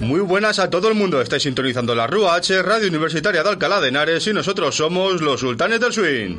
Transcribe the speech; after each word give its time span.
Muy 0.00 0.20
buenas 0.20 0.58
a 0.58 0.70
todo 0.70 0.88
el 0.88 0.94
mundo, 0.94 1.20
estáis 1.20 1.42
sintonizando 1.42 1.94
la 1.94 2.06
RUA 2.06 2.36
H, 2.36 2.62
Radio 2.62 2.88
Universitaria 2.88 3.42
de 3.42 3.48
Alcalá 3.48 3.80
de 3.80 3.88
Henares 3.88 4.26
y 4.26 4.32
nosotros 4.32 4.76
somos 4.76 5.20
los 5.20 5.40
Sultanes 5.40 5.80
del 5.80 5.92
Swing. 5.92 6.38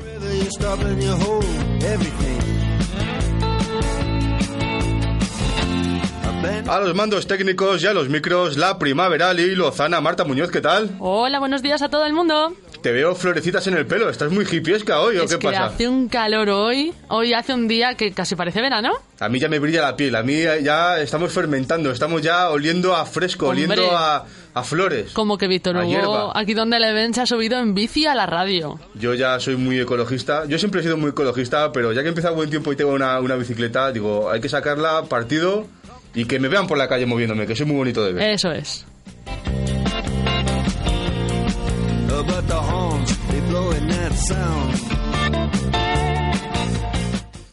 A 6.68 6.80
los 6.80 6.96
mandos 6.96 7.28
técnicos 7.28 7.84
y 7.84 7.88
a 7.88 7.94
los 7.94 8.10
micros, 8.10 8.56
la 8.56 8.78
primaveral 8.78 9.40
y 9.40 9.56
Lozana. 9.56 10.00
Marta 10.02 10.24
Muñoz, 10.24 10.52
¿qué 10.52 10.62
tal? 10.62 10.96
Hola, 11.00 11.40
buenos 11.40 11.62
días 11.62 11.82
a 11.82 11.90
todo 11.90 12.06
el 12.06 12.14
mundo. 12.14 12.56
Te 12.82 12.94
veo 12.94 13.14
florecitas 13.14 13.68
en 13.68 13.74
el 13.76 13.86
pelo, 13.86 14.10
¿estás 14.10 14.32
muy 14.32 14.46
hippiesca 14.50 15.02
hoy 15.02 15.18
o 15.18 15.26
es 15.26 15.32
qué 15.34 15.38
que 15.40 15.48
pasa? 15.50 15.66
hace 15.66 15.88
un 15.90 16.08
calor 16.08 16.50
hoy. 16.50 16.94
Hoy 17.10 17.34
hace 17.34 17.54
un 17.54 17.68
día 17.68 17.96
que 17.96 18.14
casi 18.14 18.36
parece 18.36 18.62
verano. 18.62 18.94
A 19.20 19.28
mí 19.28 19.38
ya 19.38 19.50
me 19.50 19.60
brilla 19.60 19.82
la 19.82 19.98
piel, 19.98 20.16
a 20.16 20.24
mí 20.24 20.44
ya 20.64 20.98
estamos 21.02 21.34
fermentando, 21.34 21.92
estamos 21.92 22.22
ya 22.22 22.50
oliendo 22.50 22.96
a 22.96 23.06
fresco, 23.06 23.50
Hombre. 23.50 23.66
oliendo 23.66 23.98
a, 23.98 24.26
a 24.54 24.64
flores. 24.64 25.12
Como 25.12 25.38
que 25.38 25.48
Víctor 25.50 25.76
Hugo, 25.76 26.32
aquí 26.34 26.54
donde 26.54 26.80
le 26.80 26.94
ven, 26.94 27.14
se 27.14 27.20
ha 27.20 27.26
subido 27.26 27.60
en 27.60 27.74
bici 27.74 28.06
a 28.06 28.16
la 28.16 28.26
radio. 28.26 28.80
Yo 28.96 29.14
ya 29.14 29.38
soy 29.42 29.58
muy 29.58 29.78
ecologista, 29.78 30.46
yo 30.48 30.58
siempre 30.58 30.80
he 30.80 30.84
sido 30.84 30.96
muy 30.96 31.10
ecologista, 31.10 31.74
pero 31.74 31.92
ya 31.92 32.02
que 32.02 32.08
empieza 32.08 32.32
buen 32.32 32.50
tiempo 32.50 32.72
y 32.72 32.78
tengo 32.78 32.92
una, 32.94 33.20
una 33.20 33.36
bicicleta, 33.36 33.92
digo, 33.92 34.32
hay 34.32 34.40
que 34.40 34.48
sacarla 34.48 35.04
partido 35.04 35.68
y 36.16 36.24
que 36.24 36.40
me 36.40 36.48
vean 36.48 36.66
por 36.66 36.78
la 36.78 36.88
calle 36.88 37.06
moviéndome, 37.06 37.46
que 37.46 37.58
soy 37.58 37.66
muy 37.66 37.76
bonito 37.76 38.06
de 38.06 38.14
ver. 38.14 38.30
Eso 38.30 38.54
es. 38.54 38.86
But 42.24 42.48
the 42.48 42.56
horns, 42.56 43.18
they 43.30 43.40
blowing 43.50 43.88
that 43.88 44.14
sound. 44.14 45.00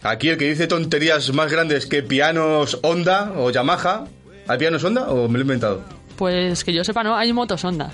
Aquí 0.02 0.28
el 0.28 0.36
que 0.36 0.48
dice 0.48 0.68
tonterías 0.68 1.32
más 1.32 1.50
grandes 1.50 1.86
que 1.86 2.02
pianos 2.02 2.78
Honda 2.82 3.32
o 3.36 3.50
Yamaha, 3.50 4.04
¿hay 4.46 4.58
pianos 4.58 4.84
Honda 4.84 5.10
o 5.10 5.28
me 5.28 5.34
lo 5.34 5.40
he 5.40 5.42
inventado? 5.42 5.82
Pues 6.16 6.62
que 6.62 6.72
yo 6.72 6.84
sepa, 6.84 7.02
no, 7.02 7.16
hay 7.16 7.32
motos 7.32 7.64
Honda. 7.64 7.90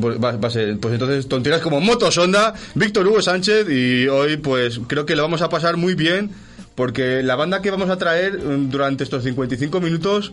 Pues, 0.00 0.22
va, 0.22 0.32
va 0.32 0.48
a 0.48 0.50
ser, 0.50 0.78
pues 0.78 0.94
entonces 0.94 1.26
tonterías 1.26 1.62
como 1.62 1.80
motos 1.80 2.16
Honda, 2.18 2.54
Víctor 2.74 3.06
Hugo 3.06 3.22
Sánchez 3.22 3.66
y 3.70 4.08
hoy 4.08 4.36
pues 4.36 4.80
creo 4.86 5.06
que 5.06 5.16
lo 5.16 5.22
vamos 5.22 5.40
a 5.42 5.48
pasar 5.48 5.76
muy 5.76 5.94
bien 5.94 6.30
porque 6.74 7.22
la 7.22 7.36
banda 7.36 7.62
que 7.62 7.70
vamos 7.70 7.88
a 7.88 7.96
traer 7.96 8.38
mm, 8.38 8.70
durante 8.70 9.04
estos 9.04 9.22
55 9.24 9.80
minutos 9.80 10.32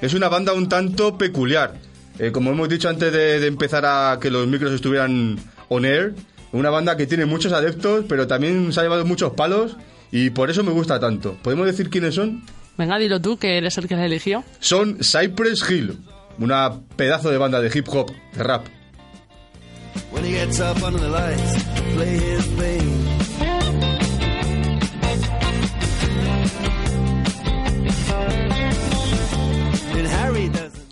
es 0.00 0.14
una 0.14 0.28
banda 0.28 0.52
un 0.52 0.68
tanto 0.68 1.16
peculiar. 1.18 1.74
Eh, 2.18 2.30
como 2.32 2.50
hemos 2.50 2.68
dicho 2.68 2.88
antes 2.88 3.12
de, 3.12 3.40
de 3.40 3.46
empezar 3.46 3.84
a 3.86 4.18
que 4.20 4.30
los 4.30 4.46
micros 4.46 4.72
estuvieran 4.72 5.36
on 5.68 5.84
air, 5.84 6.14
una 6.52 6.70
banda 6.70 6.96
que 6.96 7.06
tiene 7.06 7.26
muchos 7.26 7.52
adeptos 7.52 8.04
pero 8.08 8.26
también 8.26 8.72
se 8.72 8.80
ha 8.80 8.82
llevado 8.84 9.04
muchos 9.04 9.32
palos 9.32 9.76
y 10.12 10.30
por 10.30 10.50
eso 10.50 10.62
me 10.62 10.70
gusta 10.70 11.00
tanto. 11.00 11.36
¿Podemos 11.42 11.66
decir 11.66 11.90
quiénes 11.90 12.14
son? 12.14 12.44
Venga, 12.78 12.98
dilo 12.98 13.20
tú, 13.20 13.36
que 13.36 13.58
eres 13.58 13.76
el 13.78 13.88
que 13.88 13.96
la 13.96 14.06
eligió. 14.06 14.44
Son 14.60 14.98
Cypress 15.02 15.68
Hill, 15.68 15.98
una 16.38 16.80
pedazo 16.96 17.30
de 17.30 17.38
banda 17.38 17.60
de 17.60 17.70
hip 17.76 17.88
hop, 17.88 18.10
de 18.34 18.42
rap. 18.42 18.66
When 20.12 20.24
he 20.24 20.32
gets 20.32 20.60
up 20.60 20.82
under 20.82 21.00
the 21.00 21.08
lights, 21.08 21.64
play 21.94 22.16
his 22.16 22.44
thing. 22.56 23.03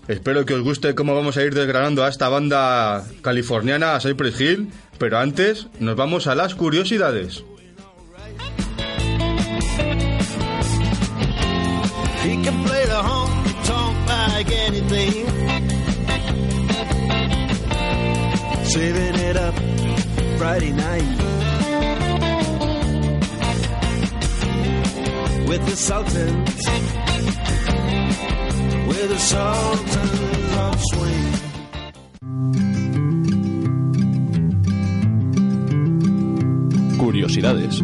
Espero 0.09 0.45
que 0.45 0.55
os 0.55 0.63
guste 0.63 0.95
cómo 0.95 1.15
vamos 1.15 1.37
a 1.37 1.45
ir 1.45 1.55
desgranando 1.55 2.05
a 2.05 2.09
esta 2.09 2.29
banda 2.29 3.05
californiana, 3.23 3.95
a 3.95 4.01
Cypress 4.01 4.41
Hill, 4.41 4.71
pero 4.99 5.19
antes 5.19 5.69
nos 5.79 5.97
vamos 5.97 6.27
a 6.27 6.35
las 6.35 6.55
curiosidades. 6.55 7.45
Curiosidades. 36.99 37.83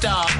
stop. 0.00 0.30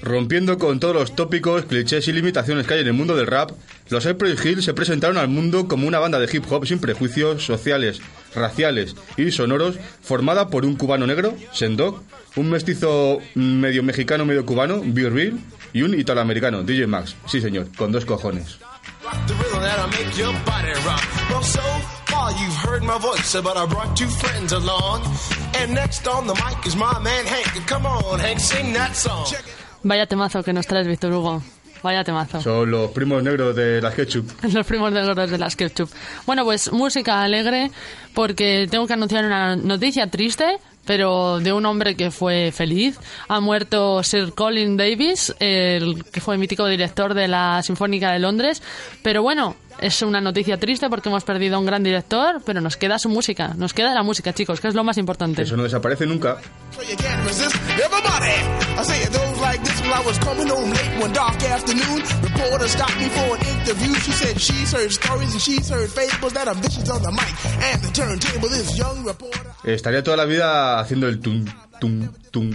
Rompiendo 0.00 0.56
con 0.56 0.78
todos 0.78 0.94
los 0.94 1.16
tópicos, 1.16 1.64
clichés 1.64 2.06
y 2.06 2.12
limitaciones 2.12 2.64
que 2.64 2.74
hay 2.74 2.80
en 2.82 2.86
el 2.86 2.92
mundo 2.92 3.16
del 3.16 3.26
rap, 3.26 3.50
los 3.88 4.04
Cypress 4.04 4.44
Hill 4.46 4.62
se 4.62 4.72
presentaron 4.72 5.18
al 5.18 5.26
mundo 5.26 5.66
como 5.66 5.88
una 5.88 5.98
banda 5.98 6.20
de 6.20 6.28
hip 6.32 6.44
hop 6.48 6.64
sin 6.64 6.78
prejuicios 6.78 7.44
sociales, 7.44 8.00
raciales 8.36 8.94
y 9.16 9.32
sonoros, 9.32 9.80
formada 10.00 10.50
por 10.50 10.64
un 10.64 10.76
cubano 10.76 11.08
negro, 11.08 11.34
Sendog, 11.52 12.04
un 12.36 12.50
mestizo 12.50 13.18
medio 13.34 13.82
mexicano, 13.82 14.24
medio 14.24 14.46
cubano, 14.46 14.80
Real, 14.94 15.36
y 15.72 15.82
un 15.82 15.98
italoamericano, 15.98 16.62
DJ 16.62 16.86
Max. 16.86 17.16
Sí, 17.26 17.40
señor, 17.40 17.66
con 17.76 17.90
dos 17.90 18.04
cojones. 18.04 18.60
That'll 19.68 19.88
make 19.88 20.16
your 20.16 20.32
body 20.48 20.72
rock. 20.88 21.04
Well, 21.28 21.42
so 21.42 21.60
far 22.08 22.32
you've 22.40 22.58
heard 22.66 22.82
my 22.82 22.96
voice, 22.96 23.36
but 23.42 23.54
I 23.54 23.66
brought 23.66 23.94
two 23.94 24.08
friends 24.08 24.52
along. 24.52 25.02
And 25.60 25.74
next 25.74 26.08
on 26.08 26.26
the 26.26 26.32
mic 26.32 26.66
is 26.66 26.74
my 26.74 26.98
man 27.00 27.26
Hank. 27.26 27.66
Come 27.66 27.84
on, 27.84 28.18
Hank, 28.18 28.40
sing 28.40 28.72
that 28.72 28.96
song. 28.96 29.26
Vaya 29.84 30.06
temazo 30.06 30.42
que 30.42 30.54
nos 30.54 30.66
traes, 30.66 30.86
Víctor 30.86 31.12
Hugo. 31.12 31.42
Vaya 31.82 32.02
temazo. 32.02 32.40
Son 32.40 32.70
los 32.70 32.92
primos 32.92 33.22
negros 33.22 33.54
de 33.54 33.82
la 33.82 33.92
Ketchup. 33.92 34.26
Los 34.54 34.66
primos 34.66 34.90
de 34.94 35.02
los 35.02 35.30
de 35.30 35.36
las 35.36 35.54
ketchup. 35.54 35.90
Bueno, 36.24 36.44
pues 36.44 36.72
música 36.72 37.20
alegre, 37.22 37.70
porque 38.14 38.68
tengo 38.70 38.86
que 38.86 38.94
anunciar 38.94 39.26
una 39.26 39.54
noticia 39.54 40.06
triste, 40.08 40.58
pero 40.88 41.38
de 41.38 41.52
un 41.52 41.66
hombre 41.66 41.96
que 41.96 42.10
fue 42.10 42.50
feliz. 42.50 42.98
Ha 43.28 43.40
muerto 43.40 44.02
Sir 44.02 44.32
Colin 44.32 44.78
Davis, 44.78 45.34
el 45.38 46.02
que 46.10 46.22
fue 46.22 46.38
mítico 46.38 46.66
director 46.66 47.12
de 47.12 47.28
la 47.28 47.62
Sinfónica 47.62 48.10
de 48.10 48.18
Londres. 48.18 48.62
Pero 49.02 49.22
bueno, 49.22 49.54
es 49.82 50.00
una 50.00 50.22
noticia 50.22 50.56
triste 50.56 50.88
porque 50.88 51.10
hemos 51.10 51.24
perdido 51.24 51.56
a 51.56 51.58
un 51.58 51.66
gran 51.66 51.82
director, 51.82 52.40
pero 52.46 52.62
nos 52.62 52.78
queda 52.78 52.98
su 52.98 53.10
música. 53.10 53.52
Nos 53.54 53.74
queda 53.74 53.92
la 53.92 54.02
música, 54.02 54.32
chicos, 54.32 54.62
que 54.62 54.68
es 54.68 54.74
lo 54.74 54.82
más 54.82 54.96
importante. 54.96 55.42
Eso 55.42 55.58
no 55.58 55.64
desaparece 55.64 56.06
nunca. 56.06 56.38
I 59.48 59.56
say 59.56 59.62
it 59.62 59.64
goes 59.64 59.64
like 59.64 59.64
this 59.64 59.80
when 59.80 59.92
I 59.92 60.02
was 60.04 60.18
coming 60.18 60.48
home 60.48 60.70
late 60.70 61.00
one 61.00 61.12
dark 61.12 61.42
afternoon. 61.42 62.02
Reporter 62.22 62.68
stopped 62.68 62.96
me 62.98 63.08
for 63.08 63.36
an 63.36 63.42
interview. 63.54 63.94
She 63.94 64.12
said 64.12 64.40
she's 64.40 64.72
heard 64.72 64.90
stories 64.92 65.32
and 65.32 65.40
she's 65.40 65.68
heard 65.68 65.88
fables 65.90 66.32
that 66.34 66.48
are 66.48 66.54
vicious 66.54 66.88
on 66.90 67.02
the 67.02 67.10
mic. 67.12 67.32
And 67.72 67.82
the 67.82 67.90
turntable, 67.92 68.48
this 68.48 68.76
young 68.76 69.04
reporter. 69.04 69.50
Estaría 69.64 70.02
toda 70.02 70.16
la 70.16 70.24
vida 70.26 70.78
haciendo 70.80 71.08
el 71.08 71.18
tum, 71.20 71.44
tum, 71.80 72.08
tum, 72.30 72.50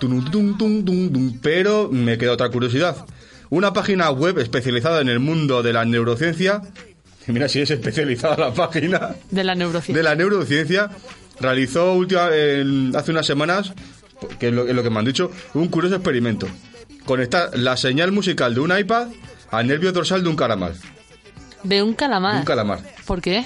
tum, 0.00 0.24
tum, 0.30 0.58
tum, 0.58 0.84
tum, 0.84 1.12
tum, 1.12 1.38
pero 1.42 1.88
me 1.90 2.16
queda 2.18 2.32
otra 2.32 2.48
curiosidad. 2.50 3.04
Una 3.50 3.72
página 3.72 4.10
web 4.10 4.38
especializada 4.38 5.00
en 5.00 5.08
el 5.08 5.20
mundo 5.20 5.62
de 5.62 5.72
la 5.72 5.84
neurociencia 5.84 6.60
mira 7.28 7.48
si 7.48 7.60
es 7.60 7.70
especializada 7.70 8.36
la 8.48 8.54
página, 8.54 9.14
De 9.30 9.44
la 9.44 9.54
neurociencia. 9.54 9.94
de 9.96 10.02
la 10.02 10.14
neurociencia, 10.14 10.90
realizó 11.40 11.92
última- 11.94 12.26
hace 12.98 13.10
unas 13.12 13.26
semanas, 13.26 13.72
que 14.38 14.48
es 14.48 14.54
lo, 14.54 14.66
es 14.66 14.74
lo 14.74 14.82
que 14.82 14.90
me 14.90 14.98
han 14.98 15.04
dicho, 15.04 15.30
un 15.54 15.68
curioso 15.68 15.96
experimento. 15.96 16.46
Conectar 17.04 17.56
la 17.58 17.76
señal 17.76 18.12
musical 18.12 18.54
de 18.54 18.60
un 18.60 18.76
iPad 18.76 19.08
al 19.50 19.66
nervio 19.66 19.92
dorsal 19.92 20.22
de 20.22 20.28
un 20.28 20.36
calamar. 20.36 20.72
De 21.62 21.82
un 21.82 21.90
de 21.90 21.96
calamar. 21.96 22.36
un 22.36 22.44
calamar. 22.44 22.80
¿Por 23.06 23.20
qué? 23.20 23.44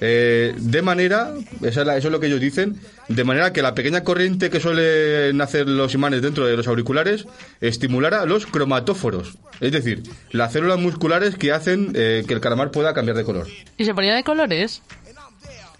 Eh, 0.00 0.54
de 0.58 0.82
manera, 0.82 1.32
eso 1.62 1.82
es 1.82 2.04
lo 2.04 2.20
que 2.20 2.26
ellos 2.26 2.40
dicen, 2.40 2.78
de 3.08 3.24
manera 3.24 3.52
que 3.52 3.62
la 3.62 3.74
pequeña 3.74 4.04
corriente 4.04 4.50
que 4.50 4.60
suelen 4.60 5.40
hacer 5.40 5.68
los 5.68 5.94
imanes 5.94 6.20
dentro 6.20 6.44
de 6.46 6.56
los 6.56 6.68
auriculares 6.68 7.26
estimulara 7.60 8.26
los 8.26 8.46
cromatóforos, 8.46 9.38
es 9.60 9.72
decir, 9.72 10.02
las 10.32 10.52
células 10.52 10.78
musculares 10.78 11.36
que 11.36 11.52
hacen 11.52 11.92
eh, 11.94 12.24
que 12.28 12.34
el 12.34 12.40
calamar 12.40 12.70
pueda 12.70 12.92
cambiar 12.92 13.16
de 13.16 13.24
color. 13.24 13.46
¿Y 13.78 13.84
se 13.86 13.94
ponía 13.94 14.14
de 14.14 14.22
colores? 14.22 14.82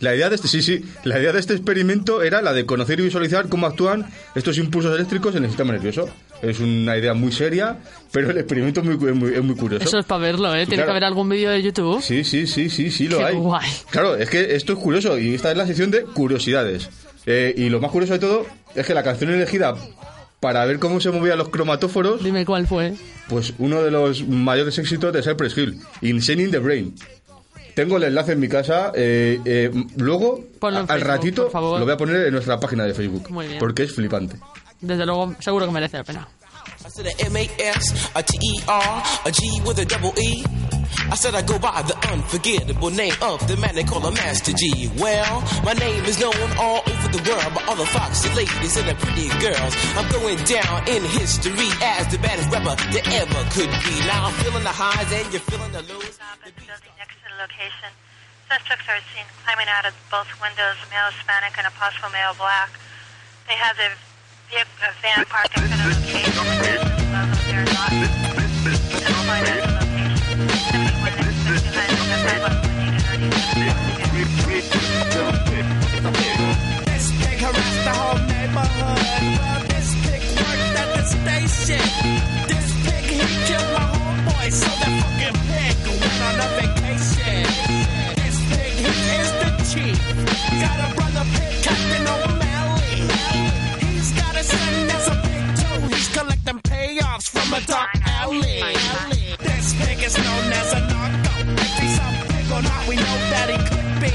La 0.01 0.15
idea 0.15 0.29
de 0.29 0.35
este, 0.35 0.49
sí, 0.49 0.61
sí, 0.61 0.85
la 1.05 1.19
idea 1.19 1.33
de 1.33 1.41
este 1.41 1.55
experimento 1.55 2.23
era 2.23 2.43
la 2.43 2.53
de 2.53 2.67
conocer 2.67 3.01
y 3.01 3.05
visualizar 3.05 3.49
cómo 3.49 3.67
actúan 3.67 4.07
estos 4.35 4.59
impulsos 4.59 4.95
eléctricos 4.95 5.35
en 5.35 5.45
el 5.45 5.49
sistema 5.51 5.73
nervioso. 5.73 6.09
Es 6.43 6.61
una 6.61 6.99
idea 6.99 7.15
muy 7.15 7.33
seria, 7.33 7.79
pero 8.13 8.31
el 8.31 8.37
experimento 8.37 8.81
es 8.81 8.87
muy, 8.87 9.09
es 9.09 9.15
muy, 9.17 9.33
es 9.35 9.43
muy 9.43 9.57
curioso. 9.57 9.85
Eso 9.85 9.99
es 9.99 10.05
para 10.05 10.21
verlo, 10.21 10.49
¿eh? 10.55 10.67
Tiene 10.67 10.75
Claro. 10.75 10.87
que 10.87 10.91
haber 10.91 11.05
algún 11.05 11.29
vídeo 11.31 11.51
de 11.51 11.63
YouTube. 11.63 12.03
Sí, 12.03 12.25
sí, 12.25 12.47
sí, 12.47 12.69
sí, 12.69 12.91
sí 12.91 13.09
lo 13.09 13.19
Qué 13.19 13.25
hay. 13.25 13.37
guay. 13.37 13.71
Claro, 13.91 14.17
es 14.17 14.29
que 14.29 14.55
esto 14.55 14.75
es 14.75 14.79
curioso 14.79 15.19
y 15.19 15.35
esta 15.35 15.51
es 15.51 15.57
la 15.57 15.67
sección 15.67 15.91
de 15.91 16.03
curiosidades. 16.03 16.91
Eh, 17.25 17.55
y 17.57 17.71
lo 17.71 17.81
más 17.81 17.91
curioso 17.91 18.13
de 18.13 18.19
todo 18.19 18.47
es 18.75 18.87
que 18.87 18.93
la 18.93 19.03
canción 19.03 19.31
elegida 19.31 19.75
para 20.41 20.65
ver 20.67 20.79
cómo 20.79 21.01
se 21.01 21.11
movían 21.11 21.39
los 21.39 21.49
cromatóforos, 21.49 22.23
Dime 22.23 22.45
cuál 22.45 22.67
fue. 22.67 22.93
pues 23.29 23.55
uno 23.59 23.83
de 23.83 23.91
los 23.91 24.29
mayores 24.29 24.79
éxitos 24.79 25.11
de 25.15 25.23
Cypress 25.23 25.57
Hill, 25.57 25.79
Insane 26.03 26.43
in 26.43 26.51
the 26.51 26.59
Brain. 26.59 26.95
Tengo 27.77 27.99
el 27.99 28.05
enlace 28.05 28.33
en 28.33 28.41
mi 28.41 28.49
casa. 28.49 28.91
eh, 28.95 29.39
eh, 29.45 29.71
luego, 29.97 30.41
Ponlo 30.59 30.81
en 30.81 30.91
al 30.91 30.99
Facebook, 30.99 31.07
ratito, 31.09 31.43
por 31.43 31.53
favor. 31.53 31.79
lo 31.79 31.85
voy 31.85 31.95
a 31.95 31.97
poner 31.99 32.27
en 32.27 32.33
nuestra 32.33 32.59
página 32.59 32.85
de 32.85 32.95
Facebook. 32.95 33.31
Muy 33.31 33.47
bien. 33.49 33.59
Porque 33.59 33.83
es 33.83 33.95
flipante. 33.95 34.37
Desde 34.81 35.05
luego, 35.05 35.35
seguro 35.41 35.67
que 35.67 35.73
merece 35.73 35.99
la 35.99 36.05
pena. 36.05 36.27
I 36.85 36.89
said 36.89 37.07
a 37.07 37.27
M-A-S, 37.27 38.11
a 38.15 38.23
T-E-R, 38.23 39.03
a 39.25 39.31
G 39.31 39.61
with 39.67 39.79
a 39.79 39.85
double 39.85 40.13
E. 40.19 40.45
I 41.11 41.17
said 41.17 41.35
I 41.35 41.43
go 41.43 41.59
by 41.59 41.83
the 41.83 41.95
unforgettable 42.13 42.91
name 42.91 43.15
of 43.23 43.45
the 43.49 43.57
man 43.57 43.75
they 43.75 43.83
call 43.85 44.05
a 44.07 44.11
Master 44.13 44.53
G. 44.53 44.89
Well, 44.99 45.43
my 45.65 45.75
name 45.75 46.05
is 46.07 46.19
known 46.21 46.35
all 46.59 46.81
over 46.87 47.09
the 47.13 47.23
world 47.29 47.55
by 47.55 47.63
all 47.69 47.77
the 47.77 47.87
foxy 47.87 48.29
ladies 48.35 48.77
and 48.79 48.89
the 48.89 48.95
pretty 48.95 49.29
girls. 49.41 49.75
I'm 49.99 50.09
going 50.13 50.39
down 50.45 50.89
in 50.89 51.03
history 51.05 51.69
as 51.83 52.07
the 52.09 52.19
baddest 52.19 52.51
rapper 52.51 52.77
there 52.93 53.03
ever 53.21 53.43
could 53.51 53.71
be. 53.85 53.95
Now 54.07 54.27
I'm 54.27 54.35
feeling 54.45 54.63
the 54.63 54.73
highs 54.73 55.13
and 55.13 55.33
you're 55.33 55.43
feeling 55.43 55.73
the 55.73 55.83
lows. 55.93 56.19
The 57.37 57.43
the 57.43 57.43
location. 57.43 57.93
Suspects 58.49 58.89
are 58.89 59.01
seen 59.13 59.27
climbing 59.45 59.69
out 59.69 59.85
of 59.85 59.95
both 60.11 60.29
windows, 60.41 60.77
male 60.89 61.11
Hispanic 61.13 61.59
and 61.59 61.67
a 61.67 61.71
possible 61.77 62.09
male 62.11 62.33
black. 62.39 62.71
They 63.49 63.55
have 63.55 63.77
their 63.77 63.93
vehicle, 64.49 64.89
van 65.03 65.25
parked 65.27 65.57
in 65.59 65.69
front 65.69 65.85
of 65.85 66.01
the 66.01 66.17
they're 67.47 67.69
not 67.77 67.93
identified 68.73 69.45
at 69.45 69.61
the 69.61 69.77
location. 69.77 70.33
71 70.57 71.13
next 71.21 71.41
to 71.45 71.53
the 71.61 71.73
identified 71.77 72.41
by 72.41 72.57
This 76.89 77.07
pig 77.21 77.39
harassed 77.43 77.83
the 77.85 77.93
whole 77.93 78.21
neighborhood. 78.31 79.03
This 79.69 79.91
pig 80.07 80.23
worked 80.41 80.79
at 80.79 80.89
the 80.95 81.03
station. 81.05 82.36
This 99.39 99.75
pig, 99.75 100.03
is 100.03 100.17
known 100.19 100.53
as 100.53 100.73
a 100.73 100.81
knock 100.81 101.13
dog. 101.25 101.47
If 101.59 101.79
he's 101.79 101.99
a 101.99 102.09
pig 102.29 102.53
or 102.53 102.63
not, 102.63 102.89
we 102.89 102.97
know 102.97 103.17
that 103.33 103.49
he 103.51 103.59
could 103.69 103.91
be 104.03 104.13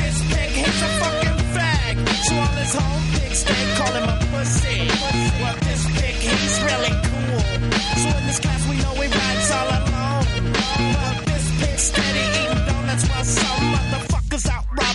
This 0.00 0.18
pig 0.30 0.50
he's 0.50 0.82
a 0.82 0.90
fucking 1.00 1.38
fag. 1.54 1.94
So 2.26 2.34
all 2.36 2.56
his 2.58 2.74
whole 2.74 3.00
they 3.48 3.62
call 3.78 3.92
him 3.98 4.08
a 4.08 4.16
pussy. 4.30 4.88
Well 5.40 5.56
this 5.62 5.84
pig 6.00 6.16
he's 6.16 6.62
really. 6.62 7.09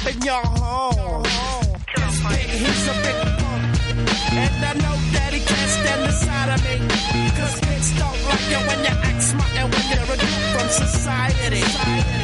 Robbing 0.06 0.22
your 0.22 0.42
home. 0.42 1.24
He's 2.50 2.88
a 2.88 2.94
big 3.04 3.22
punk. 3.40 3.66
And 4.32 4.66
I 4.66 4.74
know 4.74 4.96
that 5.14 5.34
he 5.34 5.40
can't 5.40 5.70
stand 5.70 6.02
the 6.04 6.12
sight 6.12 6.50
of 6.54 6.64
me. 6.64 6.76
Cause 7.38 7.60
pigs 7.62 7.98
don't 7.98 8.24
like 8.30 8.50
you 8.50 8.58
when 8.68 8.80
you 8.80 8.96
act 9.04 9.24
smart 9.24 9.56
and 9.56 9.74
when 9.74 9.84
you're 9.90 10.04
a 10.04 10.18
from 10.54 10.70
society. 10.70 12.15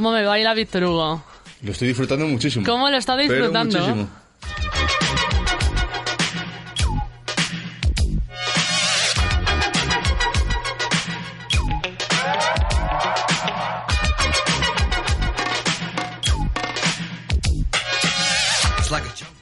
¿Cómo 0.00 0.12
me 0.12 0.24
baila 0.24 0.54
Víctor 0.54 0.84
Hugo? 0.84 1.22
Lo 1.60 1.72
estoy 1.72 1.88
disfrutando 1.88 2.26
muchísimo. 2.26 2.64
¿Cómo 2.64 2.88
lo 2.88 2.96
está 2.96 3.16
Pero 3.16 3.34
disfrutando? 3.34 3.78
muchísimo. 3.78 4.08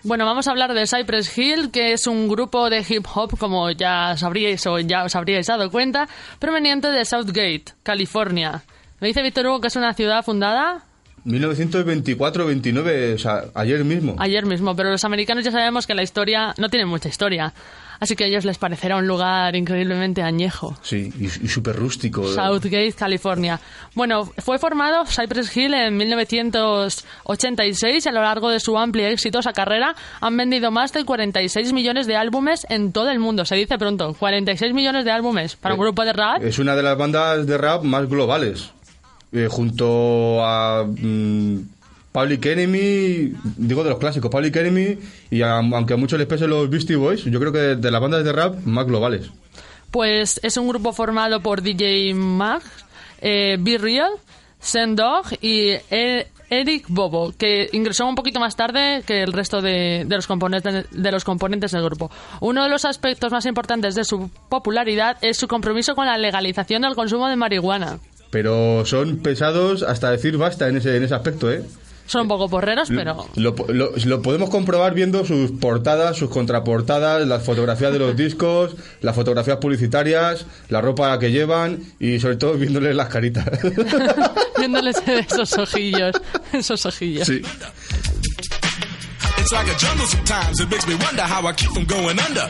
Bueno, 0.03 0.25
vamos 0.25 0.49
a 0.49 0.51
hablar 0.51 0.75
de 0.75 0.89
Cypress 0.89 1.39
Hill, 1.39 1.71
que 1.71 1.93
es 1.93 2.09
un 2.09 2.29
grupo 2.29 2.69
de 2.69 2.85
hip 2.89 3.07
hop, 3.15 3.39
como 3.39 3.71
ya 3.71 4.17
sabríais 4.17 4.67
o 4.67 4.81
ya 4.81 5.05
os 5.05 5.15
habríais 5.15 5.47
dado 5.47 5.71
cuenta, 5.71 6.09
proveniente 6.41 6.89
de 6.89 7.05
Southgate, 7.05 7.75
California. 7.85 8.65
Me 9.01 9.09
dice 9.09 9.23
Víctor 9.23 9.47
Hugo 9.47 9.61
que 9.61 9.69
es 9.69 9.77
una 9.77 9.95
ciudad 9.95 10.25
fundada 10.25 10.83
1924-29, 11.25 13.15
o 13.15 13.19
sea, 13.19 13.45
ayer 13.55 13.85
mismo. 13.85 14.17
Ayer 14.19 14.47
mismo, 14.47 14.75
pero 14.75 14.91
los 14.91 15.05
americanos 15.05 15.45
ya 15.45 15.51
sabemos 15.51 15.87
que 15.87 15.95
la 15.95 16.03
historia 16.03 16.55
no 16.57 16.69
tiene 16.71 16.87
mucha 16.87 17.09
historia. 17.09 17.53
Así 18.01 18.15
que 18.15 18.23
a 18.25 18.27
ellos 18.29 18.45
les 18.45 18.59
parecerá 18.59 18.97
un 18.97 19.09
lugar 19.09 19.57
increíblemente 19.57 20.23
añejo. 20.23 20.79
Sí, 20.83 21.13
y, 21.19 21.25
y 21.27 21.49
súper 21.49 21.75
rústico. 21.75 22.23
Southgate, 22.33 22.93
California. 22.93 23.59
Bueno, 23.95 24.31
fue 24.39 24.59
formado 24.61 25.05
Cypress 25.05 25.55
Hill 25.57 25.75
en 25.75 25.97
1986 25.97 28.07
y 28.07 28.09
a 28.09 28.13
lo 28.13 28.23
largo 28.23 28.51
de 28.51 28.61
su 28.61 28.79
amplia 28.79 29.11
y 29.11 29.15
exitosa 29.15 29.53
carrera 29.53 29.97
han 30.21 30.37
vendido 30.37 30.71
más 30.71 30.93
de 30.93 31.05
46 31.05 31.73
millones 31.73 32.07
de 32.07 32.15
álbumes 32.17 32.65
en 32.71 32.93
todo 32.93 33.11
el 33.11 33.19
mundo. 33.19 33.45
Se 33.45 33.57
dice 33.57 33.77
pronto, 33.79 34.15
46 34.15 34.73
millones 34.73 35.05
de 35.05 35.11
álbumes 35.11 35.57
para 35.57 35.75
un 35.75 35.81
Eh, 35.81 35.83
grupo 35.83 36.05
de 36.05 36.13
rap. 36.13 36.45
Es 36.45 36.61
una 36.61 36.77
de 36.77 36.85
las 36.85 36.97
bandas 36.97 37.45
de 37.49 37.59
rap 37.59 37.83
más 37.83 38.09
globales. 38.09 38.71
Eh, 39.33 39.47
junto 39.51 40.43
a 40.45 40.85
mm, 40.85 41.59
Public 42.13 42.47
Enemy, 42.47 43.33
digo 43.59 43.85
de 43.85 43.91
los 43.91 43.99
clásicos, 43.99 44.31
Public 44.31 44.57
Enemy, 44.57 44.99
y 45.31 45.43
a- 45.43 45.59
aunque 45.59 45.95
a 45.95 45.97
muchos 45.99 46.19
les 46.19 46.27
pesen 46.27 46.49
los 46.51 46.71
Beastie 46.71 46.97
Boys, 46.97 47.25
yo 47.25 47.39
creo 47.39 47.53
que 47.53 47.59
de, 47.59 47.77
de 47.77 47.91
las 47.91 48.01
bandas 48.01 48.25
de 48.25 48.33
rap 48.33 48.57
más 48.65 48.87
globales. 48.87 49.31
Pues 49.91 50.41
es 50.43 50.57
un 50.57 50.69
grupo 50.69 50.93
formado 50.93 51.41
por 51.41 51.63
DJ 51.63 52.15
Mag, 52.15 52.63
eh, 53.21 53.57
Be 53.61 53.77
Real, 53.79 54.11
Sendog 54.61 55.27
y 55.41 55.71
E- 55.91 56.27
Eric 56.51 56.87
Bobo, 56.89 57.33
que 57.37 57.69
ingresó 57.73 58.07
un 58.07 58.15
poquito 58.15 58.41
más 58.41 58.57
tarde 58.57 59.03
que 59.07 59.23
el 59.23 59.35
resto 59.35 59.61
de, 59.61 60.05
de 60.07 60.17
los 60.17 60.27
componentes, 60.27 60.87
de 60.91 61.13
los 61.13 61.23
componentes 61.25 61.73
del 61.73 61.83
grupo. 61.85 62.11
Uno 62.41 62.63
de 62.65 62.71
los 62.71 62.87
aspectos 62.87 63.31
más 63.31 63.45
importantes 63.45 63.95
de 63.95 64.05
su 64.05 64.31
popularidad 64.49 65.19
es 65.21 65.37
su 65.37 65.47
compromiso 65.47 65.95
con 65.95 66.07
la 66.07 66.17
legalización 66.17 66.81
del 66.83 66.95
consumo 66.95 67.29
de 67.29 67.37
marihuana. 67.37 67.99
Pero 68.31 68.85
son 68.85 69.19
pesados 69.19 69.83
hasta 69.83 70.11
decir 70.11 70.37
basta 70.37 70.69
en 70.69 70.77
ese, 70.77 70.97
en 70.97 71.03
ese 71.05 71.15
aspecto, 71.15 71.51
¿eh? 71.51 71.63
Son 72.07 72.23
un 72.23 72.29
poco 72.29 72.49
porreros, 72.49 72.89
pero 72.89 73.27
Lo, 73.37 73.55
lo- 73.69 73.93
lo 73.95 74.23
podemos 74.23 74.49
comprobar 74.49 74.95
viendo 74.95 75.27
sus 75.27 75.51
portadas, 75.51 76.17
sus 76.17 76.31
contraportadas, 76.31 77.27
las 77.29 77.43
fotografías 77.45 77.93
de 77.93 77.99
los 77.99 78.17
discos, 78.25 78.77
las 79.03 79.15
fotografías 79.15 79.59
publicitarias, 79.59 80.47
la 80.71 80.81
ropa 80.81 81.19
que 81.19 81.31
llevan 81.31 81.81
y 82.01 82.19
sobre 82.19 82.37
todo 82.37 82.55
viéndoles 82.55 82.97
las 82.97 83.09
caritas. 83.11 83.45
viéndoles 84.59 84.97
esos 85.07 85.53
ojillos, 85.59 86.15
esos 86.53 86.87
ojillos. 86.87 87.27
sí. 87.27 87.43
It's 89.39 89.53
like 89.53 89.69
a 89.71 89.75
jungle 89.79 90.07
sometimes. 90.07 90.61
It 90.61 90.69
makes 90.71 90.87
me 90.87 90.95
wonder 90.95 91.23
how 91.23 91.47
I 91.47 91.53
keep 91.55 91.71
from 91.73 91.85
going 91.87 92.19
under. 92.19 92.49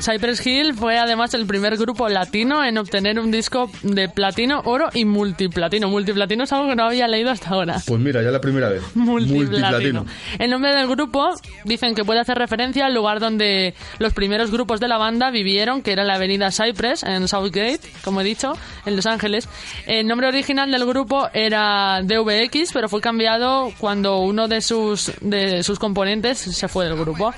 Cypress 0.00 0.46
Hill 0.46 0.74
fue 0.74 0.98
además 0.98 1.34
el 1.34 1.46
primer 1.46 1.76
grupo 1.76 2.08
latino 2.08 2.64
en 2.64 2.78
obtener 2.78 3.18
un 3.18 3.30
disco 3.30 3.70
de 3.82 4.08
platino, 4.08 4.62
oro 4.64 4.88
y 4.94 5.04
multiplatino. 5.04 5.88
Multiplatino 5.88 6.44
es 6.44 6.52
algo 6.52 6.68
que 6.68 6.76
no 6.76 6.84
había 6.84 7.06
leído 7.06 7.30
hasta 7.30 7.50
ahora. 7.50 7.80
Pues 7.86 8.00
mira, 8.00 8.22
ya 8.22 8.30
la 8.30 8.40
primera 8.40 8.68
vez. 8.68 8.82
Multiplatino. 8.94 10.06
El 10.38 10.50
nombre 10.50 10.74
del 10.74 10.86
grupo 10.88 11.30
dicen 11.64 11.94
que 11.94 12.04
puede 12.04 12.20
hacer 12.20 12.38
referencia 12.38 12.86
al 12.86 12.94
lugar 12.94 13.20
donde 13.20 13.74
los 13.98 14.12
primeros 14.12 14.50
grupos 14.50 14.80
de 14.80 14.88
la 14.88 14.98
banda 14.98 15.30
vivieron, 15.30 15.82
que 15.82 15.92
era 15.92 16.04
la 16.04 16.14
avenida 16.14 16.50
Cypress, 16.50 17.02
en 17.02 17.28
Southgate, 17.28 17.80
como 18.04 18.20
he 18.20 18.24
dicho, 18.24 18.54
en 18.86 18.96
Los 18.96 19.06
Ángeles. 19.06 19.48
El 19.86 20.06
nombre 20.06 20.28
original 20.28 20.70
del 20.70 20.84
grupo 20.86 21.28
era 21.32 22.00
DVX, 22.02 22.72
pero 22.72 22.88
fue 22.88 23.00
cambiado 23.00 23.72
cuando 23.78 24.18
uno 24.18 24.48
de 24.48 24.60
sus, 24.60 25.12
de 25.20 25.62
sus 25.62 25.78
componentes 25.78 26.38
se 26.38 26.68
fue 26.68 26.86
del 26.86 26.96
grupo. 26.96 27.34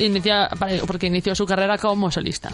Inicia, 0.00 0.48
porque 0.86 1.06
inició 1.06 1.34
su 1.34 1.46
carrera 1.46 1.78
como 1.78 2.10
solista. 2.10 2.50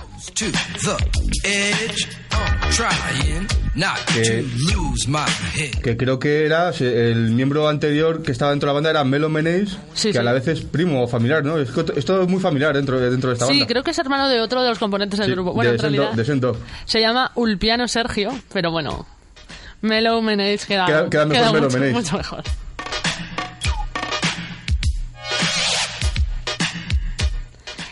Que- 5.82 5.96
creo 5.96 6.18
que 6.18 6.44
era 6.46 6.70
el 6.70 7.30
miembro 7.32 7.68
anterior 7.68 8.22
que 8.22 8.32
estaba 8.32 8.50
dentro 8.50 8.66
de 8.68 8.70
la 8.70 8.74
banda 8.74 8.90
era 8.90 9.04
Melo 9.04 9.28
Menéis, 9.28 9.76
Sí, 9.94 10.08
que 10.08 10.12
sí. 10.14 10.18
a 10.18 10.22
la 10.22 10.32
vez 10.32 10.48
es 10.48 10.60
primo 10.62 11.02
o 11.04 11.08
familiar, 11.08 11.44
¿no? 11.44 11.58
Es, 11.58 11.70
esto 11.96 12.22
es 12.22 12.28
muy 12.28 12.40
familiar 12.40 12.74
dentro, 12.74 12.98
de- 12.98 13.10
dentro 13.10 13.30
de 13.30 13.34
esta 13.34 13.46
Sí, 13.46 13.52
banda. 13.52 13.66
creo 13.66 13.82
que 13.84 13.90
es 13.90 13.98
hermano 13.98 14.28
de 14.28 14.40
otro 14.40 14.62
de 14.62 14.70
los 14.70 14.78
componentes 14.78 15.18
del 15.18 15.28
Sí, 15.28 15.32
grupo. 15.32 15.52
Bueno, 15.52 15.70
de 15.70 15.76
en 15.76 15.80
Sendo- 15.82 15.96
realidad 15.98 16.16
de 16.16 16.24
Sendo. 16.24 16.56
se 16.84 17.00
llama 17.00 17.30
Ulpiano 17.34 17.86
Sergio, 17.88 18.30
pero 18.52 18.70
bueno, 18.70 19.06
Melo 19.82 20.20
Menéis 20.22 20.64
queda, 20.66 20.86
Queda- 20.86 21.10
queda 21.10 21.26
mejor 21.26 21.52
Melo 21.52 21.68
mucho, 21.70 21.92
mucho 21.92 22.16
mejor. 22.16 22.42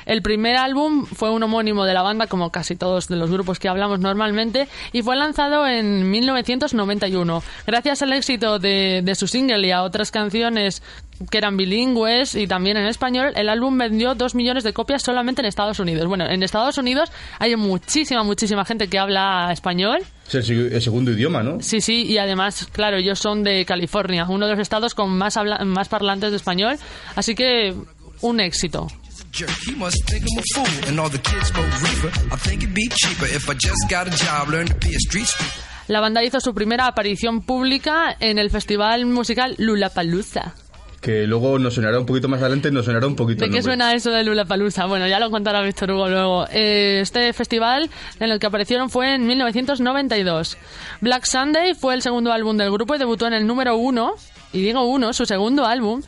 El 0.07 0.23
primer 0.23 0.57
álbum 0.57 1.07
fue 1.07 1.31
un 1.31 1.43
homónimo 1.43 1.85
de 1.85 1.95
la 1.95 2.03
banda, 2.03 2.27
como 2.27 2.51
casi 2.51 2.77
todos 2.77 3.09
de 3.09 3.17
los 3.17 3.31
grupos 3.31 3.59
que 3.59 3.69
hablamos 3.69 4.01
normalmente, 4.01 4.69
y 4.93 5.03
fue 5.03 5.17
lanzado 5.17 5.67
en 5.67 6.11
1991. 6.11 7.43
Gracias 7.67 8.03
al 8.03 8.13
éxito 8.13 8.59
de, 8.59 9.03
de 9.05 9.15
su 9.15 9.27
single 9.27 9.67
y 9.67 9.71
a 9.71 9.83
otras 9.83 10.11
canciones 10.11 10.83
que 11.31 11.39
eran 11.39 11.57
bilingües 11.57 12.35
y 12.35 12.49
también 12.49 12.77
en 12.77 12.87
español, 12.87 13.33
el 13.37 13.49
álbum 13.49 13.79
vendió 13.79 14.15
dos 14.17 14.35
millones 14.35 14.65
de 14.65 14.73
copias 14.73 15.01
solamente 15.03 15.41
en 15.43 15.47
Estados 15.47 15.79
Unidos. 15.79 16.07
Bueno, 16.09 16.27
en 16.29 16.43
Estados 16.43 16.77
Unidos 16.77 17.11
hay 17.39 17.55
muchísima, 17.55 18.25
muchísima 18.25 18.65
gente 18.65 18.89
que 18.89 18.99
habla 18.99 19.49
español. 19.53 20.01
Es 20.27 20.35
el, 20.51 20.73
el 20.73 20.83
segundo 20.83 21.13
idioma, 21.13 21.43
¿no? 21.43 21.61
Sí, 21.61 21.81
sí, 21.81 22.05
y 22.05 22.19
además, 22.19 22.67
claro, 22.73 22.97
ellos 22.97 23.21
son 23.21 23.45
de 23.45 23.65
California, 23.65 24.27
uno 24.29 24.47
de 24.47 24.53
los 24.55 24.61
estados 24.61 24.95
con 24.95 25.11
más, 25.17 25.37
habla- 25.37 25.65
más 25.65 25.89
parlantes 25.89 26.31
de 26.33 26.37
español, 26.37 26.77
así 27.15 27.35
que 27.37 27.75
un 28.21 28.41
éxito. 28.41 28.89
Jerk, 29.35 29.51
he 29.67 29.75
must 29.75 29.97
think 30.07 30.23
I'm 30.23 30.39
a 30.39 30.43
fool. 30.55 30.89
And 30.89 31.01
all 31.01 31.11
the 31.11 31.19
kids 31.19 31.49
smoke 31.49 31.67
reefer. 31.83 32.09
I 32.33 32.37
think 32.37 32.63
it'd 32.63 32.73
be 32.73 32.89
cheaper 32.95 33.27
if 33.27 33.51
I 33.51 33.55
just 33.55 33.91
got 33.91 34.07
a 34.07 34.11
job, 34.11 34.49
learn 34.49 34.67
to 34.69 34.75
be 34.75 34.95
a 34.95 34.99
street 34.99 35.27
sweeper. 35.27 35.61
La 35.89 35.99
banda 36.01 36.23
hizo 36.23 36.39
su 36.41 36.55
primera 36.55 36.87
aparición 36.87 37.43
pública 37.43 38.17
en 38.21 38.39
el 38.39 38.51
festival 38.51 39.07
musical 39.07 39.57
Lollapalooza. 39.59 40.55
Que 41.01 41.27
luego 41.27 41.59
nos 41.59 41.75
sonará 41.75 41.99
un 41.99 42.07
poquito 42.07 42.29
más 42.29 42.41
adelante, 42.41 42.71
nos 42.71 42.87
sonará 42.87 43.09
un 43.09 43.17
poquito 43.17 43.45
¿De 43.45 43.51
qué 43.51 43.61
suena 43.61 43.93
eso 43.93 44.11
de 44.11 44.23
Lollapalooza? 44.23 44.87
Bueno, 44.87 45.09
ya 45.09 45.19
lo 45.19 45.31
contará 45.33 45.63
Víctor 45.63 45.91
Hugo 45.91 46.09
luego. 46.09 46.47
Eh, 46.53 47.01
este 47.03 47.33
festival 47.33 47.91
en 48.21 48.31
el 48.31 48.39
que 48.39 48.47
aparecieron 48.47 48.89
fue 48.89 49.17
en 49.17 49.27
1992. 49.27 50.57
Black 51.01 51.25
Sunday 51.25 51.75
fue 51.75 51.95
el 51.95 52.03
segundo 52.03 52.33
álbum 52.33 52.57
del 52.57 52.71
grupo 52.71 52.95
y 52.95 52.99
debutó 52.99 53.27
en 53.27 53.33
el 53.35 53.47
número 53.49 53.77
uno, 53.77 54.15
y 54.53 54.63
digo 54.63 54.85
uno, 54.85 55.13
su 55.13 55.27
segundo 55.27 55.67
álbum, 55.67 56.03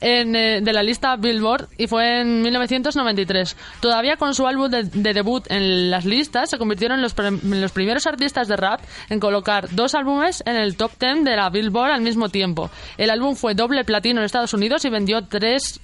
en, 0.00 0.34
eh, 0.36 0.60
de 0.62 0.72
la 0.72 0.82
lista 0.82 1.16
Billboard 1.16 1.68
y 1.78 1.86
fue 1.86 2.20
en 2.20 2.42
1993. 2.42 3.56
Todavía 3.80 4.16
con 4.16 4.34
su 4.34 4.46
álbum 4.46 4.70
de, 4.70 4.84
de 4.84 5.12
debut 5.14 5.44
en 5.50 5.90
las 5.90 6.04
listas 6.04 6.50
se 6.50 6.58
convirtieron 6.58 6.98
en 6.98 7.02
los, 7.02 7.14
pre- 7.14 7.28
en 7.28 7.60
los 7.60 7.72
primeros 7.72 8.06
artistas 8.06 8.48
de 8.48 8.56
rap 8.56 8.80
en 9.08 9.20
colocar 9.20 9.68
dos 9.72 9.94
álbumes 9.94 10.42
en 10.46 10.56
el 10.56 10.76
top 10.76 10.92
10 10.98 11.24
de 11.24 11.36
la 11.36 11.50
Billboard 11.50 11.92
al 11.92 12.00
mismo 12.00 12.28
tiempo. 12.28 12.70
El 12.98 13.10
álbum 13.10 13.34
fue 13.36 13.54
doble 13.54 13.84
platino 13.84 14.20
en 14.20 14.24
Estados 14.26 14.54
Unidos 14.54 14.84
y 14.84 14.90
vendió 14.90 15.24
3, 15.26 15.80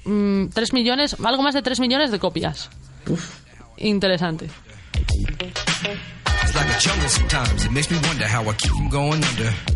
millones, 0.72 1.16
algo 1.24 1.42
más 1.42 1.54
de 1.54 1.62
3 1.62 1.80
millones 1.80 2.10
de 2.10 2.18
copias. 2.18 2.70
Interesante. 3.76 4.48
It's 4.96 6.54
like 6.54 6.70
a 6.70 6.78
jungle 6.80 7.08
sometimes. 7.08 7.64
It 7.66 7.70
makes 7.72 7.90
me 7.90 7.98
wonder 8.06 8.26
how 8.26 8.42
I 8.48 8.54
keep 8.54 8.70
from 8.72 8.88
going 8.88 9.22
under. 9.22 9.75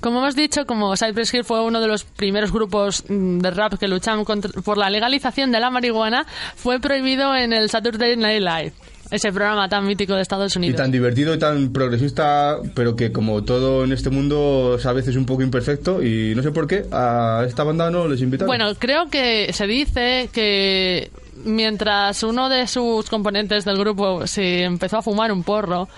Como 0.00 0.18
hemos 0.20 0.36
dicho, 0.36 0.66
como 0.66 0.96
Cypress 0.96 1.32
Hill 1.34 1.44
fue 1.44 1.62
uno 1.62 1.80
de 1.80 1.88
los 1.88 2.04
primeros 2.04 2.52
grupos 2.52 3.04
mm, 3.08 3.38
de 3.38 3.50
rap 3.50 3.74
que 3.78 3.88
lucharon 3.88 4.24
contra- 4.24 4.50
por 4.62 4.76
la 4.78 4.90
legalización 4.90 5.50
de 5.52 5.60
la 5.60 5.70
marihuana, 5.70 6.26
fue 6.56 6.78
prohibido 6.80 7.34
en 7.36 7.52
el 7.52 7.70
Saturday 7.70 8.16
Night 8.16 8.40
Live, 8.42 8.72
ese 9.10 9.32
programa 9.32 9.68
tan 9.68 9.86
mítico 9.86 10.14
de 10.14 10.22
Estados 10.22 10.54
Y 10.56 10.58
Unidos. 10.58 10.76
tan 10.76 10.90
divertido 10.90 11.34
y 11.34 11.38
tan 11.38 11.72
progresista, 11.72 12.56
pero 12.74 12.96
que 12.96 13.12
como 13.12 13.44
todo 13.44 13.84
en 13.84 13.92
este 13.92 14.10
mundo 14.10 14.76
es 14.78 14.84
a 14.86 14.92
veces 14.92 15.16
un 15.16 15.24
poco 15.26 15.42
imperfecto 15.42 16.02
y 16.02 16.34
no 16.34 16.42
sé 16.42 16.50
por 16.50 16.66
qué 16.66 16.84
a 16.92 17.44
esta 17.46 17.64
banda 17.64 17.90
no 17.90 18.06
les 18.08 18.20
invitaron. 18.20 18.46
Bueno, 18.48 18.74
creo 18.78 19.08
que 19.08 19.52
se 19.54 19.66
dice 19.66 20.28
que 20.32 21.10
mientras 21.44 22.22
uno 22.22 22.48
de 22.50 22.66
sus 22.66 23.08
componentes 23.08 23.64
del 23.64 23.78
grupo 23.78 24.26
se 24.26 24.64
empezó 24.64 24.98
a 24.98 25.02
fumar 25.02 25.32
un 25.32 25.42
porro, 25.44 25.88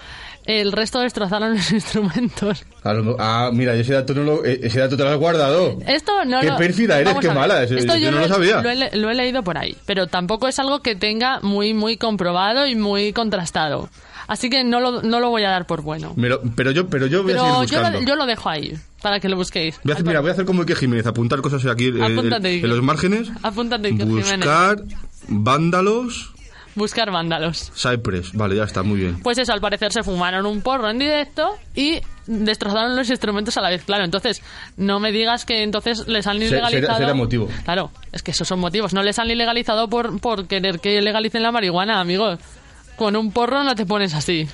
el 0.46 0.72
resto 0.72 1.00
destrozaron 1.00 1.54
los 1.54 1.70
instrumentos. 1.72 2.64
A 2.84 2.92
lo- 2.92 3.16
ah, 3.18 3.50
mira, 3.52 3.74
ese 3.74 3.92
dato, 3.94 4.14
no 4.14 4.22
lo, 4.22 4.44
eh, 4.44 4.60
ese 4.62 4.78
dato 4.80 4.96
te 4.96 5.02
lo 5.02 5.10
has 5.10 5.16
guardado. 5.18 5.78
Esto 5.86 6.24
no 6.24 6.40
Qué 6.40 6.46
lo- 6.48 6.56
pérfida 6.56 7.00
eres, 7.00 7.14
qué 7.20 7.28
a 7.30 7.34
mala, 7.34 7.62
ese- 7.62 7.78
Esto 7.78 7.96
yo 7.96 8.10
no 8.10 8.20
lo 8.20 8.28
sabía. 8.28 8.62
Lo 8.62 8.70
he, 8.70 8.96
lo 8.96 9.10
he 9.10 9.14
leído 9.14 9.42
por 9.42 9.58
ahí, 9.58 9.76
pero 9.86 10.06
tampoco 10.06 10.48
es 10.48 10.58
algo 10.58 10.80
que 10.80 10.94
tenga 10.94 11.40
muy, 11.40 11.74
muy 11.74 11.96
comprobado 11.96 12.66
y 12.66 12.74
muy 12.74 13.12
contrastado. 13.12 13.88
Así 14.28 14.50
que 14.50 14.64
no 14.64 14.80
lo, 14.80 15.02
no 15.02 15.20
lo 15.20 15.30
voy 15.30 15.44
a 15.44 15.50
dar 15.50 15.66
por 15.66 15.82
bueno. 15.82 16.12
Me 16.16 16.28
lo- 16.28 16.40
pero 16.56 16.72
yo, 16.72 16.88
pero 16.88 17.06
yo 17.06 17.22
voy 17.22 17.32
a 17.32 17.34
Pero 17.36 17.44
seguir 17.44 17.68
yo 17.70 17.76
buscando. 17.78 18.00
lo, 18.00 18.06
yo 18.06 18.16
lo 18.16 18.26
dejo 18.26 18.48
ahí, 18.48 18.74
para 19.00 19.20
que 19.20 19.28
lo 19.28 19.36
busquéis. 19.36 19.78
Voy 19.84 19.92
a 19.92 19.94
hacer, 19.94 20.06
mira, 20.06 20.20
voy 20.20 20.30
a 20.30 20.32
hacer 20.32 20.44
como 20.44 20.62
Ike 20.62 20.74
Jiménez, 20.74 21.06
apuntar 21.06 21.40
cosas 21.42 21.64
aquí 21.66 21.86
eh, 21.88 22.02
Apúntate, 22.02 22.58
en, 22.58 22.68
los 22.68 22.82
márgenes. 22.82 23.28
Apúntate, 23.44 23.86
Iker 23.88 24.06
Jiménez. 24.06 24.36
Buscar 24.38 24.82
vándalos 25.28 26.32
Buscar 26.76 27.10
vándalos. 27.10 27.72
Cypress. 27.74 28.32
Vale, 28.34 28.54
ya 28.54 28.64
está, 28.64 28.82
muy 28.82 29.00
bien. 29.00 29.20
Pues 29.22 29.38
eso, 29.38 29.52
al 29.52 29.60
parecer 29.60 29.92
se 29.92 30.02
fumaron 30.02 30.44
un 30.44 30.60
porro 30.60 30.90
en 30.90 30.98
directo 30.98 31.56
y 31.74 32.00
destrozaron 32.26 32.94
los 32.94 33.08
instrumentos 33.08 33.56
a 33.56 33.62
la 33.62 33.70
vez. 33.70 33.82
Claro, 33.84 34.04
entonces 34.04 34.42
no 34.76 35.00
me 35.00 35.10
digas 35.10 35.46
que 35.46 35.62
entonces 35.62 36.06
les 36.06 36.26
han 36.26 36.36
ilegalizado. 36.36 36.98
será 36.98 37.14
motivo. 37.14 37.48
Claro, 37.64 37.90
es 38.12 38.22
que 38.22 38.32
esos 38.32 38.46
son 38.46 38.60
motivos. 38.60 38.92
No 38.92 39.02
les 39.02 39.18
han 39.18 39.30
ilegalizado 39.30 39.88
por, 39.88 40.20
por 40.20 40.46
querer 40.46 40.78
que 40.78 41.00
legalicen 41.00 41.42
la 41.42 41.50
marihuana, 41.50 41.98
amigos. 41.98 42.38
Con 42.96 43.16
un 43.16 43.32
porro 43.32 43.64
no 43.64 43.74
te 43.74 43.86
pones 43.86 44.14
así. 44.14 44.46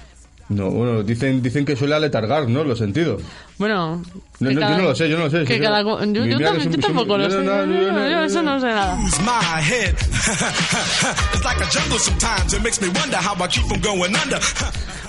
No, 0.48 0.70
bueno, 0.70 1.02
dicen, 1.02 1.42
dicen 1.42 1.64
que 1.64 1.76
suele 1.76 1.94
aletargar, 1.94 2.48
¿no? 2.48 2.62
Los 2.62 2.78
sentidos. 2.78 3.22
Bueno, 3.62 4.02
No, 4.40 4.50
no, 4.50 4.60
cada- 4.60 4.72
yo 4.76 4.82
no 4.82 4.88
lo 4.88 4.94
sé, 4.96 5.08
yo 5.08 5.16
no 5.18 5.24
lo 5.26 5.30
sé. 5.30 5.44
que 5.44 5.60
cada 5.60 5.82
yo, 5.82 6.00
yo 6.00 6.04
también- 6.04 6.40
son- 6.40 6.58
yo 6.58 6.62
son- 6.72 6.80
tampoco 6.80 7.16
lo 7.16 7.30
sé. 7.30 7.36
no, 7.42 7.64
no, 7.64 7.80
yo, 7.80 8.08
yo 8.10 8.22
eso 8.24 8.42
no 8.42 8.58
sé 8.58 8.66
nada. 8.66 8.96
Lose 9.00 9.22
my 9.22 9.62
head. 9.62 9.94
it's 11.34 11.44
like 11.44 11.60
a 11.60 11.66
jungle 11.70 11.98
sometimes. 12.00 12.52
It 12.52 12.60
makes 12.62 12.80
me 12.80 12.88
wonder 12.88 13.18
how 13.18 13.34
I 13.36 13.46
keep 13.48 13.64
from 13.66 13.80
going 13.80 14.14
under. 14.16 14.40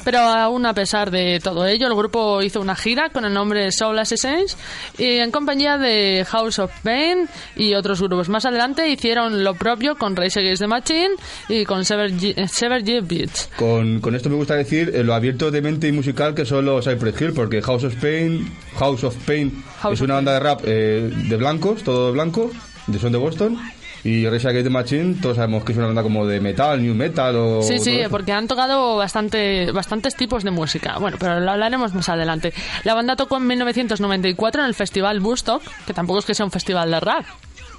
Pero 0.03 0.19
aún 0.19 0.65
a 0.65 0.73
pesar 0.73 1.11
de 1.11 1.39
todo 1.41 1.65
ello, 1.65 1.87
el 1.87 1.95
grupo 1.95 2.41
hizo 2.41 2.59
una 2.59 2.75
gira 2.75 3.09
con 3.09 3.23
el 3.23 3.33
nombre 3.33 3.71
Soul 3.71 3.97
Assassins 3.99 4.57
y 4.97 5.19
en 5.19 5.31
compañía 5.31 5.77
de 5.77 6.25
House 6.29 6.59
of 6.59 6.71
Pain 6.83 7.29
y 7.55 7.73
otros 7.73 8.01
grupos. 8.01 8.27
Más 8.27 8.43
adelante 8.45 8.89
hicieron 8.89 9.45
lo 9.45 9.53
propio 9.55 9.95
con 9.95 10.17
Rage 10.17 10.41
Against 10.41 10.61
the 10.61 10.67
Machine 10.67 11.11
y 11.47 11.63
con 11.63 11.85
Sever 11.85 12.11
G, 12.11 12.47
Sever 12.49 12.83
G 12.83 12.99
Beats. 13.01 13.49
Con, 13.55 14.01
con 14.01 14.13
esto 14.13 14.29
me 14.29 14.35
gusta 14.35 14.55
decir 14.55 14.91
eh, 14.93 15.05
lo 15.05 15.13
abierto 15.13 15.51
de 15.51 15.61
mente 15.61 15.87
y 15.87 15.93
musical 15.93 16.35
que 16.35 16.43
son 16.43 16.65
los 16.65 16.83
Cypress 16.83 17.21
Hill, 17.21 17.31
porque 17.33 17.61
House 17.61 17.85
of 17.85 17.95
Pain, 17.95 18.42
House 18.77 19.03
of 19.03 19.15
Pain 19.25 19.63
House 19.81 19.93
es 19.93 20.01
of 20.01 20.05
una 20.05 20.15
banda 20.15 20.33
de 20.33 20.39
rap 20.39 20.61
eh, 20.65 21.09
de 21.29 21.37
blancos, 21.37 21.83
todo 21.83 22.07
de 22.07 22.11
blanco, 22.13 22.51
de 22.87 22.99
son 22.99 23.11
de 23.11 23.17
Boston. 23.17 23.57
Y 24.05 24.27
Rage 24.27 24.49
Against 24.49 24.65
the 24.65 24.69
Machine, 24.69 25.15
todos 25.21 25.37
sabemos 25.37 25.63
que 25.63 25.71
es 25.71 25.77
una 25.77 25.87
banda 25.87 26.03
como 26.03 26.27
de 26.27 26.41
metal, 26.41 26.81
new 26.81 26.93
metal 26.93 27.35
o... 27.37 27.61
Sí, 27.61 27.79
sí, 27.79 28.01
porque 28.09 28.33
han 28.33 28.49
tocado 28.49 28.97
bastante, 28.97 29.71
bastantes 29.71 30.17
tipos 30.17 30.43
de 30.43 30.51
música. 30.51 30.97
Bueno, 30.99 31.15
pero 31.17 31.39
lo 31.39 31.49
hablaremos 31.49 31.93
más 31.93 32.09
adelante. 32.09 32.53
La 32.83 32.95
banda 32.95 33.15
tocó 33.15 33.37
en 33.37 33.47
1994 33.47 34.61
en 34.61 34.67
el 34.67 34.73
festival 34.73 35.21
Woodstock, 35.21 35.63
que 35.87 35.93
tampoco 35.93 36.19
es 36.19 36.25
que 36.25 36.35
sea 36.35 36.45
un 36.45 36.51
festival 36.51 36.91
de 36.91 36.99
rap. 36.99 37.25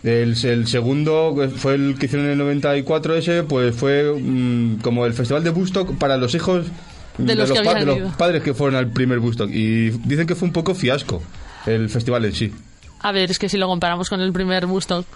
El, 0.03 0.35
el 0.45 0.67
segundo 0.67 1.35
fue 1.57 1.75
el 1.75 1.97
que 1.99 2.07
hicieron 2.07 2.27
en 2.27 2.33
el 2.33 2.39
94 2.39 3.17
ese, 3.17 3.43
pues 3.43 3.75
fue 3.77 4.15
mm, 4.19 4.81
como 4.81 5.05
el 5.05 5.13
festival 5.13 5.45
de 5.45 5.51
Woodstock 5.51 5.99
para 5.99 6.17
los 6.17 6.35
hijos 6.35 6.67
De 7.19 7.35
los 7.35 7.51
que 7.53 7.63
pa- 7.63 7.71
habían 7.73 7.87
de 7.89 8.01
los 8.01 8.15
padres 8.17 8.43
que 8.43 8.55
fueron 8.55 8.77
al 8.77 8.91
primer 8.91 9.19
Woodstock. 9.19 9.51
Y 9.51 9.91
dicen 9.91 10.27
que 10.27 10.35
fue 10.35 10.47
un 10.49 10.53
poco 10.53 10.75
fiasco 10.75 11.23
el 11.67 11.89
festival 11.89 12.25
en 12.25 12.33
sí. 12.35 12.53
A 13.01 13.13
ver, 13.13 13.31
es 13.31 13.39
que 13.39 13.49
si 13.49 13.59
lo 13.59 13.67
comparamos 13.69 14.09
con 14.09 14.21
el 14.21 14.33
primer 14.33 14.67
Woodstock. 14.67 15.07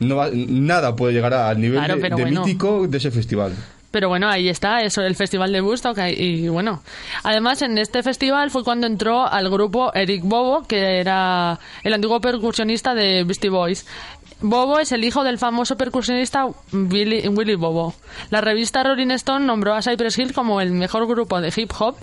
No 0.00 0.20
nada 0.32 0.96
puede 0.96 1.12
llegar 1.12 1.32
al 1.34 1.60
nivel 1.60 1.78
Claro, 1.78 1.96
de, 1.96 2.02
de 2.02 2.14
bueno. 2.22 2.40
mítico 2.44 2.86
de 2.88 2.98
ese 2.98 3.10
festival. 3.10 3.54
Pero 3.92 4.08
bueno, 4.08 4.28
ahí 4.28 4.48
está, 4.48 4.80
eso, 4.80 5.02
el 5.02 5.14
festival 5.14 5.52
de 5.52 5.60
Woodstock. 5.62 5.96
Y 6.16 6.48
bueno, 6.48 6.82
además 7.22 7.62
en 7.62 7.78
este 7.78 8.02
festival 8.02 8.50
fue 8.50 8.64
cuando 8.64 8.88
entró 8.88 9.24
al 9.24 9.48
grupo 9.48 9.94
Eric 9.94 10.22
Bobo, 10.24 10.64
que 10.66 10.98
era 10.98 11.60
el 11.84 11.94
antiguo 11.94 12.20
percusionista 12.20 12.92
de 12.92 13.22
Beastie 13.22 13.50
Boys. 13.50 13.86
Bobo 14.46 14.78
es 14.78 14.92
el 14.92 15.04
hijo 15.04 15.24
del 15.24 15.38
famoso 15.38 15.74
percusionista 15.78 16.46
Billy, 16.70 17.26
Willy 17.28 17.54
Bobo. 17.54 17.94
La 18.28 18.42
revista 18.42 18.82
Rolling 18.82 19.10
Stone 19.12 19.46
nombró 19.46 19.72
a 19.72 19.80
Cypress 19.80 20.18
Hill 20.18 20.34
como 20.34 20.60
el 20.60 20.70
mejor 20.70 21.06
grupo 21.06 21.40
de 21.40 21.50
hip 21.56 21.72
hop 21.78 21.96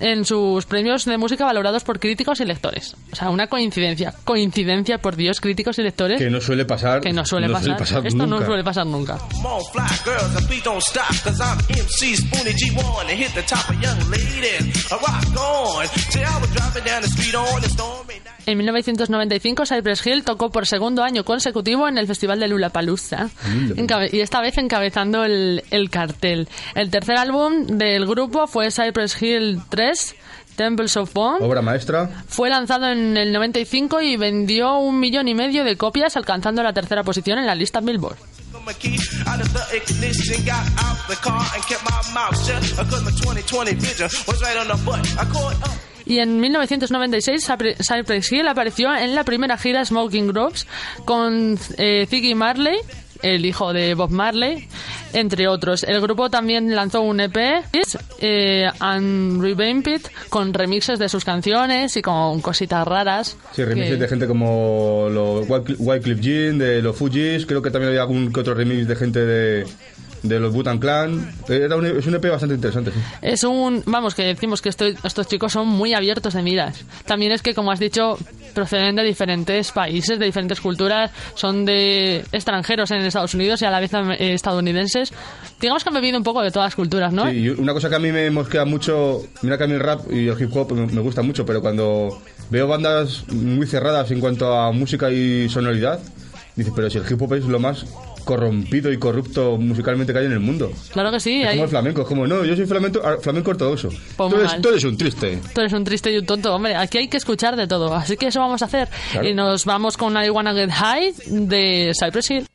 en 0.00 0.24
sus 0.24 0.66
premios 0.66 1.04
de 1.04 1.16
música 1.18 1.44
valorados 1.44 1.84
por 1.84 2.00
críticos 2.00 2.40
y 2.40 2.46
lectores. 2.46 2.96
O 3.12 3.14
sea, 3.14 3.30
una 3.30 3.46
coincidencia. 3.46 4.12
Coincidencia, 4.24 4.98
por 4.98 5.14
Dios, 5.14 5.40
críticos 5.40 5.78
y 5.78 5.82
lectores. 5.82 6.18
Que 6.18 6.30
no 6.30 6.40
suele 6.40 6.64
pasar. 6.64 7.00
que 7.00 7.12
no 7.12 7.24
suele 7.24 7.48
pasar. 7.48 7.80
Esto 8.04 8.26
no 8.26 8.26
nunca. 8.26 8.46
suele 8.46 8.64
pasar 8.64 8.86
nunca. 8.86 9.16
Come 9.30 9.46
on, 9.46 9.62
fly 9.72 9.86
girls, 10.04 10.36
and 10.36 10.48
please 10.48 10.64
don't 10.64 10.82
stop, 10.82 11.14
cause 11.22 11.40
I'm 11.40 11.58
MC 11.70 12.16
Spoonie 12.16 12.54
G1 12.54 13.00
and 13.02 13.10
hit 13.10 13.32
the 13.34 13.42
top 13.42 13.70
of 13.70 13.80
young 13.80 13.98
ladies. 14.10 14.90
I 14.90 14.96
rock 14.96 15.24
on. 15.38 15.86
See, 15.86 16.24
I 16.24 16.40
was 16.40 16.50
driving 16.52 16.84
down 16.84 17.02
the 17.02 17.08
street 17.08 17.36
on 17.36 17.62
a 17.62 17.68
stormy 17.68 18.14
night. 18.24 18.34
En 18.46 18.58
1995, 18.58 19.64
Cypress 19.64 20.06
Hill 20.06 20.22
tocó 20.22 20.50
por 20.50 20.66
segundo 20.66 21.02
año 21.02 21.24
consecutivo 21.24 21.83
en 21.88 21.98
el 21.98 22.06
Festival 22.06 22.40
de 22.40 22.48
Lollapalooza 22.48 23.28
Encabe- 23.76 24.10
y 24.12 24.20
esta 24.20 24.40
vez 24.40 24.56
encabezando 24.58 25.24
el, 25.24 25.62
el 25.70 25.90
cartel. 25.90 26.48
El 26.74 26.90
tercer 26.90 27.16
álbum 27.16 27.66
del 27.66 28.06
grupo 28.06 28.46
fue 28.46 28.70
Cypress 28.70 29.20
Hill 29.22 29.60
3, 29.68 30.14
Temples 30.56 30.96
of 30.96 31.12
Bone. 31.12 31.44
Obra 31.44 31.62
maestra. 31.62 32.08
Fue 32.28 32.48
lanzado 32.50 32.88
en 32.88 33.16
el 33.16 33.32
95 33.32 34.00
y 34.02 34.16
vendió 34.16 34.78
un 34.78 35.00
millón 35.00 35.26
y 35.28 35.34
medio 35.34 35.64
de 35.64 35.76
copias, 35.76 36.16
alcanzando 36.16 36.62
la 36.62 36.72
tercera 36.72 37.02
posición 37.02 37.38
en 37.38 37.46
la 37.46 37.54
lista 37.54 37.80
Billboard. 37.80 38.16
My 46.06 46.12
key 46.12 46.20
out 46.20 46.28
of 46.28 46.38
the 46.38 46.44
ignition, 46.44 46.58
got 46.58 46.58
out 46.58 46.66
the 46.66 46.66
car 46.66 46.68
and 46.68 46.68
kept 46.68 46.68
my 46.68 47.08
mouth 47.08 47.24
shut. 47.24 47.34
Cause 47.34 47.48
my 47.48 47.48
2020 47.48 47.48
vision 47.48 47.48
was 47.48 47.48
right 47.48 47.48
on 47.48 47.48
the 47.48 47.48
butt. 47.48 47.48
I 47.48 47.48
caught 47.48 47.48
up. 47.48 47.48
Y 47.48 47.48
en 47.48 47.48
1996 47.48 47.48
Cypre- 47.48 47.76
Cypress 47.78 48.32
Hill 48.32 48.48
apareció 48.48 48.94
en 48.94 49.14
la 49.14 49.24
primera 49.24 49.56
gira 49.56 49.84
Smoking 49.84 50.28
Grove 50.28 50.54
con 51.04 51.58
eh, 51.78 52.06
Ziggy 52.08 52.34
Marley, 52.34 52.76
el 53.22 53.46
hijo 53.46 53.72
de 53.72 53.94
Bob 53.94 54.10
Marley, 54.10 54.68
entre 55.14 55.48
otros. 55.48 55.82
El 55.82 56.00
grupo 56.02 56.28
también 56.28 56.74
lanzó 56.74 57.00
un 57.00 57.20
EP, 57.20 57.36
eh, 58.20 58.68
Unrevamped, 58.80 60.02
con 60.28 60.52
remixes 60.52 60.98
de 60.98 61.08
sus 61.08 61.24
canciones 61.24 61.96
y 61.96 62.02
con 62.02 62.40
cositas 62.42 62.86
raras. 62.86 63.36
Sí, 63.52 63.64
remixes 63.64 63.92
que- 63.94 63.96
de 64.02 64.08
gente 64.08 64.26
como 64.26 65.08
los 65.10 65.46
Wycliffe 65.78 66.20
Jean, 66.20 66.58
de 66.58 66.82
los 66.82 66.96
Fujis. 66.96 67.46
Creo 67.46 67.62
que 67.62 67.70
también 67.70 67.88
había 67.90 68.02
algún 68.02 68.30
que 68.32 68.40
otro 68.40 68.52
remix 68.54 68.86
de 68.86 68.96
gente 68.96 69.20
de, 69.24 69.66
de 70.24 70.40
los 70.40 70.52
Butan 70.52 70.78
Clan. 70.78 71.32
Era 71.48 71.76
un, 71.76 71.86
es 71.86 72.06
un 72.06 72.14
EP 72.16 72.28
bastante 72.30 72.56
interesante, 72.56 72.90
sí. 72.90 72.98
Es 73.22 73.44
un. 73.44 73.82
Vamos, 73.86 74.14
que 74.14 74.22
decimos 74.24 74.60
que 74.60 74.70
esto- 74.70 74.86
estos 75.04 75.28
chicos 75.28 75.52
son 75.52 75.68
muy 75.68 75.94
abiertos 75.94 76.34
de 76.34 76.42
miras. 76.42 76.84
También 77.06 77.30
es 77.30 77.42
que, 77.42 77.54
como 77.54 77.70
has 77.70 77.78
dicho, 77.78 78.18
proceden 78.54 78.96
de 78.96 79.04
diferentes 79.04 79.70
países, 79.70 80.18
de 80.18 80.24
diferentes 80.26 80.60
culturas, 80.60 81.10
son 81.34 81.64
de 81.64 82.24
extranjeros 82.32 82.90
en 82.90 82.98
Estados 83.02 83.34
Unidos 83.34 83.62
y 83.62 83.66
a 83.66 83.70
la 83.70 83.80
vez 83.80 83.92
eh, 83.94 84.32
estadounidenses. 84.34 85.12
Digamos 85.60 85.84
que 85.84 85.90
han 85.90 85.94
bebido 85.94 86.16
un 86.18 86.24
poco 86.24 86.42
de 86.42 86.50
todas 86.50 86.66
las 86.68 86.74
culturas, 86.74 87.12
¿no? 87.12 87.28
Sí, 87.30 87.36
y 87.36 87.48
una 87.50 87.72
cosa 87.72 87.88
que 87.88 87.94
a 87.96 87.98
mí 88.00 88.10
me 88.10 88.30
mosquea 88.30 88.64
mucho, 88.64 89.22
mira 89.42 89.56
que 89.58 89.64
a 89.64 89.66
mí 89.66 89.74
el 89.74 89.80
rap 89.80 90.00
y 90.10 90.28
el 90.28 90.40
hip 90.42 90.54
hop 90.56 90.72
me, 90.72 90.86
me 90.86 91.00
gusta 91.00 91.22
mucho, 91.22 91.44
pero 91.46 91.60
cuando 91.60 92.18
veo 92.50 92.66
bandas 92.66 93.24
muy 93.30 93.66
cerradas 93.66 94.10
en 94.10 94.20
cuanto 94.20 94.52
a 94.54 94.72
música 94.72 95.10
y 95.10 95.48
sonoridad, 95.48 96.00
dices, 96.56 96.72
pero 96.74 96.88
si 96.90 96.98
el 96.98 97.04
hip 97.10 97.20
hop 97.20 97.34
es 97.34 97.44
lo 97.44 97.58
más 97.60 97.84
corrompido 98.24 98.92
y 98.92 98.98
corrupto 98.98 99.56
musicalmente 99.58 100.12
que 100.12 100.18
hay 100.20 100.26
en 100.26 100.32
el 100.32 100.40
mundo. 100.40 100.72
Claro 100.92 101.10
que 101.12 101.20
sí. 101.20 101.42
Es 101.42 101.48
hay- 101.48 101.52
como 101.54 101.64
el 101.64 101.70
flamenco, 101.70 102.02
es 102.02 102.08
como, 102.08 102.26
no, 102.26 102.44
yo 102.44 102.56
soy 102.56 102.66
flamenco, 102.66 103.00
ah, 103.04 103.16
flamenco 103.20 103.50
ortodoxo. 103.50 103.88
Pues 104.16 104.30
tú, 104.30 104.36
eres, 104.36 104.52
mal. 104.52 104.60
tú 104.60 104.68
eres 104.70 104.84
un 104.84 104.96
triste. 104.96 105.38
Tú 105.54 105.60
eres 105.60 105.72
un 105.72 105.84
triste 105.84 106.12
y 106.12 106.18
un 106.18 106.26
tonto, 106.26 106.54
hombre. 106.54 106.74
Aquí 106.76 106.98
hay 106.98 107.08
que 107.08 107.16
escuchar 107.18 107.56
de 107.56 107.66
todo. 107.66 107.94
Así 107.94 108.16
que 108.16 108.26
eso 108.28 108.40
vamos 108.40 108.62
a 108.62 108.64
hacer. 108.64 108.88
Claro. 109.12 109.28
Y 109.28 109.34
nos 109.34 109.64
vamos 109.64 109.96
con 109.96 110.16
I 110.16 110.30
Wanna 110.30 110.54
Get 110.54 110.70
High 110.70 111.14
de 111.26 111.92
Cypress 111.98 112.30
Hill. 112.30 112.46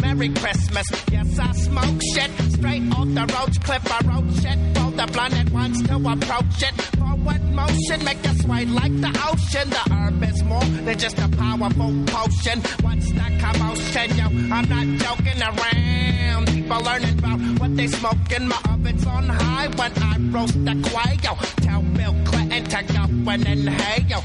Merry 0.00 0.28
Christmas. 0.28 0.86
Yes, 1.10 1.38
I 1.38 1.52
smoke 1.52 2.00
shit. 2.14 2.30
Straight 2.52 2.82
off 2.92 3.08
the 3.08 3.26
roach 3.34 3.60
clip. 3.62 3.82
I 3.90 4.00
wrote 4.06 4.32
shit. 4.40 4.58
Roll 4.76 4.90
the 4.90 5.06
blunt 5.12 5.34
at 5.34 5.50
once 5.50 5.82
to 5.88 5.96
approach 5.96 6.62
it. 6.62 6.74
Forward 6.98 7.42
motion, 7.52 8.04
make 8.04 8.24
you 8.26 8.34
sway 8.40 8.64
like 8.66 8.94
the 9.00 9.12
ocean. 9.30 9.70
The 9.70 9.94
herb 9.94 10.22
is 10.22 10.42
more 10.44 10.64
than 10.64 10.98
just 10.98 11.18
a 11.18 11.28
powerful 11.28 11.92
potion. 12.06 12.60
What's 12.82 13.10
the 13.12 13.26
commotion, 13.40 14.16
yo? 14.16 14.26
I'm 14.54 14.68
not 14.68 14.86
joking 15.04 15.42
around. 15.42 16.46
People 16.48 16.80
learning 16.82 17.18
about 17.18 17.40
what 17.60 17.76
they 17.76 17.86
smoking. 17.86 18.48
My 18.48 18.60
oven's 18.70 19.06
on 19.06 19.28
high 19.28 19.68
when 19.68 19.92
I 20.02 20.18
roast 20.30 20.64
the 20.64 20.74
quail. 20.90 21.36
Tell 21.66 21.82
Bill 21.82 22.14
Clinton 22.24 22.64
to 22.64 22.82
go 22.92 23.30
and 23.30 23.46
inhale. 23.46 24.24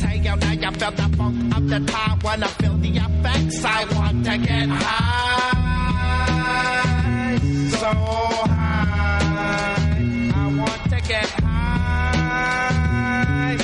Yo. 0.00 0.30
Exhale, 0.30 0.36
now 0.36 0.52
you 0.52 0.70
feel 0.78 0.90
the 0.92 1.08
funk 1.16 1.56
of 1.56 1.68
the 1.68 1.80
time 1.80 2.18
when 2.20 2.42
I 2.42 2.46
feel 2.48 2.76
the 2.76 2.88
effects. 2.96 3.64
I 3.64 3.84
want 3.94 4.24
to 4.24 4.38
get 4.38 4.68
high. 4.68 5.60
so 7.70 7.86
high. 7.86 9.20
I 10.34 10.46
want 10.58 10.82
to 10.90 11.00
get 11.08 11.28
high, 11.30 12.76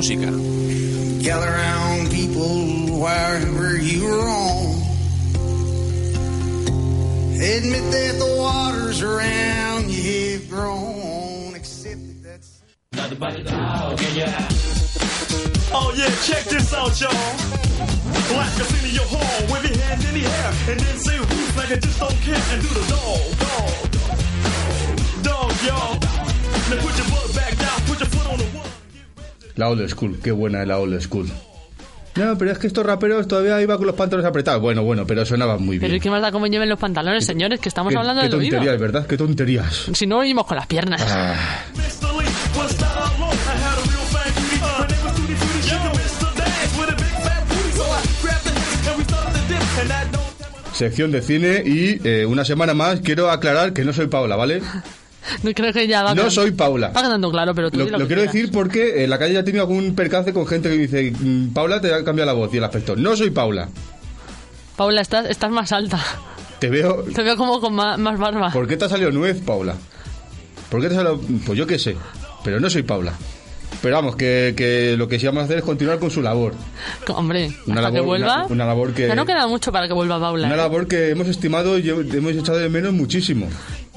Música. 0.05 0.29
Gather 1.23 1.49
round 1.51 2.11
people 2.11 2.99
wherever 2.99 3.77
you 3.77 4.07
roam. 4.07 4.81
Admit 7.33 7.91
that 7.91 8.15
the 8.19 8.35
waters 8.37 9.01
around 9.01 9.89
you 9.89 10.33
have 10.33 10.49
grown. 10.49 11.55
Accept 11.55 11.99
that 12.23 12.23
that's. 12.23 12.61
Oh 15.73 15.93
yeah, 15.97 16.09
check 16.23 16.43
this 16.45 16.73
out, 16.73 17.01
y'all. 17.01 17.11
Black 18.29 18.59
us 18.61 18.71
into 18.71 18.89
your 18.93 19.05
hall, 19.05 19.53
wave 19.53 19.65
your 19.65 19.77
hand 19.83 20.03
in 20.05 20.13
the 20.21 20.25
air, 20.25 20.53
and 20.69 20.79
then 20.79 20.97
say 20.99 21.17
who's 21.17 21.57
like 21.57 21.71
I 21.71 21.75
just 21.77 21.99
don't 21.99 22.15
care, 22.21 22.41
and 22.53 22.61
do 22.61 22.67
the 22.69 22.85
dog, 22.93 23.37
dog, 23.43 23.73
dog, 25.23 25.53
y'all. 25.65 25.99
Now 26.69 26.81
put 26.81 26.97
your 26.97 27.09
butt 27.09 27.35
back 27.35 27.57
down, 27.57 27.81
put 27.81 27.99
your 27.99 28.09
foot 28.09 28.27
on 28.27 28.37
the 28.37 28.57
wall. 28.57 28.74
La 29.55 29.69
old 29.69 29.87
school, 29.89 30.19
qué 30.23 30.31
buena 30.31 30.61
es 30.61 30.67
la 30.67 30.79
old 30.79 30.99
school. 31.01 31.27
No, 32.15 32.37
pero 32.37 32.51
es 32.51 32.57
que 32.57 32.67
estos 32.67 32.85
raperos 32.85 33.27
todavía 33.27 33.61
iban 33.61 33.77
con 33.77 33.87
los 33.87 33.95
pantalones 33.95 34.27
apretados. 34.29 34.61
Bueno, 34.61 34.83
bueno, 34.83 35.05
pero 35.05 35.25
sonaban 35.25 35.61
muy 35.63 35.77
Pero 35.79 35.89
bien. 35.89 35.97
es 35.97 36.03
que 36.03 36.09
más 36.09 36.21
da 36.21 36.31
cómo 36.31 36.47
lleven 36.47 36.69
los 36.69 36.79
pantalones, 36.79 37.25
señores, 37.25 37.59
que 37.59 37.67
estamos 37.67 37.91
Qué, 37.91 37.97
hablando 37.99 38.21
qué 38.21 38.29
del 38.29 38.39
oído. 38.39 38.51
tonterías, 38.57 38.79
¿verdad? 38.79 39.05
Qué 39.05 39.17
tonterías. 39.17 39.89
Si 39.93 40.07
no, 40.07 40.19
oímos 40.19 40.45
con 40.45 40.55
las 40.55 40.65
piernas. 40.67 41.01
Ah, 41.05 41.35
sección 50.73 51.11
de 51.11 51.21
cine 51.21 51.63
y 51.65 51.99
eh, 52.07 52.25
una 52.25 52.43
semana 52.43 52.73
más 52.73 52.99
quiero 52.99 53.31
aclarar 53.31 53.73
que 53.73 53.85
no 53.85 53.93
soy 53.93 54.07
Paula, 54.07 54.35
¿vale? 54.35 54.61
No 55.43 55.51
creo 55.55 55.73
que 55.73 55.87
ya 55.87 56.03
va 56.03 56.13
No 56.15 56.29
soy 56.29 56.51
Paula. 56.51 56.89
Va 56.89 57.01
claro, 57.31 57.55
pero 57.55 57.71
tú 57.71 57.79
Lo, 57.79 58.07
quiero 58.07 58.21
decir 58.21 58.51
porque 58.51 59.03
en 59.03 59.09
la 59.09 59.17
calle 59.17 59.33
ya 59.33 59.39
he 59.39 59.43
tenido 59.43 59.63
algún 59.63 59.95
percance 59.95 60.33
con 60.33 60.45
gente 60.47 60.69
que 60.69 60.75
me 60.75 60.81
dice 60.87 61.11
"Mm, 61.19 61.53
Paula 61.53 61.81
te 61.81 61.93
ha 61.93 62.03
cambiado 62.03 62.27
la 62.27 62.33
voz 62.33 62.53
y 62.53 62.57
el 62.57 62.63
aspecto. 62.63 62.95
No 62.95 63.15
soy 63.15 63.29
Paula. 63.29 63.69
Paula, 64.75 65.01
estás, 65.01 65.25
estás 65.29 65.51
más 65.51 65.71
alta. 65.71 65.99
Te 66.59 66.69
veo... 66.69 67.03
Te 67.13 67.23
veo 67.23 67.37
como 67.37 67.59
con 67.61 67.73
más, 67.73 67.97
más 67.97 68.19
barba. 68.19 68.51
¿Por 68.51 68.67
qué 68.67 68.75
te 68.77 68.85
ha 68.85 68.89
salido 68.89 69.11
nuez, 69.11 69.39
Paula? 69.41 69.75
¿Por 70.69 70.81
qué 70.81 70.87
te 70.89 70.95
ha 70.95 70.97
salido...? 70.97 71.21
Pues 71.45 71.57
yo 71.57 71.65
qué 71.67 71.79
sé. 71.79 71.95
Pero 72.43 72.59
no 72.59 72.69
soy 72.69 72.83
Paula. 72.83 73.13
Pero 73.81 73.95
vamos, 73.97 74.15
que, 74.15 74.53
que 74.55 74.95
lo 74.97 75.07
que 75.07 75.19
sí 75.19 75.25
vamos 75.25 75.41
a 75.41 75.45
hacer 75.45 75.57
es 75.59 75.63
continuar 75.63 75.99
con 75.99 76.09
su 76.11 76.21
labor. 76.21 76.53
Hombre, 77.07 77.51
Una 77.67 77.81
hasta 77.81 77.91
que 77.91 77.97
labor- 77.97 78.05
vuelva. 78.05 78.35
una- 78.37 78.45
una 78.47 78.65
labor 78.65 78.93
que- 78.93 79.07
Ya 79.07 79.15
no 79.15 79.25
queda 79.25 79.47
mucho 79.47 79.71
para 79.71 79.87
que 79.87 79.93
vuelva 79.93 80.19
Paula. 80.19 80.47
Una 80.47 80.55
¿eh? 80.55 80.57
labor 80.57 80.87
que 80.87 81.09
hemos 81.09 81.27
estimado 81.27 81.77
y 81.77 81.89
hemos 81.89 82.33
echado 82.35 82.57
de 82.57 82.69
menos 82.69 82.93
muchísimo. 82.93 83.47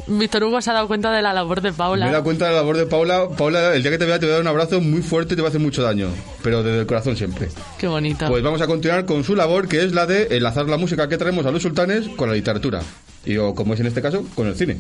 Víctor 0.08 0.44
Hugo 0.44 0.62
se 0.62 0.70
ha 0.70 0.74
dado 0.74 0.88
cuenta 0.88 1.12
de 1.12 1.20
la 1.20 1.34
labor 1.34 1.60
de 1.60 1.72
Paula. 1.72 2.06
Me 2.06 2.10
he 2.10 2.12
dado 2.12 2.24
cuenta 2.24 2.46
de 2.46 2.52
la 2.52 2.58
labor 2.58 2.78
de 2.78 2.86
Paula. 2.86 3.28
Paula, 3.36 3.74
el 3.74 3.82
día 3.82 3.90
que 3.90 3.98
te 3.98 4.06
vea 4.06 4.18
te 4.18 4.24
voy 4.24 4.30
a 4.30 4.34
dar 4.34 4.42
un 4.42 4.48
abrazo 4.48 4.80
muy 4.80 5.02
fuerte 5.02 5.34
y 5.34 5.36
te 5.36 5.42
va 5.42 5.48
a 5.48 5.50
hacer 5.50 5.60
mucho 5.60 5.82
daño. 5.82 6.08
Pero 6.42 6.62
desde 6.62 6.80
el 6.80 6.86
corazón 6.86 7.16
siempre. 7.16 7.48
Qué 7.78 7.86
bonito. 7.86 8.26
Pues 8.26 8.42
vamos 8.42 8.62
a 8.62 8.66
continuar 8.66 9.04
con 9.04 9.22
su 9.22 9.36
labor, 9.36 9.68
que 9.68 9.84
es 9.84 9.92
la 9.92 10.06
de 10.06 10.36
enlazar 10.36 10.66
la 10.66 10.78
música 10.78 11.08
que 11.08 11.18
traemos 11.18 11.44
a 11.44 11.50
los 11.50 11.62
sultanes 11.62 12.08
con 12.16 12.28
la 12.28 12.34
literatura. 12.34 12.80
Y 13.26 13.36
o, 13.36 13.54
como 13.54 13.74
es 13.74 13.80
en 13.80 13.86
este 13.86 14.00
caso, 14.00 14.24
con 14.34 14.46
el 14.46 14.56
cine. 14.56 14.78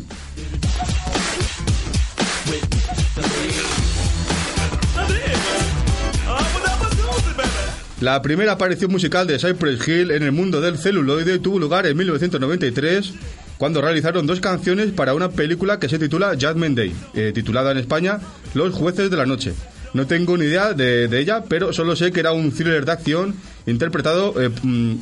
La 8.00 8.22
primera 8.22 8.52
aparición 8.52 8.92
musical 8.92 9.26
de 9.26 9.38
Cypress 9.40 9.86
Hill 9.86 10.12
en 10.12 10.22
el 10.22 10.30
mundo 10.30 10.60
del 10.60 10.78
celuloide 10.78 11.40
tuvo 11.40 11.58
lugar 11.58 11.84
en 11.84 11.96
1993 11.96 13.12
cuando 13.58 13.80
realizaron 13.82 14.26
dos 14.26 14.40
canciones 14.40 14.90
para 14.92 15.14
una 15.14 15.30
película 15.30 15.78
que 15.78 15.88
se 15.88 15.98
titula 15.98 16.36
Judgment 16.40 16.76
Day, 16.76 16.94
eh, 17.14 17.32
titulada 17.34 17.72
en 17.72 17.78
España 17.78 18.20
Los 18.54 18.72
jueces 18.74 19.10
de 19.10 19.16
la 19.16 19.26
noche. 19.26 19.52
No 19.94 20.06
tengo 20.06 20.36
ni 20.36 20.44
idea 20.46 20.74
de, 20.74 21.08
de 21.08 21.18
ella, 21.18 21.42
pero 21.48 21.72
solo 21.72 21.96
sé 21.96 22.12
que 22.12 22.20
era 22.20 22.32
un 22.32 22.52
thriller 22.52 22.84
de 22.84 22.92
acción 22.92 23.34
interpretado 23.66 24.40
eh, 24.40 24.50
mm, 24.62 24.94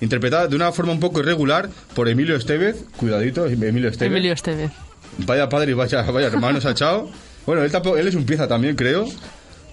interpretada 0.00 0.48
de 0.48 0.56
una 0.56 0.72
forma 0.72 0.92
un 0.92 1.00
poco 1.00 1.20
irregular 1.20 1.70
por 1.94 2.08
Emilio 2.08 2.36
Estevez. 2.36 2.84
Cuidadito, 2.96 3.46
Emilio 3.46 3.88
Estevez. 3.88 4.12
Emilio 4.12 4.32
Estevez. 4.32 4.70
Vaya 5.18 5.48
padre 5.48 5.70
y 5.70 5.74
vaya, 5.74 6.02
vaya 6.02 6.26
hermano 6.26 6.60
se 6.60 6.68
ha 6.68 6.72
echado. 6.72 7.08
Bueno, 7.46 7.62
él, 7.62 7.70
tampoco- 7.70 7.96
él 7.98 8.08
es 8.08 8.14
un 8.14 8.24
pieza 8.26 8.48
también, 8.48 8.74
creo. 8.76 9.06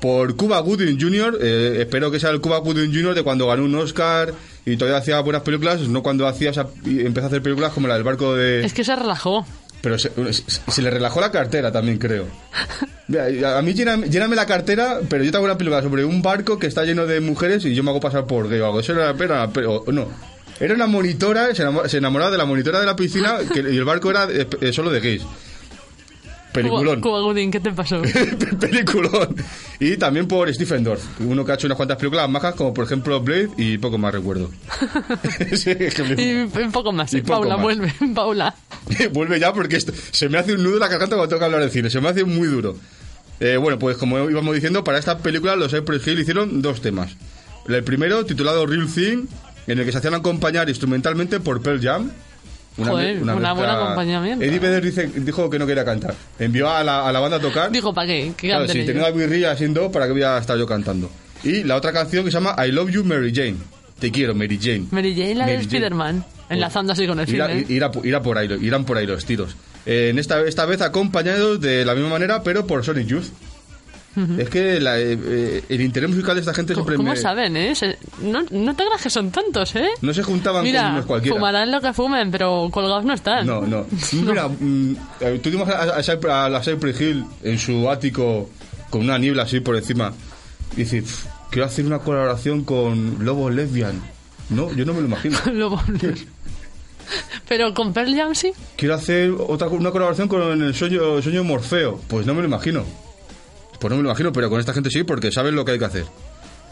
Por 0.02 0.36
Cuba 0.38 0.60
Gooding 0.60 1.00
Jr., 1.00 1.38
eh, 1.42 1.78
espero 1.82 2.10
que 2.10 2.20
sea 2.20 2.30
el 2.30 2.40
Cuba 2.40 2.60
Gooding 2.60 2.94
Jr. 2.94 3.16
de 3.16 3.24
cuando 3.24 3.48
ganó 3.48 3.66
un 3.66 3.76
Oscar 3.76 4.34
y 4.74 4.78
todavía 4.78 4.98
hacía 5.00 5.20
buenas 5.22 5.42
películas, 5.44 5.80
no 5.82 6.02
cuando 6.04 6.28
hacía 6.28 6.52
esa- 6.52 6.68
y 6.86 7.02
empezó 7.06 7.26
a 7.26 7.30
hacer 7.30 7.42
películas 7.42 7.72
como 7.74 7.88
la 7.88 7.96
del 7.96 8.04
barco 8.04 8.36
de... 8.36 8.64
Es 8.66 8.74
que 8.74 8.84
se 8.84 8.96
relajó. 8.96 9.46
Pero 9.82 9.98
se, 9.98 10.12
se- 10.34 10.44
se 10.72 10.82
le 10.82 10.90
relajó 10.92 11.22
la 11.22 11.32
cartera 11.32 11.72
también, 11.72 11.98
creo. 11.98 12.26
A 13.58 13.62
mí 13.64 13.74
lléname, 13.74 14.08
lléname 14.10 14.36
la 14.36 14.46
cartera, 14.46 15.00
pero 15.10 15.24
yo 15.24 15.32
te 15.32 15.38
hago 15.38 15.46
una 15.46 15.58
película 15.58 15.82
sobre 15.82 16.06
un 16.06 16.22
barco 16.22 16.60
que 16.60 16.68
está 16.68 16.86
lleno 16.86 17.08
de 17.08 17.20
mujeres 17.22 17.66
y 17.66 17.74
yo 17.74 17.82
me 17.84 17.90
hago 17.90 18.00
pasar 18.00 18.26
por 18.28 18.48
gay 18.48 18.60
o 18.60 18.68
algo. 18.68 18.80
Eso 18.82 18.92
era 18.94 19.16
pero, 19.16 19.50
pero 19.52 19.84
no. 19.92 20.08
Era 20.60 20.76
una 20.76 20.86
monitora, 20.88 21.56
se 21.56 21.64
enamo- 21.66 21.88
se 21.88 21.98
enamoraba 21.98 22.30
de 22.30 22.38
la 22.38 22.46
monitora 22.46 22.80
de 22.80 22.86
la 22.86 22.96
piscina 22.96 23.38
que, 23.54 23.62
y 23.62 23.78
el 23.78 23.84
barco 23.86 24.12
era 24.12 24.26
eh, 24.30 24.46
eh, 24.62 24.72
solo 24.74 24.92
de 24.92 25.00
gays. 25.00 25.24
Peliculón. 26.54 27.00
Cuba, 27.02 27.20
Gooding, 27.22 27.52
¿qué 27.52 27.60
te 27.60 27.72
pasó? 27.72 28.02
Peliculón. 28.60 29.36
Y 29.80 29.98
también 29.98 30.28
por 30.28 30.52
Stephen 30.54 30.84
Dorff, 30.84 31.04
uno 31.20 31.46
que 31.46 31.52
ha 31.52 31.56
hecho 31.56 31.68
unas 31.68 31.76
cuantas 31.78 31.98
películas 31.98 32.28
majas, 32.30 32.56
como 32.56 32.74
por 32.74 32.86
ejemplo 32.86 33.20
Blade 33.22 33.50
y 33.58 33.78
poco 33.78 33.98
más 33.98 34.14
recuerdo. 34.14 34.50
Sí, 35.56 35.72
es 35.78 35.94
que 35.94 36.04
me- 36.04 36.22
y 36.22 36.36
un 36.64 36.72
poco 36.72 36.92
más. 36.92 37.14
Y 37.14 37.22
poco 37.22 37.42
Paula, 37.42 37.56
más. 37.56 37.64
vuelve. 37.64 37.94
Paula. 38.16 38.56
Vuelve 39.14 39.40
ya 39.40 39.54
porque 39.54 39.78
esto- 39.78 39.94
se 40.12 40.28
me 40.30 40.38
hace 40.38 40.54
un 40.54 40.64
nudo 40.64 40.74
en 40.76 40.80
la 40.80 40.88
garganta 40.88 41.16
cuando 41.16 41.30
tengo 41.30 41.40
que 41.40 41.46
hablar 41.46 41.62
de 41.62 41.70
cine, 41.70 41.90
se 41.90 42.02
me 42.02 42.10
hace 42.10 42.24
muy 42.24 42.48
duro. 42.48 42.76
Eh, 43.40 43.58
bueno, 43.58 43.78
pues 43.80 43.96
como 43.98 44.30
íbamos 44.30 44.54
diciendo, 44.56 44.84
para 44.84 44.98
esta 44.98 45.18
película 45.20 45.56
los 45.56 45.72
Cypress 45.72 46.06
Hill 46.08 46.20
hicieron 46.20 46.62
dos 46.62 46.82
temas. 46.82 47.16
El 47.68 47.84
primero, 47.84 48.26
titulado 48.26 48.66
Real 48.66 48.88
Thing, 48.88 49.28
en 49.68 49.80
el 49.80 49.86
que 49.86 49.92
se 49.92 50.00
hacían 50.00 50.16
acompañar 50.16 50.68
instrumentalmente 50.68 51.40
por 51.40 51.62
Pearl 51.62 51.80
Jam. 51.82 52.12
Joder, 52.78 53.22
una 53.22 53.34
mezcla- 53.36 53.54
buena 53.54 53.74
acompañamiento. 53.84 54.46
Eddie 54.46 54.60
Vedder 54.60 54.84
dice, 54.84 55.08
dijo 55.08 55.50
que 55.50 55.60
no 55.60 55.68
quería 55.68 55.84
cantar. 55.84 56.16
Envió 56.38 56.70
a 56.70 56.84
la, 56.84 57.08
a 57.08 57.12
la 57.12 57.20
banda 57.20 57.38
a 57.38 57.40
tocar. 57.42 57.72
Digo, 57.72 57.94
¿para 57.94 58.08
qué? 58.08 58.32
¿Qué 58.38 58.48
Claro, 58.48 58.68
si 58.68 58.86
tenía 58.86 59.02
una 59.04 59.12
birrilla 59.12 59.52
haciendo, 59.52 59.92
¿para 59.92 60.06
qué 60.06 60.14
voy 60.14 60.24
a 60.24 60.38
estar 60.38 60.58
yo 60.58 60.66
cantando? 60.66 61.10
Y 61.44 61.64
la 61.64 61.76
otra 61.76 61.92
canción 61.92 62.24
que 62.24 62.32
se 62.32 62.36
llama 62.38 62.56
I 62.66 62.72
Love 62.72 62.92
You 62.92 63.04
Mary 63.04 63.32
Jane. 63.34 63.58
Te 64.00 64.12
quiero, 64.12 64.34
Mary 64.34 64.58
Jane. 64.62 64.86
Mary 64.92 65.14
Jane, 65.14 65.36
la 65.36 65.46
de 65.46 65.54
Mary 65.56 65.66
Jane. 65.66 65.78
Spider-Man. 65.78 66.26
Enlazando 66.50 66.94
así 66.94 67.06
con 67.06 67.20
el 67.20 67.30
Irá, 67.30 67.48
film. 67.48 67.60
¿eh? 67.60 67.66
irá, 67.70 67.92
irá 68.04 68.22
por 68.22 68.38
ahí, 68.38 68.48
irán 68.62 68.86
por 68.86 68.98
ahí 68.98 69.06
los 69.06 69.26
tiros. 69.26 69.56
Eh, 69.86 70.10
en 70.12 70.18
esta, 70.20 70.42
esta 70.48 70.66
vez 70.66 70.82
acompañados 70.82 71.60
de 71.62 71.84
la 71.86 71.94
misma 71.96 72.10
manera, 72.10 72.42
pero 72.44 72.66
por 72.66 72.84
Sonic 72.84 73.08
Youth. 73.08 73.26
Es 74.38 74.50
que 74.50 74.80
la, 74.80 75.00
eh, 75.00 75.18
eh, 75.22 75.64
el 75.70 75.82
interés 75.82 76.10
musical 76.10 76.36
de 76.36 76.42
esta 76.42 76.54
gente 76.54 76.74
¿Cómo, 76.74 76.84
siempre 76.86 76.98
cómo 76.98 77.10
me- 77.12 77.18
saben, 77.18 77.56
eh? 77.58 77.76
Se- 77.76 77.98
no, 78.22 78.44
no 78.52 78.76
te 78.76 78.84
creas 78.86 79.02
que 79.02 79.10
son 79.10 79.32
tantos, 79.32 79.76
¿eh? 79.76 79.90
no 80.02 80.14
se 80.14 80.24
juntaban 80.24 80.62
con 80.62 80.64
Mira, 80.72 80.90
unos 80.92 81.06
cualquiera. 81.06 81.36
fumarán 81.36 81.72
lo 81.72 81.82
que 81.82 81.94
fumen, 81.94 82.32
pero 82.32 82.70
colgados 82.72 83.06
no 83.06 83.14
están. 83.14 83.46
No, 83.48 83.62
no. 83.62 83.86
Mira, 84.14 84.48
mm, 84.48 84.96
eh, 85.22 85.40
tuvimos 85.44 85.68
a, 85.70 86.00
a, 86.00 86.46
a 86.46 86.50
la 86.50 86.62
Cypress 86.64 87.00
Hill 87.02 87.26
en 87.44 87.58
su 87.60 87.90
ático 87.90 88.50
con 88.90 89.02
una 89.02 89.18
niebla 89.18 89.44
así 89.44 89.60
por 89.60 89.76
encima. 89.76 90.14
Y 90.74 90.82
dice, 90.82 91.02
"Pf, 91.02 91.26
quiero 91.52 91.66
hacer 91.66 91.86
una 91.86 92.00
colaboración 92.00 92.64
con 92.64 93.24
Lobo 93.26 93.50
Lesbian. 93.50 94.02
No, 94.50 94.72
yo 94.74 94.86
no 94.86 94.94
me 94.94 95.02
lo 95.02 95.08
imagino. 95.08 95.38
Lobo- 95.54 95.82
Pero 97.48 97.74
con 97.74 97.94
Pearl 97.94 98.16
Jam 98.16 98.36
sí. 98.36 98.52
Quiero 98.78 98.94
hacer 98.96 99.32
otra 99.32 99.68
una 99.68 99.90
colaboración 99.92 100.28
con 100.28 100.62
el 100.62 100.76
sueño, 100.76 101.18
el 101.18 101.24
sueño 101.24 101.44
Morfeo. 101.44 102.00
Pues 102.08 102.26
no 102.28 102.34
me 102.36 102.42
lo 102.42 102.48
imagino. 102.48 102.84
Pues 103.80 103.90
no 103.90 103.98
me 103.98 104.04
lo 104.04 104.10
imagino, 104.10 104.34
pero 104.34 104.50
con 104.50 104.60
esta 104.60 104.74
gente 104.74 104.90
sí, 104.90 105.04
porque 105.04 105.32
saben 105.32 105.56
lo 105.56 105.66
que 105.66 105.72
hay 105.72 105.80
que 105.80 105.86
hacer. 105.86 106.06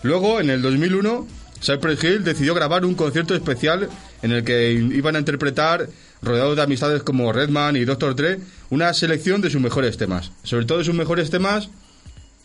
Luego, 0.04 0.40
en 0.40 0.50
el 0.50 0.62
2001, 0.62 1.28
Cypress 1.62 2.04
Hill 2.04 2.24
decidió 2.24 2.54
grabar 2.54 2.86
un 2.86 2.96
concierto 2.96 3.34
especial 3.36 3.90
en 4.22 4.32
el 4.32 4.44
que 4.44 4.72
iban 4.72 5.16
a 5.16 5.20
interpretar, 5.20 5.90
rodeados 6.22 6.56
de 6.56 6.64
amistades 6.64 7.04
como 7.04 7.32
Redman 7.32 7.76
y 7.76 7.86
Dr. 7.86 8.16
Dre, 8.16 8.40
una 8.70 8.94
selección 8.94 9.42
de 9.42 9.50
sus 9.50 9.62
mejores 9.62 9.98
temas. 9.98 10.32
Sobre 10.44 10.66
todo 10.66 10.80
de 10.80 10.84
sus 10.84 10.96
mejores 10.96 11.30
temas 11.30 11.70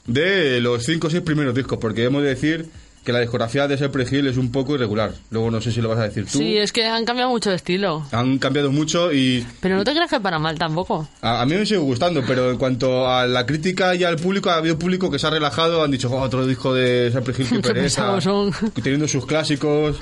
de 0.06 0.60
los 0.60 0.84
5 0.84 1.06
o 1.06 1.10
6 1.10 1.22
primeros 1.22 1.54
discos, 1.54 1.78
porque 1.78 2.04
hemos 2.04 2.22
de 2.22 2.28
decir 2.28 2.66
que 3.04 3.12
la 3.12 3.18
discografía 3.20 3.66
de 3.66 3.76
Cypress 3.76 4.12
Hill 4.12 4.28
es 4.28 4.36
un 4.36 4.52
poco 4.52 4.74
irregular. 4.76 5.12
Luego 5.30 5.50
no 5.50 5.60
sé 5.60 5.72
si 5.72 5.80
lo 5.80 5.88
vas 5.88 5.98
a 5.98 6.04
decir 6.04 6.24
tú. 6.26 6.38
Sí, 6.38 6.56
es 6.56 6.70
que 6.72 6.86
han 6.86 7.04
cambiado 7.04 7.30
mucho 7.30 7.50
de 7.50 7.56
estilo. 7.56 8.06
Han 8.12 8.38
cambiado 8.38 8.70
mucho 8.70 9.12
y 9.12 9.44
Pero 9.60 9.76
no 9.76 9.82
te 9.84 9.90
creas 9.92 10.08
que 10.08 10.20
para 10.20 10.38
mal 10.38 10.56
tampoco. 10.58 11.08
a, 11.20 11.42
a 11.42 11.46
mí 11.46 11.54
me 11.54 11.66
sigue 11.66 11.78
gustando, 11.80 12.22
pero 12.26 12.50
en 12.52 12.58
cuanto 12.58 13.08
a 13.08 13.26
la 13.26 13.44
crítica 13.44 13.94
y 13.96 14.04
al 14.04 14.16
público, 14.16 14.50
ha 14.50 14.56
habido 14.56 14.78
público 14.78 15.10
que 15.10 15.18
se 15.18 15.26
ha 15.26 15.30
relajado, 15.30 15.82
han 15.82 15.90
dicho, 15.90 16.08
"Oh, 16.10 16.20
otro 16.20 16.46
disco 16.46 16.72
de 16.74 17.10
Cypress 17.12 17.40
Hill 17.40 17.46
que 17.48 17.56
Qué 17.56 17.62
pereza, 17.74 18.20
son. 18.20 18.52
teniendo 18.82 19.08
sus 19.08 19.26
clásicos, 19.26 19.96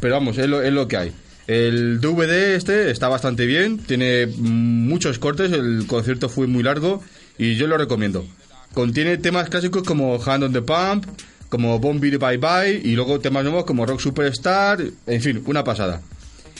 pero 0.00 0.14
vamos, 0.14 0.38
es 0.38 0.46
lo, 0.48 0.62
es 0.62 0.72
lo 0.72 0.86
que 0.86 0.96
hay. 0.96 1.12
El 1.46 2.00
DVD 2.00 2.54
este 2.54 2.90
está 2.90 3.08
bastante 3.08 3.44
bien, 3.46 3.78
tiene 3.78 4.26
muchos 4.38 5.18
cortes, 5.18 5.52
el 5.52 5.86
concierto 5.86 6.28
fue 6.28 6.46
muy 6.46 6.62
largo 6.62 7.02
y 7.36 7.56
yo 7.56 7.66
lo 7.66 7.76
recomiendo. 7.76 8.24
Contiene 8.72 9.18
temas 9.18 9.48
clásicos 9.50 9.82
como 9.82 10.20
Hand 10.24 10.44
on 10.44 10.52
the 10.52 10.62
Pump, 10.62 11.04
como 11.48 11.78
Bombi 11.78 12.16
Bye 12.16 12.38
Bye 12.38 12.80
y 12.84 12.94
luego 12.94 13.20
temas 13.20 13.44
nuevos 13.44 13.64
como 13.64 13.86
Rock 13.86 14.00
Superstar, 14.00 14.82
en 15.06 15.20
fin, 15.20 15.42
una 15.46 15.64
pasada. 15.64 16.00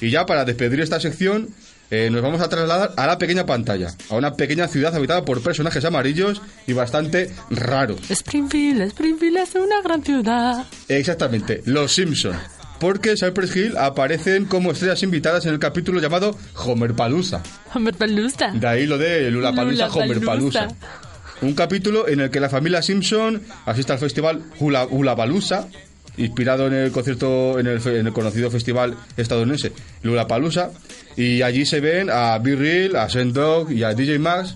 Y 0.00 0.10
ya 0.10 0.26
para 0.26 0.44
despedir 0.44 0.80
esta 0.80 1.00
sección, 1.00 1.48
eh, 1.90 2.08
nos 2.10 2.22
vamos 2.22 2.40
a 2.40 2.48
trasladar 2.48 2.92
a 2.96 3.06
la 3.06 3.18
pequeña 3.18 3.46
pantalla, 3.46 3.88
a 4.08 4.16
una 4.16 4.34
pequeña 4.34 4.68
ciudad 4.68 4.94
habitada 4.94 5.24
por 5.24 5.42
personajes 5.42 5.84
amarillos 5.84 6.40
y 6.66 6.72
bastante 6.72 7.30
raros. 7.50 8.10
Springfield, 8.10 8.82
Springfield 8.82 9.36
es 9.38 9.54
una 9.54 9.82
gran 9.82 10.02
ciudad. 10.02 10.66
Exactamente, 10.88 11.62
los 11.66 11.92
Simpson. 11.92 12.36
Porque 12.80 13.14
Cypress 13.16 13.54
Hill 13.54 13.76
aparecen 13.76 14.46
como 14.46 14.72
estrellas 14.72 15.02
invitadas 15.02 15.46
en 15.46 15.52
el 15.52 15.58
capítulo 15.58 16.00
llamado 16.00 16.36
Homer 16.56 16.94
Palusa. 16.94 17.42
Homer 17.72 17.94
Palusa. 17.94 18.50
De 18.50 18.66
ahí 18.66 18.86
lo 18.86 18.98
de 18.98 19.30
Lula 19.30 19.54
Palusa, 19.54 19.86
Homer 19.88 20.20
Palusa. 20.20 20.68
Un 21.42 21.54
capítulo 21.54 22.08
en 22.08 22.20
el 22.20 22.30
que 22.30 22.40
la 22.40 22.48
familia 22.48 22.82
Simpson 22.82 23.42
asiste 23.66 23.92
al 23.92 23.98
festival 23.98 24.42
Hula, 24.58 24.86
Hula 24.86 25.14
inspirado 26.16 26.68
en 26.68 26.74
el 26.74 26.92
concierto, 26.92 27.58
en 27.58 27.66
el, 27.66 28.12
conocido 28.12 28.50
festival 28.50 28.96
estadounidense 29.16 29.72
Lula 30.02 30.28
Palusa, 30.28 30.70
y 31.16 31.42
allí 31.42 31.66
se 31.66 31.80
ven 31.80 32.08
a 32.10 32.38
Big 32.38 32.56
Real, 32.56 32.96
a 32.96 33.08
Send 33.08 33.34
Dog 33.34 33.72
y 33.72 33.82
a 33.82 33.94
DJ 33.94 34.18
Max 34.18 34.54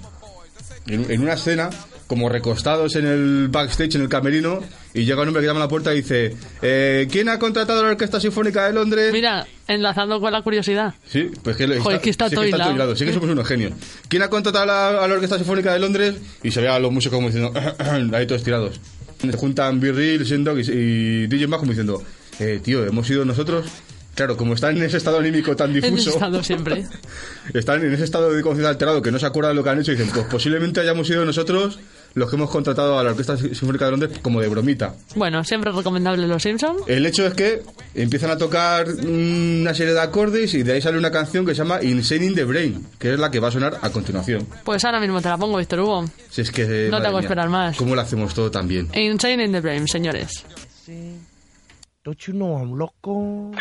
en 0.86 1.20
una 1.20 1.34
escena 1.34 1.68
como 2.08 2.28
recostados 2.28 2.96
en 2.96 3.06
el 3.06 3.48
backstage, 3.48 3.96
en 3.96 4.02
el 4.02 4.08
camerino, 4.08 4.60
y 4.98 5.04
llega 5.04 5.22
un 5.22 5.28
hombre 5.28 5.40
que 5.42 5.46
llama 5.46 5.60
a 5.60 5.64
la 5.64 5.68
puerta 5.68 5.92
y 5.94 5.98
dice, 6.02 6.36
eh, 6.62 7.06
¿quién 7.10 7.28
ha 7.28 7.38
contratado 7.38 7.80
a 7.80 7.82
la 7.84 7.88
Orquesta 7.90 8.20
Sinfónica 8.20 8.66
de 8.66 8.72
Londres? 8.72 9.12
Mira, 9.12 9.46
enlazando 9.66 10.20
con 10.20 10.32
la 10.32 10.42
curiosidad. 10.42 10.94
Sí, 11.08 11.30
pues 11.42 11.56
que, 11.56 11.78
Joder, 11.78 12.00
que 12.00 12.10
está 12.10 12.28
sí 12.28 12.34
todo 12.34 12.46
hilado. 12.46 12.74
hilado, 12.74 12.96
Sí 12.96 13.04
que 13.04 13.12
somos 13.12 13.28
unos 13.30 13.46
genios. 13.46 13.72
¿Quién 14.08 14.22
ha 14.22 14.28
contratado 14.30 14.64
a 14.64 14.66
la, 14.66 15.04
a 15.04 15.08
la 15.08 15.14
Orquesta 15.14 15.36
Sinfónica 15.36 15.72
de 15.72 15.78
Londres? 15.78 16.16
Y 16.42 16.50
se 16.50 16.60
ve 16.60 16.68
a 16.68 16.78
los 16.78 16.92
músicos 16.92 17.16
como 17.16 17.28
diciendo, 17.28 17.52
ahí 18.12 18.26
todos 18.26 18.42
tirados. 18.42 18.80
Se 19.20 19.32
juntan 19.36 19.80
Bill 19.80 19.96
Real, 19.96 20.26
Sendog 20.26 20.58
y, 20.58 20.62
y 20.70 21.26
DJ 21.26 21.46
Mag 21.48 21.60
como 21.60 21.72
diciendo, 21.72 22.02
eh, 22.38 22.60
tío, 22.62 22.84
hemos 22.86 23.06
sido 23.06 23.24
nosotros. 23.24 23.66
Claro, 24.14 24.36
como 24.36 24.54
están 24.54 24.76
en 24.76 24.82
ese 24.82 24.96
estado 24.96 25.18
anímico 25.18 25.54
tan 25.54 25.68
En 25.76 25.80
difuso, 25.80 26.10
estado 26.10 26.42
siempre. 26.42 26.84
están 27.54 27.84
en 27.84 27.92
ese 27.92 28.02
estado 28.02 28.32
de 28.32 28.42
conciencia 28.42 28.68
alterado 28.70 29.00
que 29.00 29.12
no 29.12 29.18
se 29.20 29.26
acuerdan 29.26 29.52
de 29.52 29.56
lo 29.56 29.62
que 29.62 29.70
han 29.70 29.80
hecho 29.80 29.92
y 29.92 29.96
dicen, 29.96 30.10
pues 30.12 30.26
posiblemente 30.26 30.80
hayamos 30.80 31.06
sido 31.06 31.24
nosotros 31.24 31.78
los 32.18 32.28
que 32.28 32.36
hemos 32.36 32.50
contratado 32.50 32.98
a 32.98 33.04
la 33.04 33.10
Orquesta 33.10 33.36
Sinfónica 33.36 33.86
de 33.86 33.90
Londres 33.92 34.18
como 34.20 34.40
de 34.40 34.48
bromita. 34.48 34.94
Bueno, 35.14 35.42
siempre 35.44 35.72
recomendable 35.72 36.26
Los 36.26 36.42
Simpsons. 36.42 36.82
El 36.86 37.06
hecho 37.06 37.26
es 37.26 37.34
que 37.34 37.62
empiezan 37.94 38.30
a 38.30 38.36
tocar 38.36 38.88
una 38.88 39.72
serie 39.74 39.94
de 39.94 40.00
acordes 40.00 40.54
y 40.54 40.62
de 40.62 40.72
ahí 40.72 40.82
sale 40.82 40.98
una 40.98 41.10
canción 41.10 41.46
que 41.46 41.54
se 41.54 41.58
llama 41.58 41.82
Insane 41.82 42.26
in 42.26 42.34
the 42.34 42.44
Brain, 42.44 42.86
que 42.98 43.14
es 43.14 43.18
la 43.18 43.30
que 43.30 43.40
va 43.40 43.48
a 43.48 43.52
sonar 43.52 43.78
a 43.80 43.90
continuación. 43.90 44.46
Pues 44.64 44.84
ahora 44.84 45.00
mismo 45.00 45.20
te 45.20 45.28
la 45.28 45.38
pongo, 45.38 45.58
Víctor 45.58 45.80
Hugo. 45.80 46.04
Si 46.30 46.42
es 46.42 46.50
que. 46.50 46.88
No 46.90 47.00
te 47.00 47.06
hago 47.06 47.20
esperar 47.20 47.48
más. 47.48 47.76
¿Cómo 47.76 47.94
lo 47.94 48.00
hacemos 48.00 48.34
todo 48.34 48.50
tan 48.50 48.68
bien? 48.68 48.88
Insane 48.94 49.44
in 49.44 49.52
the 49.52 49.60
Brain, 49.60 49.86
señores. 49.86 50.44
Don't 52.04 52.18
you 52.20 52.32
know 52.32 52.58
I'm 52.58 52.74
loco? 52.74 53.52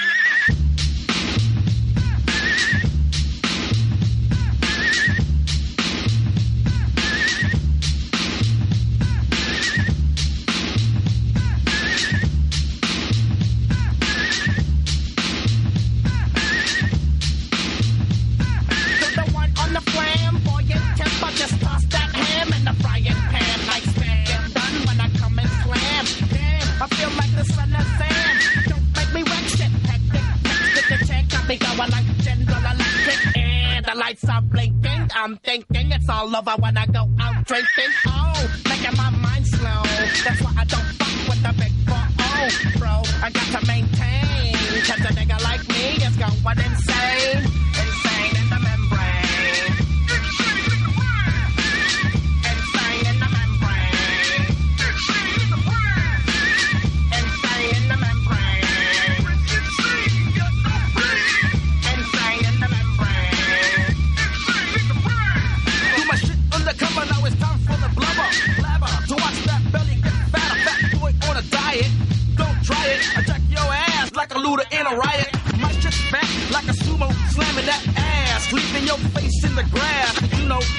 Are 34.30 34.42
blinking. 34.42 35.10
I'm 35.16 35.38
thinking 35.38 35.92
it's 35.92 36.10
all 36.10 36.36
over 36.36 36.56
when 36.60 36.78
I 36.78 36.86
go 36.88 37.08
out 37.20 37.46
drinking. 37.46 37.92
Oh, 38.08 38.62
making 38.68 38.98
my 38.98 39.10
mind 39.10 39.48
slow. 39.48 39.84
That's 40.26 40.42
why 40.42 40.54
I 40.58 40.66
don't 40.66 40.90
fuck 41.00 41.30
with 41.30 41.44
the 41.44 41.54
big 41.58 41.72
four 41.88 42.08
oh, 42.20 42.50
bro. 42.78 43.02
I 43.24 43.30
got 43.32 43.60
to 43.60 43.68
maintain. 43.68 44.54
Cause 44.84 45.00
a 45.00 45.14
nigga 45.14 45.42
like 45.44 45.68
me 45.70 46.04
is 46.06 46.16
going. 46.18 46.60
Insane 46.60 47.67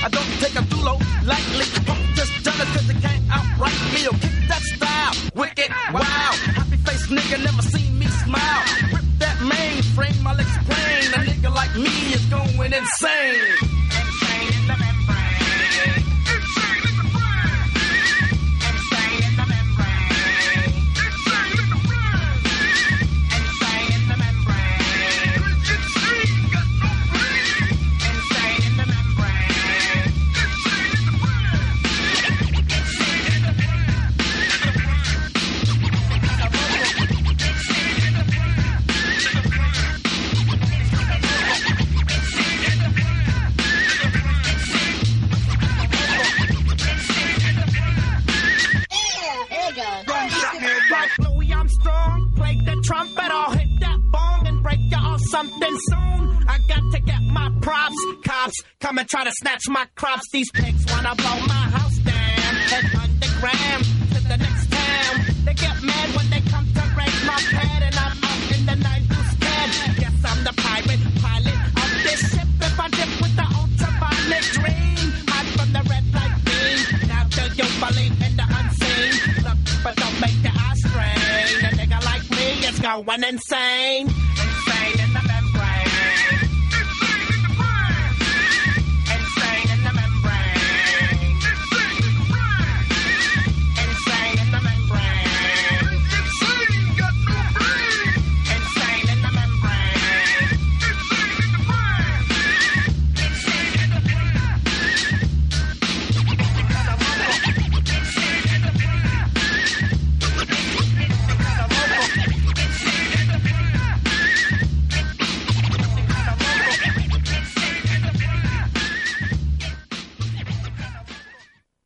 I 0.08 0.10
don't 0.10 0.40
take 0.40 0.54
a 0.54 0.64
dulo 0.72 0.96
lightly. 1.26 1.66
Pump 1.84 2.00
this 2.16 2.30
jelly 2.42 2.64
cause 2.72 2.86
they 2.88 2.94
can't 2.94 3.22
outright 3.30 3.78
me. 3.92 4.04
Yo, 4.04 4.10
kick 4.12 4.32
that 4.48 4.62
style, 4.72 5.12
wicked, 5.34 5.68
wow. 5.92 6.32
Happy 6.56 6.78
face 6.78 7.06
nigga 7.08 7.44
never 7.44 7.60
seen 7.60 7.98
me 7.98 8.06
smile. 8.24 8.64
Rip 8.90 9.04
that 9.18 9.36
mainframe, 9.44 10.24
I'll 10.24 10.40
explain. 10.40 11.12
A 11.12 11.28
nigga 11.28 11.54
like 11.54 11.74
me 11.76 11.92
is 12.14 12.24
going. 12.24 12.72
Insane 12.72 13.67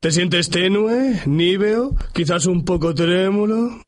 ¿Te 0.03 0.11
sientes 0.11 0.51
tenue, 0.51 1.23
níveo, 1.27 1.95
quizás 2.13 2.47
un 2.47 2.65
poco 2.65 2.93
trémulo? 2.93 3.83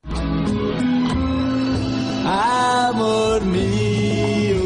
Amor 2.25 3.45
mío, 3.47 4.61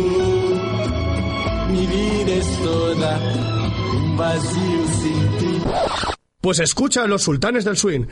mi 1.71 1.87
vida 1.87 2.33
es 2.35 2.63
toda 2.63 3.19
un 3.95 4.17
vacío 4.19 4.89
sin 5.01 5.39
ti. 5.39 5.63
Pues 6.43 6.59
escucha 6.59 7.05
a 7.05 7.07
los 7.07 7.23
sultanes 7.23 7.65
del 7.65 7.79
swing. 7.79 8.05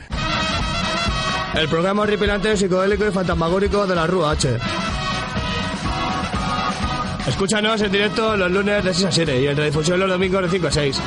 El 1.53 1.69
programa 1.69 2.01
horripilante, 2.01 2.57
psicodélico 2.57 3.05
y 3.07 3.11
fantasmagórico 3.11 3.85
de 3.85 3.95
la 3.95 4.07
Rúa 4.07 4.31
H. 4.31 4.57
Escúchanos 7.27 7.81
en 7.81 7.91
directo 7.91 8.35
los 8.35 8.49
lunes 8.49 8.83
de 8.83 8.93
6 8.95 9.05
a 9.05 9.11
7 9.11 9.41
y 9.43 9.47
en 9.47 9.57
redifusión 9.57 9.99
los 9.99 10.09
domingos 10.09 10.41
de 10.41 10.49
5 10.49 10.67
a 10.67 10.71
6 10.71 11.01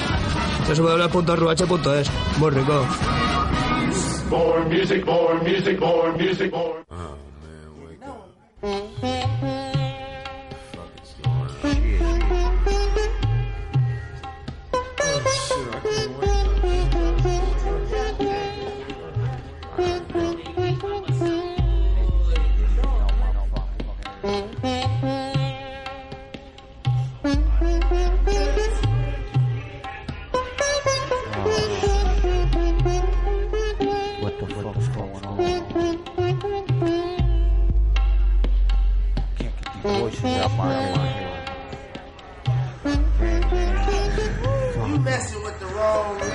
www.ruh.es. 0.78 2.10
Muy 2.38 2.50
rico. 2.50 2.86
Music, 4.68 5.04
more 5.04 5.42
music, 5.42 5.80
more 5.80 6.12
music, 6.16 6.52
more. 6.52 6.84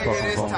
fucking 0.05 0.35
phone. 0.35 0.51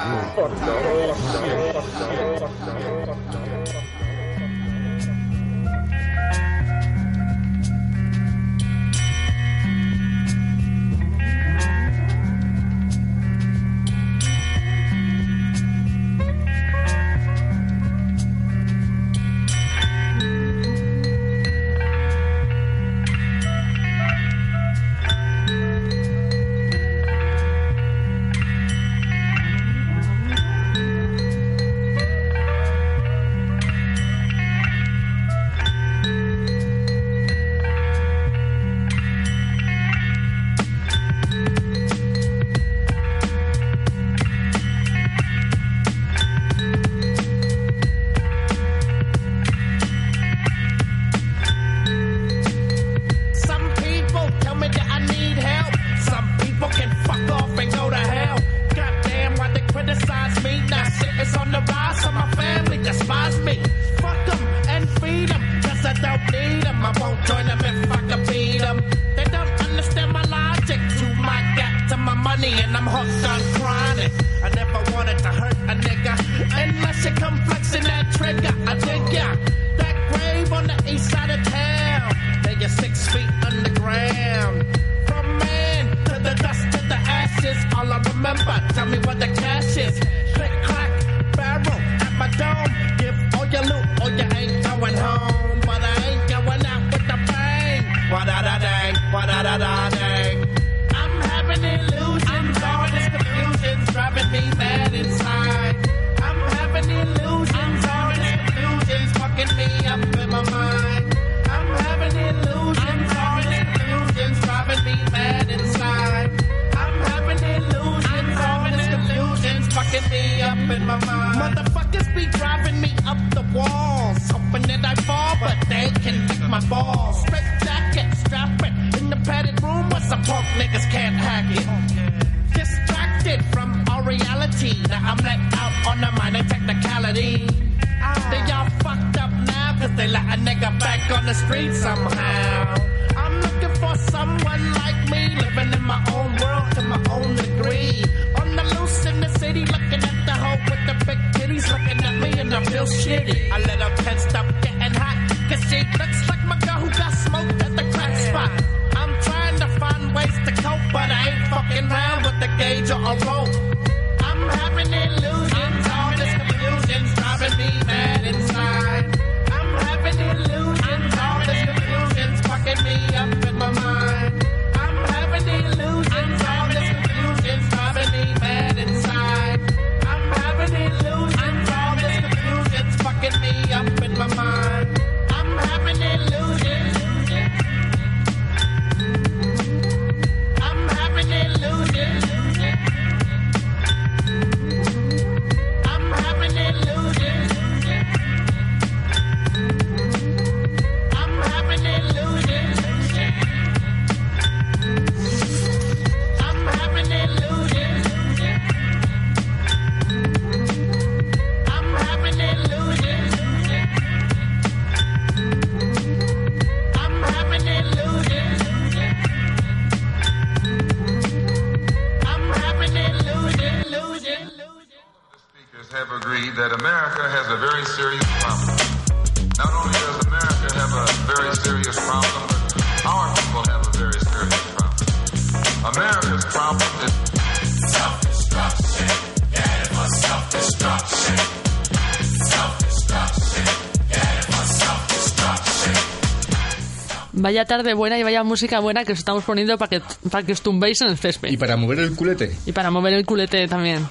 Vaya 247.57 247.65
tarde 247.65 247.95
buena 247.95 248.19
y 248.19 248.21
vaya 248.21 248.43
música 248.43 248.79
buena 248.79 249.03
que 249.03 249.13
os 249.13 249.17
estamos 249.17 249.43
poniendo 249.43 249.79
para 249.79 249.89
que, 249.89 250.01
para 250.29 250.45
que 250.45 250.51
os 250.51 250.61
tumbéis 250.61 251.01
en 251.01 251.07
el 251.07 251.17
césped. 251.17 251.49
Y 251.49 251.57
para 251.57 251.75
mover 251.75 251.97
el 251.97 252.15
culete. 252.15 252.55
Y 252.67 252.71
para 252.71 252.91
mover 252.91 253.15
el 253.15 253.25
culete 253.25 253.67
también. 253.67 254.07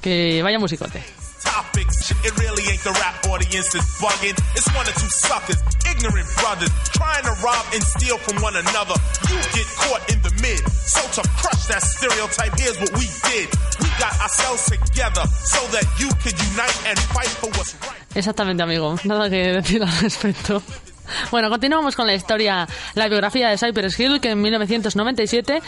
Que 0.00 0.40
vaya 0.44 0.60
musicote. 0.60 1.02
topics. 1.42 2.14
It 2.22 2.38
really 2.38 2.62
ain't 2.70 2.82
the 2.86 2.94
rap 3.02 3.18
audience 3.26 3.74
is 3.74 3.82
bugging. 3.98 4.38
It's 4.54 4.70
one 4.78 4.86
or 4.86 4.94
two 4.94 5.10
suckers, 5.10 5.58
ignorant 5.90 6.28
brothers, 6.38 6.70
trying 6.94 7.24
to 7.26 7.34
rob 7.42 7.66
and 7.74 7.82
steal 7.82 8.18
from 8.18 8.38
one 8.42 8.54
another. 8.54 8.94
You 9.26 9.38
get 9.58 9.66
caught 9.82 10.02
in 10.06 10.22
the 10.22 10.30
mid. 10.38 10.62
So 10.86 11.02
to 11.18 11.22
crush 11.42 11.66
that 11.66 11.82
stereotype, 11.82 12.54
here's 12.54 12.78
what 12.78 12.94
we 12.94 13.10
did. 13.26 13.50
We 13.82 13.90
got 13.98 14.14
ourselves 14.22 14.70
together 14.70 15.26
so 15.42 15.60
that 15.74 15.86
you 15.98 16.14
could 16.22 16.38
unite 16.38 16.78
and 16.86 16.98
fight 17.10 17.32
for 17.42 17.50
what's 17.58 17.74
right. 17.82 18.02
Exactamente, 18.14 18.62
amigo. 18.62 18.94
Nada 19.02 19.28
que 19.28 19.58
decir 19.58 19.82
al 19.82 19.90
respecto. 19.98 20.62
Bueno, 21.30 21.50
continuamos 21.50 21.96
con 21.96 22.06
la 22.06 22.14
historia, 22.14 22.66
la 22.94 23.08
biografía 23.08 23.48
de 23.48 23.58
Cypress 23.58 23.98
Hill, 23.98 24.20
que 24.20 24.30
en 24.30 24.40
1997 24.40 25.60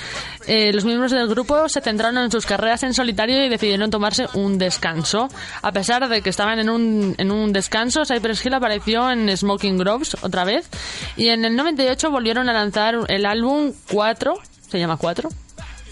eh, 0.47 0.73
los 0.73 0.85
miembros 0.85 1.13
del 1.13 1.29
grupo 1.29 1.69
se 1.69 1.81
centraron 1.81 2.19
en 2.19 2.31
sus 2.31 2.47
carreras 2.47 2.83
en 2.83 2.95
solitario 2.95 3.45
y 3.45 3.49
decidieron 3.49 3.91
tomarse 3.91 4.27
un 4.35 4.59
descanso. 4.59 5.29
A 5.63 5.73
pesar 5.73 6.09
de 6.09 6.23
que 6.23 6.31
estaban 6.31 6.59
en 6.59 6.71
un, 6.71 7.15
en 7.19 7.31
un 7.31 7.53
descanso, 7.53 8.05
Cypress 8.05 8.45
Hill 8.45 8.55
apareció 8.55 9.11
en 9.11 9.37
Smoking 9.37 9.79
Groves 9.79 10.17
otra 10.23 10.45
vez 10.45 10.69
y 11.17 11.29
en 11.29 11.45
el 11.45 11.57
98 11.57 12.11
volvieron 12.11 12.49
a 12.49 12.53
lanzar 12.53 12.97
el 13.09 13.27
álbum 13.27 13.73
4, 13.91 14.35
se 14.69 14.79
llama 14.79 14.97
4, 14.97 15.29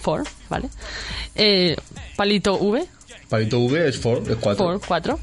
4, 0.03 0.31
¿vale? 0.49 0.69
Eh, 1.35 1.77
Palito 2.17 2.55
V, 2.55 2.87
Palito 3.29 3.59
V 3.61 3.89
es 3.89 3.99
4, 3.99 4.33
es 4.33 4.39
4. 4.39 4.65
por 4.65 4.87
4. 4.87 5.19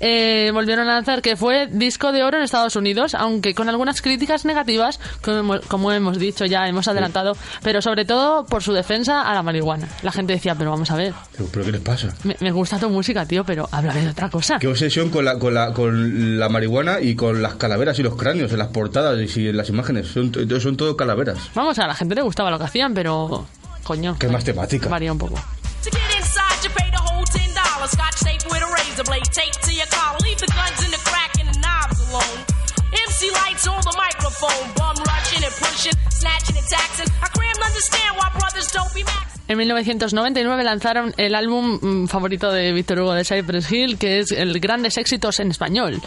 Eh, 0.00 0.50
volvieron 0.52 0.88
a 0.88 0.94
lanzar 0.94 1.20
que 1.22 1.36
fue 1.36 1.66
disco 1.70 2.10
de 2.12 2.22
oro 2.22 2.38
en 2.38 2.42
Estados 2.42 2.74
Unidos, 2.76 3.14
aunque 3.14 3.54
con 3.54 3.68
algunas 3.68 4.00
críticas 4.02 4.44
negativas, 4.44 4.98
como, 5.22 5.60
como 5.68 5.92
hemos 5.92 6.18
dicho 6.18 6.46
ya, 6.46 6.66
hemos 6.66 6.88
adelantado, 6.88 7.36
pero 7.62 7.82
sobre 7.82 8.04
todo 8.04 8.46
por 8.46 8.62
su 8.62 8.72
defensa 8.72 9.22
a 9.22 9.34
la 9.34 9.42
marihuana. 9.42 9.86
La 10.02 10.10
gente 10.12 10.32
decía, 10.32 10.54
pero 10.54 10.70
vamos 10.70 10.90
a 10.90 10.96
ver, 10.96 11.12
Pero, 11.36 11.48
¿pero 11.52 11.64
qué 11.66 11.72
les 11.72 11.80
pasa? 11.82 12.08
me, 12.24 12.36
me 12.40 12.50
gusta 12.50 12.78
tu 12.78 12.88
música, 12.88 13.26
tío, 13.26 13.44
pero 13.44 13.68
háblame 13.70 14.02
de 14.02 14.08
otra 14.10 14.30
cosa. 14.30 14.58
Qué 14.58 14.66
obsesión 14.68 15.10
con 15.10 15.24
la, 15.24 15.38
con, 15.38 15.52
la, 15.54 15.72
con 15.74 16.38
la 16.38 16.48
marihuana 16.48 17.00
y 17.00 17.14
con 17.14 17.42
las 17.42 17.54
calaveras 17.56 17.98
y 17.98 18.02
los 18.02 18.16
cráneos 18.16 18.50
en 18.52 18.58
las 18.58 18.68
portadas 18.68 19.18
y 19.36 19.48
en 19.48 19.56
las 19.56 19.68
imágenes. 19.68 20.06
Son, 20.08 20.32
son 20.60 20.76
todo 20.76 20.96
calaveras. 20.96 21.38
Vamos, 21.54 21.78
a 21.78 21.86
la 21.86 21.94
gente 21.94 22.14
le 22.14 22.22
gustaba 22.22 22.50
lo 22.50 22.58
que 22.58 22.64
hacían, 22.64 22.94
pero... 22.94 23.46
Coño. 23.84 24.16
Que 24.18 24.26
es 24.26 24.32
más 24.32 24.44
temática. 24.44 24.88
Varía 24.88 25.10
un 25.12 25.18
poco. 25.18 25.34
Blade 29.04 29.24
to 29.62 29.72
your. 29.72 29.86
Leave 30.22 30.38
the 30.38 30.46
guns 30.46 30.84
in 30.84 30.90
the 30.90 31.02
crack 31.04 31.38
and 31.40 31.48
the 31.54 31.60
alone. 32.08 32.60
En 39.48 39.58
1999 39.58 40.64
lanzaron 40.64 41.14
el 41.16 41.34
álbum 41.34 41.78
mm, 41.80 42.06
favorito 42.08 42.52
de 42.52 42.72
Víctor 42.72 43.00
Hugo 43.00 43.14
de 43.14 43.24
Cypress 43.24 43.70
Hill, 43.70 43.98
que 43.98 44.20
es 44.20 44.32
el 44.32 44.58
Grandes 44.60 44.96
Éxitos 44.96 45.40
en 45.40 45.50
Español, 45.50 46.00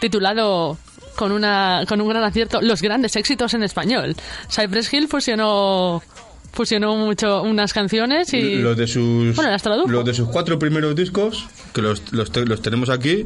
titulado 0.00 0.78
con, 1.16 1.32
una, 1.32 1.84
con 1.88 2.00
un 2.00 2.08
gran 2.08 2.22
acierto, 2.22 2.60
Los 2.62 2.80
Grandes 2.80 3.16
Éxitos 3.16 3.54
en 3.54 3.62
Español. 3.62 4.14
Cypress 4.48 4.92
Hill 4.92 5.08
fusionó, 5.08 6.02
fusionó 6.56 6.96
mucho 6.96 7.42
unas 7.42 7.72
canciones 7.72 8.32
y... 8.32 8.56
Los 8.56 8.76
de 8.76 8.86
sus 8.86 9.36
Bueno, 9.36 9.50
las 9.52 9.62
tradujo. 9.62 9.88
los 9.88 10.04
de 10.04 10.14
sus 10.14 10.28
cuatro 10.28 10.58
primeros 10.58 10.96
discos 10.96 11.46
que 11.74 11.82
los, 11.82 12.02
los, 12.12 12.32
te- 12.32 12.46
los 12.46 12.62
tenemos 12.62 12.88
aquí 12.88 13.24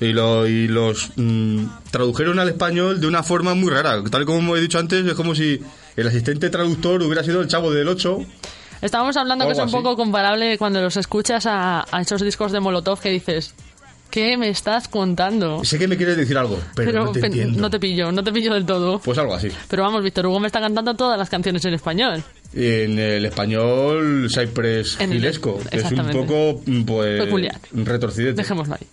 y, 0.00 0.06
lo- 0.12 0.46
y 0.48 0.66
los 0.68 1.10
mm, 1.16 1.64
tradujeron 1.92 2.38
al 2.40 2.48
español 2.48 3.00
de 3.00 3.06
una 3.06 3.22
forma 3.22 3.54
muy 3.54 3.70
rara 3.70 4.02
tal 4.10 4.24
como 4.26 4.56
he 4.56 4.60
dicho 4.60 4.78
antes 4.80 5.06
es 5.06 5.14
como 5.14 5.34
si 5.34 5.60
el 5.96 6.06
asistente 6.08 6.50
traductor 6.50 7.00
hubiera 7.02 7.22
sido 7.22 7.40
el 7.40 7.48
chavo 7.48 7.70
del 7.72 7.86
8 7.88 8.18
Estábamos 8.82 9.16
hablando 9.16 9.46
que 9.46 9.52
es 9.52 9.58
un 9.58 9.64
así. 9.66 9.72
poco 9.76 9.94
comparable 9.96 10.58
cuando 10.58 10.82
los 10.82 10.96
escuchas 10.96 11.46
a, 11.46 11.86
a 11.88 12.00
esos 12.00 12.20
discos 12.20 12.50
de 12.50 12.58
Molotov 12.58 12.98
que 12.98 13.10
dices, 13.10 13.54
¿qué 14.10 14.36
me 14.36 14.48
estás 14.48 14.88
contando? 14.88 15.62
sé 15.64 15.78
que 15.78 15.86
me 15.86 15.96
quieres 15.96 16.16
decir 16.16 16.36
algo 16.36 16.58
pero, 16.74 17.04
no 17.04 17.12
te 17.12 17.24
entiendo 17.24 17.60
no 17.60 17.70
te 17.70 17.78
pillo, 17.78 18.10
no 18.10 18.24
te 18.24 18.32
pillo 18.32 18.52
del 18.52 18.66
todo. 18.66 18.98
pues 18.98 19.16
algo 19.18 19.34
así 19.34 19.50
Pero 19.68 19.84
vamos, 19.84 20.02
Víctor 20.02 20.26
Hugo 20.26 20.40
me 20.40 20.48
está 20.48 20.58
cantando 20.60 20.94
todas 20.94 21.16
las 21.16 21.30
canciones 21.30 21.64
en 21.64 21.74
español. 21.74 22.24
Y 22.54 22.82
en 22.82 22.98
el 22.98 23.24
español 23.24 24.28
Cypress 24.32 24.96
En 25.00 25.12
el- 25.12 25.18
Gilesco 25.18 25.58
que 25.70 25.78
es 25.78 25.90
un 25.90 26.10
poco 26.10 26.60
mm, 26.66 26.82
pues 26.82 27.22
Peculiar. 27.22 27.58
retorcidete. 27.72 28.34
Dejémoslo 28.42 28.74
ahí. 28.74 28.86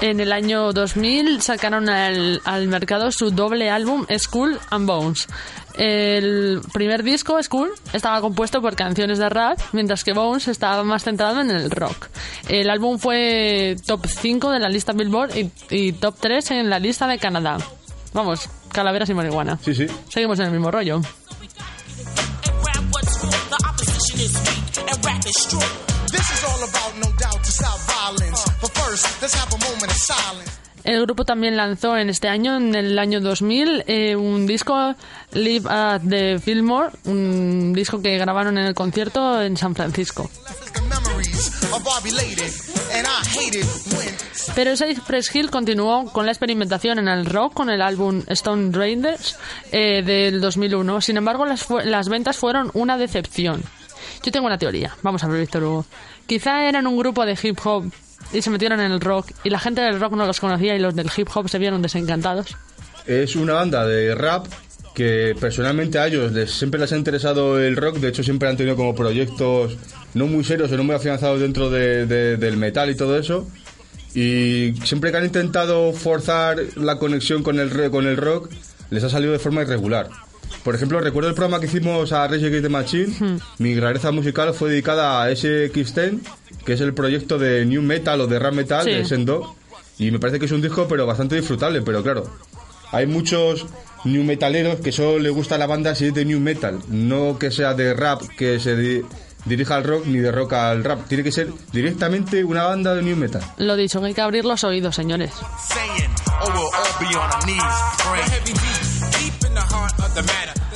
En 0.00 0.20
el 0.20 0.32
año 0.32 0.72
2000 0.72 1.40
sacaron 1.40 1.88
al, 1.88 2.42
al 2.44 2.68
mercado 2.68 3.10
su 3.10 3.30
doble 3.30 3.70
álbum 3.70 4.04
School 4.18 4.58
and 4.70 4.86
Bones. 4.86 5.26
El 5.78 6.60
primer 6.72 7.02
disco, 7.02 7.42
School, 7.42 7.70
estaba 7.92 8.20
compuesto 8.20 8.60
por 8.60 8.76
canciones 8.76 9.18
de 9.18 9.28
rap, 9.28 9.58
mientras 9.72 10.04
que 10.04 10.12
Bones 10.12 10.48
estaba 10.48 10.82
más 10.84 11.04
centrado 11.04 11.40
en 11.40 11.50
el 11.50 11.70
rock. 11.70 12.08
El 12.48 12.70
álbum 12.70 12.98
fue 12.98 13.76
top 13.86 14.06
5 14.06 14.50
de 14.50 14.58
la 14.58 14.68
lista 14.68 14.92
Billboard 14.92 15.36
y, 15.36 15.50
y 15.70 15.92
top 15.92 16.16
3 16.20 16.50
en 16.52 16.70
la 16.70 16.78
lista 16.78 17.06
de 17.06 17.18
Canadá. 17.18 17.58
Vamos, 18.12 18.48
calaveras 18.72 19.08
y 19.10 19.14
marihuana. 19.14 19.58
Sí, 19.62 19.74
sí. 19.74 19.86
Seguimos 20.08 20.38
en 20.38 20.46
el 20.46 20.52
mismo 20.52 20.70
rollo. 20.70 21.00
The 26.06 26.18
opposition 26.18 26.22
is 26.22 26.22
weak 26.22 26.22
and 26.22 26.22
rap 26.22 26.22
is 26.22 26.22
strong. 26.22 26.22
This 26.22 26.30
is 26.30 26.44
all 26.44 26.62
about, 26.68 26.92
no 26.96 27.18
doubt, 27.18 27.44
to 27.44 27.52
stop 27.52 27.78
violence. 27.80 28.44
But 28.60 28.70
first, 28.70 29.22
let's 29.22 29.34
have 29.34 29.52
a 29.52 29.58
moment 29.58 29.90
of 29.90 29.98
silence. 29.98 30.60
El 30.84 31.02
grupo 31.02 31.24
también 31.24 31.56
lanzó 31.56 31.96
en 31.96 32.10
este 32.10 32.28
año, 32.28 32.56
en 32.56 32.74
el 32.76 32.96
año 33.00 33.20
2000, 33.20 33.84
eh, 33.88 34.14
un 34.14 34.46
disco 34.46 34.94
Live 35.32 35.68
at 35.68 36.02
the 36.08 36.38
Fillmore, 36.38 36.90
un 37.06 37.72
disco 37.72 38.00
que 38.00 38.16
grabaron 38.18 38.56
en 38.56 38.66
el 38.66 38.74
concierto 38.74 39.42
en 39.42 39.56
San 39.56 39.74
Francisco. 39.74 40.30
Pero 44.54 44.76
Cypress 44.76 45.34
Hill 45.34 45.50
continuó 45.50 46.12
con 46.12 46.24
la 46.24 46.30
experimentación 46.30 47.00
en 47.00 47.08
el 47.08 47.26
rock 47.26 47.54
con 47.54 47.68
el 47.68 47.82
álbum 47.82 48.22
Stone 48.28 48.70
Raiders 48.70 49.36
eh, 49.72 50.02
del 50.02 50.40
2001. 50.40 51.00
Sin 51.00 51.16
embargo, 51.16 51.46
las, 51.46 51.66
las 51.84 52.08
ventas 52.08 52.36
fueron 52.36 52.70
una 52.74 52.96
decepción. 52.96 53.64
Yo 54.26 54.32
tengo 54.32 54.46
una 54.46 54.58
teoría. 54.58 54.92
Vamos 55.02 55.22
a 55.22 55.28
ver, 55.28 55.40
Víctor 55.40 55.62
Hugo. 55.62 55.86
Quizá 56.26 56.68
eran 56.68 56.88
un 56.88 56.98
grupo 56.98 57.24
de 57.24 57.38
hip 57.40 57.58
hop 57.64 57.84
y 58.32 58.42
se 58.42 58.50
metieron 58.50 58.80
en 58.80 58.90
el 58.90 59.00
rock 59.00 59.30
y 59.44 59.50
la 59.50 59.60
gente 59.60 59.80
del 59.82 60.00
rock 60.00 60.14
no 60.14 60.26
los 60.26 60.40
conocía 60.40 60.74
y 60.74 60.80
los 60.80 60.96
del 60.96 61.08
hip 61.16 61.28
hop 61.32 61.48
se 61.48 61.60
vieron 61.60 61.80
desencantados. 61.80 62.56
Es 63.06 63.36
una 63.36 63.52
banda 63.52 63.86
de 63.86 64.16
rap 64.16 64.46
que 64.96 65.36
personalmente 65.38 66.00
a 66.00 66.08
ellos 66.08 66.32
siempre 66.50 66.80
les 66.80 66.90
ha 66.92 66.96
interesado 66.96 67.60
el 67.60 67.76
rock, 67.76 67.98
de 67.98 68.08
hecho 68.08 68.24
siempre 68.24 68.48
han 68.48 68.56
tenido 68.56 68.74
como 68.74 68.96
proyectos 68.96 69.76
no 70.14 70.26
muy 70.26 70.42
serios 70.42 70.72
o 70.72 70.76
no 70.76 70.82
muy 70.82 70.96
afianzados 70.96 71.38
dentro 71.40 71.70
de- 71.70 72.06
de- 72.06 72.36
del 72.36 72.56
metal 72.56 72.90
y 72.90 72.96
todo 72.96 73.16
eso. 73.16 73.46
Y 74.14 74.72
siempre 74.84 75.12
que 75.12 75.18
han 75.18 75.24
intentado 75.26 75.92
forzar 75.92 76.56
la 76.74 76.98
conexión 76.98 77.44
con 77.44 77.60
el, 77.60 77.90
con 77.92 78.06
el 78.08 78.16
rock, 78.16 78.50
les 78.90 79.04
ha 79.04 79.08
salido 79.10 79.32
de 79.32 79.38
forma 79.38 79.62
irregular. 79.62 80.08
Por 80.64 80.74
ejemplo, 80.74 81.00
recuerdo 81.00 81.28
el 81.28 81.34
programa 81.34 81.60
que 81.60 81.66
hicimos 81.66 82.12
a 82.12 82.26
Rage 82.26 82.46
Against 82.46 82.62
the 82.62 82.68
Machine. 82.68 83.38
Mi 83.58 83.78
rareza 83.78 84.10
musical 84.10 84.52
fue 84.54 84.70
dedicada 84.70 85.22
a 85.22 85.30
SX10, 85.30 86.18
que 86.64 86.72
es 86.72 86.80
el 86.80 86.92
proyecto 86.94 87.38
de 87.38 87.64
New 87.66 87.82
Metal 87.82 88.20
o 88.20 88.26
de 88.26 88.38
Rap 88.38 88.54
Metal 88.54 88.84
Sí. 88.84 88.90
de 88.90 89.04
Sendo. 89.04 89.54
Y 89.98 90.10
me 90.10 90.18
parece 90.18 90.38
que 90.38 90.46
es 90.46 90.52
un 90.52 90.60
disco, 90.62 90.86
pero 90.88 91.06
bastante 91.06 91.36
disfrutable. 91.36 91.82
Pero 91.82 92.02
claro, 92.02 92.24
hay 92.92 93.06
muchos 93.06 93.66
new 94.04 94.24
metaleros 94.24 94.80
que 94.80 94.92
solo 94.92 95.18
les 95.18 95.32
gusta 95.32 95.56
la 95.56 95.66
banda 95.66 95.94
si 95.94 96.06
es 96.06 96.14
de 96.14 96.24
new 96.24 96.38
metal, 96.40 96.78
no 96.88 97.38
que 97.38 97.50
sea 97.50 97.74
de 97.74 97.94
rap 97.94 98.22
que 98.36 98.60
se 98.60 98.76
di- 98.76 99.02
dirija 99.44 99.76
al 99.76 99.84
rock 99.84 100.06
ni 100.06 100.18
de 100.18 100.30
rock 100.32 100.52
al 100.54 100.84
rap. 100.84 101.06
Tiene 101.08 101.22
que 101.24 101.32
ser 101.32 101.48
directamente 101.72 102.44
una 102.44 102.64
banda 102.64 102.94
de 102.94 103.02
new 103.02 103.16
metal. 103.16 103.42
Lo 103.58 103.74
dicho, 103.76 104.04
hay 104.04 104.14
que 104.14 104.20
abrir 104.20 104.44
los 104.44 104.62
oídos, 104.64 104.94
señores. 104.96 105.32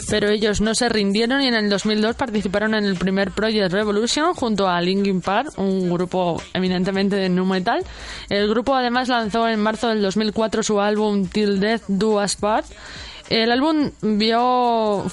Pero 0.08 0.28
ellos 0.28 0.60
no 0.60 0.74
se 0.74 0.88
rindieron 0.88 1.40
y 1.42 1.46
en 1.46 1.54
el 1.54 1.68
2002 1.70 2.16
participaron 2.16 2.74
en 2.74 2.84
el 2.84 2.96
primer 2.96 3.30
Project 3.30 3.72
Revolution 3.72 4.34
junto 4.34 4.68
a 4.68 4.80
Linkin 4.80 5.20
Park, 5.20 5.52
un 5.56 5.88
grupo 5.88 6.42
eminentemente 6.52 7.14
de 7.16 7.28
nu 7.28 7.44
metal. 7.44 7.84
El 8.28 8.48
grupo 8.48 8.74
además 8.74 9.08
lanzó 9.08 9.48
en 9.48 9.60
marzo 9.60 9.88
del 9.88 10.02
2004 10.02 10.62
su 10.64 10.80
álbum 10.80 11.26
Till 11.26 11.60
Death 11.60 11.82
Do 11.86 12.22
Us 12.22 12.34
Part. 12.36 12.66
El 13.28 13.52
álbum 13.52 13.92
vio 14.02 15.04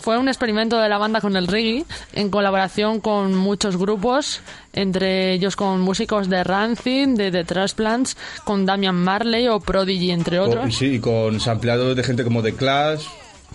fue 0.00 0.16
un 0.18 0.28
experimento 0.28 0.78
de 0.78 0.88
la 0.88 0.98
banda 0.98 1.20
con 1.20 1.34
el 1.34 1.48
reggae 1.48 1.84
en 2.12 2.30
colaboración 2.30 3.00
con 3.00 3.34
muchos 3.34 3.76
grupos, 3.76 4.40
entre 4.72 5.32
ellos 5.32 5.56
con 5.56 5.80
músicos 5.80 6.28
de 6.28 6.44
Rancid, 6.44 7.08
de 7.16 7.32
The 7.32 7.42
Transplants, 7.42 8.16
con 8.44 8.64
Damian 8.66 8.94
Marley 8.94 9.48
o 9.48 9.58
Prodigy 9.58 10.12
entre 10.12 10.38
Con- 10.38 10.50
otros. 10.50 10.76
sí, 10.76 10.86
y 10.86 11.00
con 11.00 11.40
sampleados 11.40 11.96
de 11.96 12.04
gente 12.04 12.22
como 12.22 12.40
The 12.40 12.54
Clash, 12.54 13.02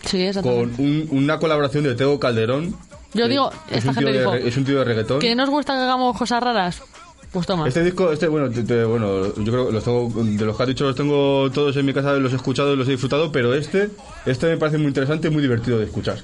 Sí, 0.06 0.30
con 0.42 0.74
un- 0.78 1.08
una 1.12 1.40
colaboración 1.40 1.84
de 1.84 1.96
Teo 1.96 2.20
Calderón. 2.20 2.76
Yo 3.14 3.28
digo, 3.28 3.52
es 3.70 3.78
esta 3.86 3.90
un, 3.92 3.96
tío 3.98 4.08
gente 4.08 4.12
de, 4.14 4.20
dijo, 4.20 4.32
re- 4.34 4.48
es 4.48 4.58
un 4.58 4.66
tío 4.66 4.80
de 4.80 4.86
reggaetón. 4.86 5.20
¿que 5.20 5.36
nos 5.36 5.50
gusta 5.50 5.74
que 5.74 5.80
hagamos 5.82 6.18
cosas 6.18 6.42
raras? 6.42 6.82
Pues 7.32 7.46
toma. 7.48 7.68
Este 7.68 7.84
disco, 7.84 8.12
este, 8.12 8.28
bueno, 8.28 8.50
te- 8.50 8.64
te- 8.64 8.84
bueno, 8.84 9.34
yo 9.36 9.52
creo 9.52 9.68
que 9.68 9.74
los 9.74 9.84
tengo, 9.84 10.12
de 10.24 10.46
los 10.46 10.58
que 10.58 10.64
has 10.64 10.68
dicho 10.70 10.84
los 10.86 10.96
tengo 10.96 11.50
todos 11.52 11.76
en 11.78 11.86
mi 11.86 11.94
casa, 11.94 12.14
los 12.14 12.34
he 12.34 12.36
escuchado 12.38 12.74
y 12.74 12.78
los 12.78 12.88
he 12.88 12.92
disfrutado, 12.92 13.32
pero 13.32 13.54
este, 13.54 13.90
este 14.26 14.48
me 14.48 14.58
parece 14.58 14.78
muy 14.78 14.88
interesante 14.88 15.28
y 15.28 15.32
muy 15.32 15.42
divertido 15.42 15.78
de 15.80 15.86
escuchar. 15.86 16.24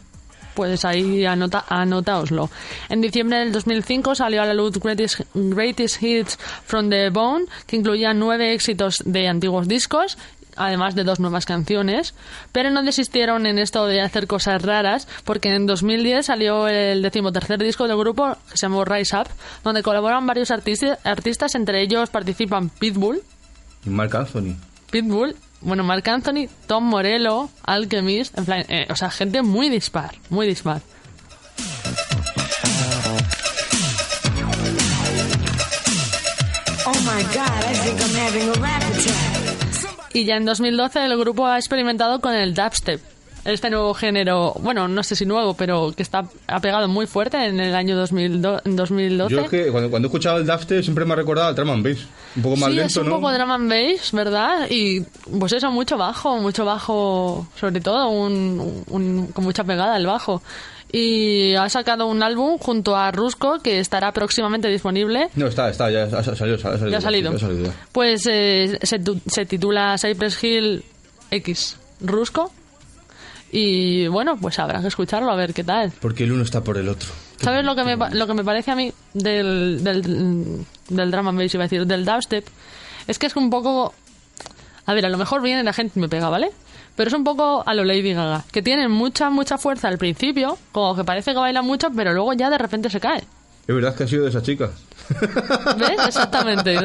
Pues 0.53 0.83
ahí 0.85 1.23
anota, 1.25 1.65
anotaoslo. 1.69 2.49
En 2.89 2.99
diciembre 2.99 3.37
del 3.37 3.51
2005 3.51 4.15
salió 4.15 4.41
a 4.41 4.45
la 4.45 4.53
luz 4.55 4.79
Greatest, 4.79 5.21
Greatest 5.35 6.01
Hits 6.01 6.37
from 6.65 6.89
the 6.89 7.09
Bone, 7.11 7.45
que 7.67 7.75
incluía 7.75 8.13
nueve 8.15 8.53
éxitos 8.53 8.97
de 9.05 9.27
antiguos 9.27 9.67
discos, 9.67 10.17
además 10.57 10.95
de 10.95 11.03
dos 11.03 11.19
nuevas 11.19 11.45
canciones. 11.45 12.13
Pero 12.51 12.69
no 12.71 12.83
desistieron 12.83 13.45
en 13.45 13.59
esto 13.59 13.85
de 13.85 14.01
hacer 14.01 14.27
cosas 14.27 14.61
raras, 14.61 15.07
porque 15.23 15.53
en 15.53 15.65
2010 15.65 16.25
salió 16.25 16.67
el 16.67 17.01
decimotercer 17.01 17.59
disco 17.59 17.87
del 17.87 17.97
grupo, 17.97 18.35
que 18.51 18.57
se 18.57 18.65
llamó 18.65 18.83
Rise 18.85 19.17
Up, 19.17 19.27
donde 19.63 19.83
colaboran 19.83 20.25
varios 20.27 20.51
artisti- 20.51 20.97
artistas, 21.03 21.55
entre 21.55 21.81
ellos 21.81 22.09
participan 22.09 22.69
Pitbull, 22.69 23.21
Y 23.85 23.89
Mark 23.89 24.15
Anthony. 24.15 24.55
Pitbull, 24.91 25.35
bueno, 25.61 25.83
Marc 25.83 26.07
Anthony, 26.07 26.47
Tom 26.67 26.83
Morello, 26.85 27.49
Alchemist, 27.63 28.37
en 28.37 28.45
plan, 28.45 28.65
eh, 28.69 28.85
o 28.89 28.95
sea, 28.95 29.09
gente 29.09 29.41
muy 29.41 29.69
dispar, 29.69 30.15
muy 30.29 30.47
dispar. 30.47 30.81
Oh 36.89 36.93
my 37.03 37.21
god, 37.33 37.63
I 37.65 37.73
think 37.83 37.99
I'm 37.99 38.15
having 38.15 38.47
a 38.49 38.53
rap 38.61 38.81
attack. 38.83 39.16
Y 40.17 40.25
ya 40.25 40.35
en 40.37 40.45
2012 40.45 41.05
el 41.05 41.15
grupo 41.15 41.45
ha 41.45 41.59
experimentado 41.59 42.19
con 42.21 42.33
el 42.33 42.55
dubstep. 42.55 42.99
Este 43.47 43.69
nuevo 43.69 43.93
género, 43.93 44.53
bueno, 44.59 44.87
no 44.89 45.01
sé 45.03 45.15
si 45.15 45.25
nuevo, 45.25 45.53
pero 45.53 45.93
que 45.95 46.03
está 46.03 46.25
ha 46.47 46.59
pegado 46.59 46.87
muy 46.89 47.07
fuerte 47.07 47.37
en 47.45 47.59
el 47.61 47.73
año 47.75 47.95
2002 47.95 48.61
en 48.65 48.75
2012. 48.75 49.33
Yo 49.33 49.39
es 49.41 49.49
que 49.49 49.71
cuando, 49.71 49.89
cuando 49.89 50.07
he 50.07 50.09
escuchado 50.09 50.37
el 50.37 50.45
Dafte 50.45 50.83
siempre 50.83 51.05
me 51.05 51.13
ha 51.13 51.15
recordado 51.15 51.47
al 51.47 51.55
drum 51.55 51.69
and 51.69 51.83
bass. 51.83 52.05
Un 52.35 52.41
poco 52.43 52.57
más 52.57 52.69
sí, 52.69 52.75
lento, 52.75 52.87
es 52.91 52.97
un 52.97 53.05
¿no? 53.05 53.15
poco 53.15 53.31
drum 53.31 53.49
and 53.51 53.69
bass, 53.69 54.11
¿verdad? 54.11 54.67
Y 54.69 54.99
pues 55.39 55.53
eso, 55.53 55.71
mucho 55.71 55.95
bajo, 55.97 56.37
mucho 56.39 56.65
bajo, 56.65 57.47
sobre 57.57 57.79
todo 57.79 58.09
un, 58.09 58.83
un- 58.89 59.27
con 59.27 59.45
mucha 59.45 59.63
pegada 59.63 59.95
el 59.95 60.05
bajo. 60.05 60.41
Y 60.91 61.53
ha 61.55 61.69
sacado 61.69 62.07
un 62.07 62.23
álbum 62.23 62.57
junto 62.59 62.95
a 62.95 63.11
Rusco 63.11 63.59
que 63.63 63.79
estará 63.79 64.11
próximamente 64.11 64.67
disponible. 64.69 65.29
No, 65.35 65.47
está, 65.47 65.69
está, 65.69 65.89
ya 65.89 66.03
ha 66.03 66.23
salido. 66.23 66.55
Ha 66.55 66.59
salido, 66.59 66.89
Ya 66.89 66.97
ha 66.97 67.01
salido. 67.01 67.31
ya 67.31 67.35
ha 67.37 67.39
salido. 67.39 67.73
Pues 67.91 68.21
eh, 68.29 68.77
se, 68.81 68.99
se 69.27 69.45
titula 69.45 69.97
Cypress 69.97 70.43
Hill 70.43 70.83
X 71.31 71.77
Rusco. 72.01 72.51
Y 73.51 74.07
bueno, 74.07 74.37
pues 74.37 74.59
habrá 74.59 74.81
que 74.81 74.87
escucharlo 74.87 75.31
a 75.31 75.35
ver 75.35 75.53
qué 75.53 75.63
tal. 75.63 75.91
Porque 76.01 76.23
el 76.25 76.31
uno 76.33 76.43
está 76.43 76.63
por 76.63 76.77
el 76.77 76.89
otro. 76.89 77.09
¿Sabes 77.41 77.63
lo 77.63 77.75
que 77.75 77.83
me, 77.83 77.97
pa- 77.97 78.09
lo 78.09 78.27
que 78.27 78.33
me 78.33 78.43
parece 78.43 78.71
a 78.71 78.75
mí 78.75 78.91
del, 79.13 79.83
del, 79.83 80.65
del 80.89 81.13
and 81.15 81.37
bass, 81.39 81.53
iba 81.53 81.63
a 81.63 81.67
decir, 81.67 81.85
del 81.85 82.03
dubstep? 82.05 82.45
Es 83.07 83.19
que 83.19 83.27
es 83.27 83.35
un 83.35 83.49
poco... 83.49 83.93
A 84.85 84.93
ver, 84.93 85.05
a 85.05 85.09
lo 85.09 85.17
mejor 85.17 85.41
viene 85.41 85.63
la 85.63 85.73
gente 85.73 85.93
y 85.97 86.01
me 86.01 86.09
pega, 86.09 86.29
¿vale? 86.29 86.49
Pero 86.95 87.09
es 87.09 87.13
un 87.13 87.23
poco 87.23 87.63
a 87.65 87.73
lo 87.73 87.83
Lady 87.83 88.13
Gaga, 88.13 88.43
que 88.51 88.61
tiene 88.61 88.87
mucha, 88.87 89.29
mucha 89.29 89.57
fuerza 89.57 89.87
al 89.87 89.97
principio, 89.97 90.57
como 90.71 90.95
que 90.95 91.03
parece 91.03 91.31
que 91.31 91.37
baila 91.37 91.61
mucho, 91.61 91.89
pero 91.95 92.11
luego 92.13 92.33
ya 92.33 92.49
de 92.49 92.57
repente 92.57 92.89
se 92.89 92.99
cae. 92.99 93.19
Es 93.67 93.75
verdad 93.75 93.95
que 93.95 94.03
ha 94.03 94.07
sido 94.07 94.23
de 94.23 94.29
esa 94.29 94.41
chica. 94.41 94.71
¿Ves? 95.77 96.07
Exactamente. 96.07 96.77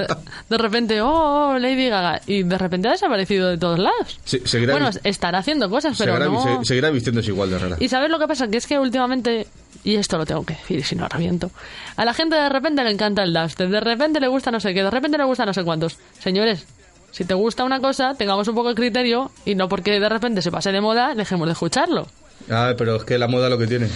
De, 0.49 0.59
repente, 0.59 1.01
oh, 1.01 1.57
Lady 1.59 1.89
Gaga. 1.89 2.21
Y 2.27 2.43
de 2.43 2.59
repente 2.59 2.89
ha 2.89 2.93
desaparecido 2.93 3.49
de 3.51 3.59
todos 3.59 3.79
lados. 3.79 4.19
Se- 4.25 4.47
seguirá, 4.47 4.73
Bueno, 4.75 4.91
estará 5.05 5.39
haciendo 5.39 5.69
cosas, 5.71 5.97
pero 5.99 6.15
seguirá, 6.17 6.31
no... 6.31 6.61
se- 6.61 6.65
seguirá 6.67 6.91
vistiéndose 6.91 7.31
igual 7.31 7.51
de 7.51 7.59
rara. 7.59 7.77
Y 7.81 7.89
¿sabes 7.89 8.11
lo 8.11 8.19
que 8.19 8.27
pasa? 8.29 8.49
Que 8.49 8.57
es 8.59 8.67
que 8.67 8.79
últimamente, 8.79 9.47
y 9.85 9.97
esto 9.97 10.19
lo 10.19 10.27
tengo 10.27 10.45
que 10.45 10.55
decir, 10.55 10.85
si 10.85 10.95
no 10.97 11.09
reviento, 11.09 11.51
a 11.97 12.05
la 12.05 12.15
gente 12.15 12.37
de 12.37 12.49
repente 12.49 12.85
le 12.85 12.91
encanta 12.91 13.23
el 13.23 13.33
dubstep, 13.33 13.69
de 13.71 13.81
repente 13.81 14.21
le 14.21 14.29
gusta 14.29 14.51
no 14.51 14.61
sé 14.61 14.73
qué, 14.75 14.83
de 14.83 14.91
repente 14.91 15.19
le 15.19 15.25
gusta 15.25 15.45
no 15.47 15.53
sé 15.55 15.65
cuántos. 15.65 15.97
Señores, 16.21 16.67
si 17.11 17.25
te 17.25 17.35
gusta 17.35 17.65
una 17.65 17.81
cosa, 17.81 18.15
tengamos 18.15 18.47
un 18.49 18.55
poco 18.55 18.71
de 18.71 18.75
criterio 18.75 19.31
y 19.45 19.55
no 19.55 19.69
porque 19.69 19.99
de 20.01 20.09
repente 20.09 20.43
se 20.43 20.51
pase 20.51 20.73
de 20.73 20.81
moda, 20.81 21.15
dejemos 21.15 21.47
de 21.47 21.53
escucharlo. 21.53 22.07
Ah, 22.51 22.73
pero 22.77 22.97
es 22.97 23.05
que 23.05 23.19
la 23.19 23.29
moda 23.29 23.49
lo 23.49 23.59
que 23.59 23.67
tiene. 23.67 23.89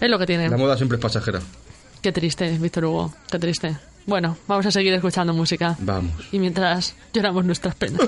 Es 0.00 0.10
lo 0.10 0.18
que 0.18 0.26
tiene. 0.26 0.48
La 0.48 0.56
moda 0.56 0.76
siempre 0.76 0.96
es 0.96 1.02
pasajera. 1.02 1.40
Qué 2.04 2.12
triste, 2.12 2.58
Víctor 2.58 2.84
Hugo, 2.84 3.14
qué 3.30 3.38
triste. 3.38 3.78
Bueno, 4.04 4.36
vamos 4.46 4.66
a 4.66 4.70
seguir 4.70 4.92
escuchando 4.92 5.32
música. 5.32 5.74
Vamos. 5.78 6.12
Y 6.32 6.38
mientras 6.38 6.94
lloramos 7.14 7.46
nuestras 7.46 7.74
penas. 7.76 7.98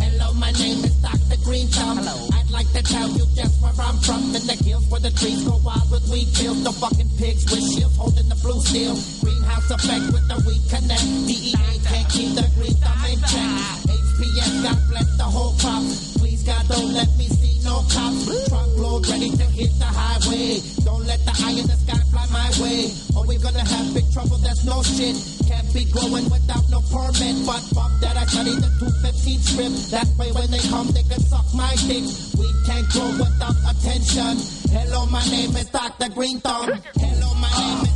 Hello, 0.00 0.34
my 0.34 0.50
name 0.58 0.84
is 0.84 1.00
Dr. 1.00 1.36
Green 1.44 1.68
Thumb. 1.70 2.00
I'd 2.02 2.25
like 2.56 2.72
to 2.72 2.82
tell 2.82 3.08
you 3.12 3.24
just 3.36 3.60
where 3.60 3.76
I'm 3.76 3.98
from. 4.00 4.32
In 4.32 4.44
the 4.48 4.56
hills 4.64 4.88
where 4.88 5.00
the 5.00 5.12
trees 5.12 5.44
go 5.44 5.60
wild 5.60 5.90
with 5.92 6.08
wheat 6.08 6.28
fields. 6.32 6.64
The 6.64 6.72
fucking 6.72 7.10
pigs 7.20 7.44
with 7.52 7.60
shields 7.68 7.96
holding 8.00 8.28
the 8.32 8.38
blue 8.40 8.60
steel. 8.64 8.96
Greenhouse 9.20 9.68
effect 9.68 10.04
with 10.08 10.24
the 10.24 10.40
weed 10.48 10.64
connect. 10.72 11.04
DEA 11.28 11.52
can't 11.84 12.08
keep 12.08 12.32
the 12.32 12.48
green 12.56 12.76
thumb 12.80 13.04
in 13.12 13.20
check. 13.28 13.60
HPS 13.92 14.52
got 14.64 14.78
bless 14.88 15.08
the 15.20 15.28
whole 15.28 15.52
crop. 15.60 15.84
Please 16.16 16.42
God, 16.48 16.64
don't 16.72 16.92
let 16.96 17.10
me 17.20 17.28
see 17.28 17.60
no 17.60 17.84
cops. 17.92 18.24
Truckload 18.48 19.04
ready 19.12 19.30
to 19.36 19.46
hit 19.52 19.72
the 19.76 19.90
highway. 20.00 20.56
Don't 20.88 21.04
let 21.04 21.20
the 21.28 21.34
eye 21.44 21.60
in 21.60 21.66
the 21.68 21.76
sky 21.76 22.00
fly 22.08 22.24
my 22.32 22.48
way. 22.56 22.88
Or 23.12 23.28
we're 23.28 23.42
gonna 23.42 23.68
have 23.68 23.92
big 23.92 24.08
trouble, 24.16 24.38
that's 24.40 24.64
no 24.64 24.80
shit. 24.80 25.12
Can't 25.44 25.68
be 25.76 25.84
growing 25.92 26.24
without 26.32 26.64
no 26.72 26.80
permit. 26.88 27.36
But 27.44 27.60
fuck 27.76 27.92
that, 28.00 28.16
I 28.16 28.24
study 28.24 28.56
the 28.56 28.70
215 28.80 29.44
script. 29.44 29.76
That 29.92 30.08
way 30.16 30.32
when 30.32 30.48
they 30.48 30.62
come, 30.72 30.88
they 30.96 31.04
can 31.04 31.20
suck 31.20 31.45
my 31.56 31.74
dick. 31.88 32.04
We 32.38 32.48
can't 32.66 32.88
grow 32.90 33.10
without 33.18 33.56
attention. 33.70 34.36
Hello, 34.70 35.06
my 35.06 35.24
name 35.30 35.56
is 35.56 35.66
Dr. 35.70 36.10
Green 36.10 36.38
Thumb. 36.40 36.70
Hello, 36.94 37.34
my 37.40 37.50
name 37.58 37.84
is 37.84 37.95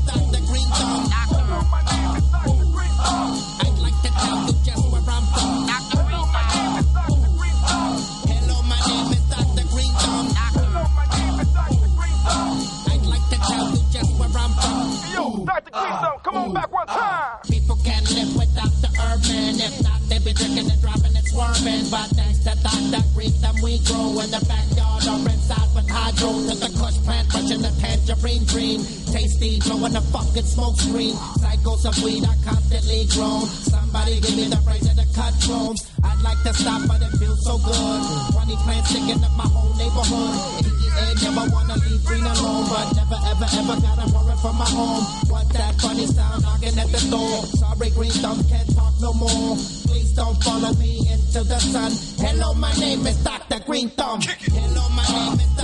blowing 30.41 30.47
the 30.47 30.47
fucking 30.47 30.47
smoke 30.47 30.77
screen. 30.77 31.15
Cycles 31.41 31.85
of 31.87 32.05
weed 32.05 32.25
are 32.25 32.37
constantly 32.45 33.07
grown. 33.15 33.47
Somebody 33.47 34.21
give 34.21 34.37
me 34.37 34.49
the 34.49 34.57
price 34.65 34.89
of 34.89 34.97
the 34.97 35.07
cut 35.15 35.35
clones. 35.43 35.91
I'd 36.05 36.23
like 36.23 36.43
to 36.45 36.55
stop, 36.55 36.89
but 36.89 37.03
it 37.03 37.13
feels 37.19 37.45
so 37.45 37.59
good. 37.59 38.01
20 38.33 38.57
plants 38.65 38.91
sticking 38.91 39.25
up 39.25 39.33
my 39.37 39.49
whole 39.49 39.75
neighborhood. 39.77 40.65
DEA 40.65 41.15
never 41.25 41.51
wanna 41.53 41.77
leave 41.77 42.05
green 42.05 42.25
alone, 42.25 42.65
but 42.69 42.87
never 42.97 43.19
ever 43.27 43.49
ever 43.61 43.77
gotta 43.81 44.07
worry 44.13 44.37
for 44.41 44.53
my 44.53 44.69
home. 44.69 45.05
What 45.31 45.49
that 45.51 45.75
funny 45.81 46.07
sound 46.07 46.43
knocking 46.43 46.79
at 46.79 46.89
the 46.89 47.03
door? 47.11 47.45
Sorry, 47.61 47.91
green 47.91 48.15
thumb 48.23 48.43
can't 48.49 48.69
talk 48.75 48.95
no 49.01 49.13
more. 49.13 49.57
Please 49.87 50.13
don't 50.13 50.37
follow 50.43 50.73
me 50.75 51.09
into 51.11 51.45
the 51.45 51.59
sun. 51.59 51.93
Hello, 52.19 52.55
my 52.55 52.73
name 52.75 53.07
is 53.07 53.17
Dr. 53.25 53.61
Green 53.61 53.91
Thumb. 53.91 54.21
Hello, 54.21 54.89
my 54.91 55.05
name 55.09 55.41
is 55.41 55.60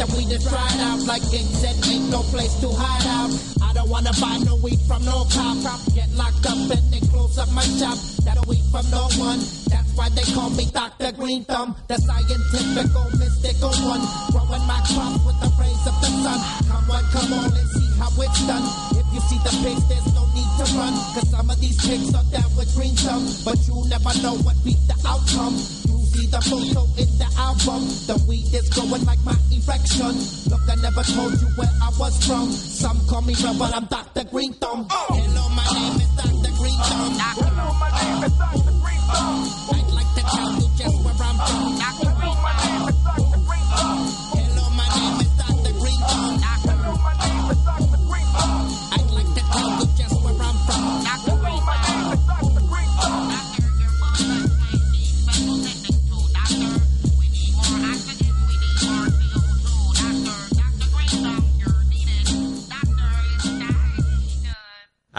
the 0.00 0.08
weed 0.16 0.32
is 0.32 0.44
dried 0.48 0.80
out. 0.80 1.00
Like 1.04 1.22
it 1.28 1.44
said, 1.60 1.76
ain't 1.92 2.08
no 2.08 2.24
place 2.32 2.56
to 2.64 2.72
hide 2.72 3.04
out. 3.20 3.30
I 3.60 3.76
don't 3.76 3.90
wanna 3.92 4.12
buy 4.16 4.40
no 4.40 4.56
weed 4.56 4.80
from 4.88 5.04
no 5.04 5.28
cop. 5.28 5.60
Get 5.92 6.08
locked 6.16 6.46
up 6.48 6.56
and 6.56 6.84
they 6.88 7.04
close 7.12 7.36
up 7.36 7.52
my 7.52 7.62
shop. 7.76 8.00
That 8.24 8.40
weed 8.48 8.64
from 8.72 8.88
no 8.88 9.12
one. 9.20 9.44
That's 9.68 9.92
why 9.92 10.08
they 10.16 10.24
call 10.32 10.48
me 10.56 10.64
Dr. 10.72 11.12
Green 11.12 11.44
Thumb, 11.44 11.76
the 11.88 12.00
scientific, 12.00 12.88
mystical 13.20 13.76
one. 13.84 14.00
Growing 14.32 14.64
my 14.64 14.80
crop 14.88 15.20
with 15.28 15.36
the 15.44 15.52
rays 15.60 15.84
of 15.84 15.96
the 16.00 16.10
sun. 16.24 16.40
Come 16.64 16.88
on, 16.88 17.04
come 17.12 17.32
on, 17.36 17.48
let's 17.52 17.68
see 17.76 17.90
how 18.00 18.08
it's 18.08 18.40
done. 18.48 18.64
If 18.96 19.06
you 19.12 19.20
see 19.28 19.40
the 19.44 19.52
pigs, 19.60 19.84
there's 19.84 20.08
no 20.16 20.24
need 20.32 20.50
to 20.64 20.66
run. 20.80 20.96
Cause 21.12 21.28
some 21.28 21.50
of 21.50 21.60
these 21.60 21.76
pigs 21.76 22.08
are 22.16 22.24
down 22.32 22.48
with 22.56 22.72
green 22.72 22.96
thumb. 22.96 23.28
But 23.44 23.60
you 23.68 23.76
never 23.92 24.16
know 24.24 24.40
what 24.48 24.56
be 24.64 24.80
the 24.88 24.96
outcome. 25.04 25.89
See 26.20 26.26
the 26.26 26.40
photo 26.42 26.84
in 27.00 27.08
the 27.16 27.28
album. 27.38 27.88
The 28.04 28.22
weed 28.28 28.52
is 28.52 28.68
growing 28.68 29.04
like 29.06 29.24
my 29.24 29.32
erection. 29.48 30.12
Look, 30.52 30.60
I 30.68 30.74
never 30.82 31.02
told 31.02 31.32
you 31.40 31.48
where 31.56 31.72
I 31.80 31.88
was 31.98 32.12
from. 32.26 32.50
Some 32.52 33.00
call 33.08 33.22
me 33.22 33.32
rebel, 33.40 33.58
but 33.58 33.74
I'm 33.74 33.86
Dr. 33.86 34.24
Green 34.24 34.52
Thumb. 34.52 34.86
Oh. 34.90 35.06
Hello, 35.08 35.48
my 35.56 35.64
name 35.72 35.96
is 35.96 36.10
Dr. 36.20 36.52
Green 36.60 36.76
Thumb. 36.76 37.16
Hello, 37.16 37.72
my 37.80 37.88
name 37.88 38.24
is 38.24 38.32
Dr. 38.36 38.60
Green 38.60 38.74
Thumb. 38.76 38.89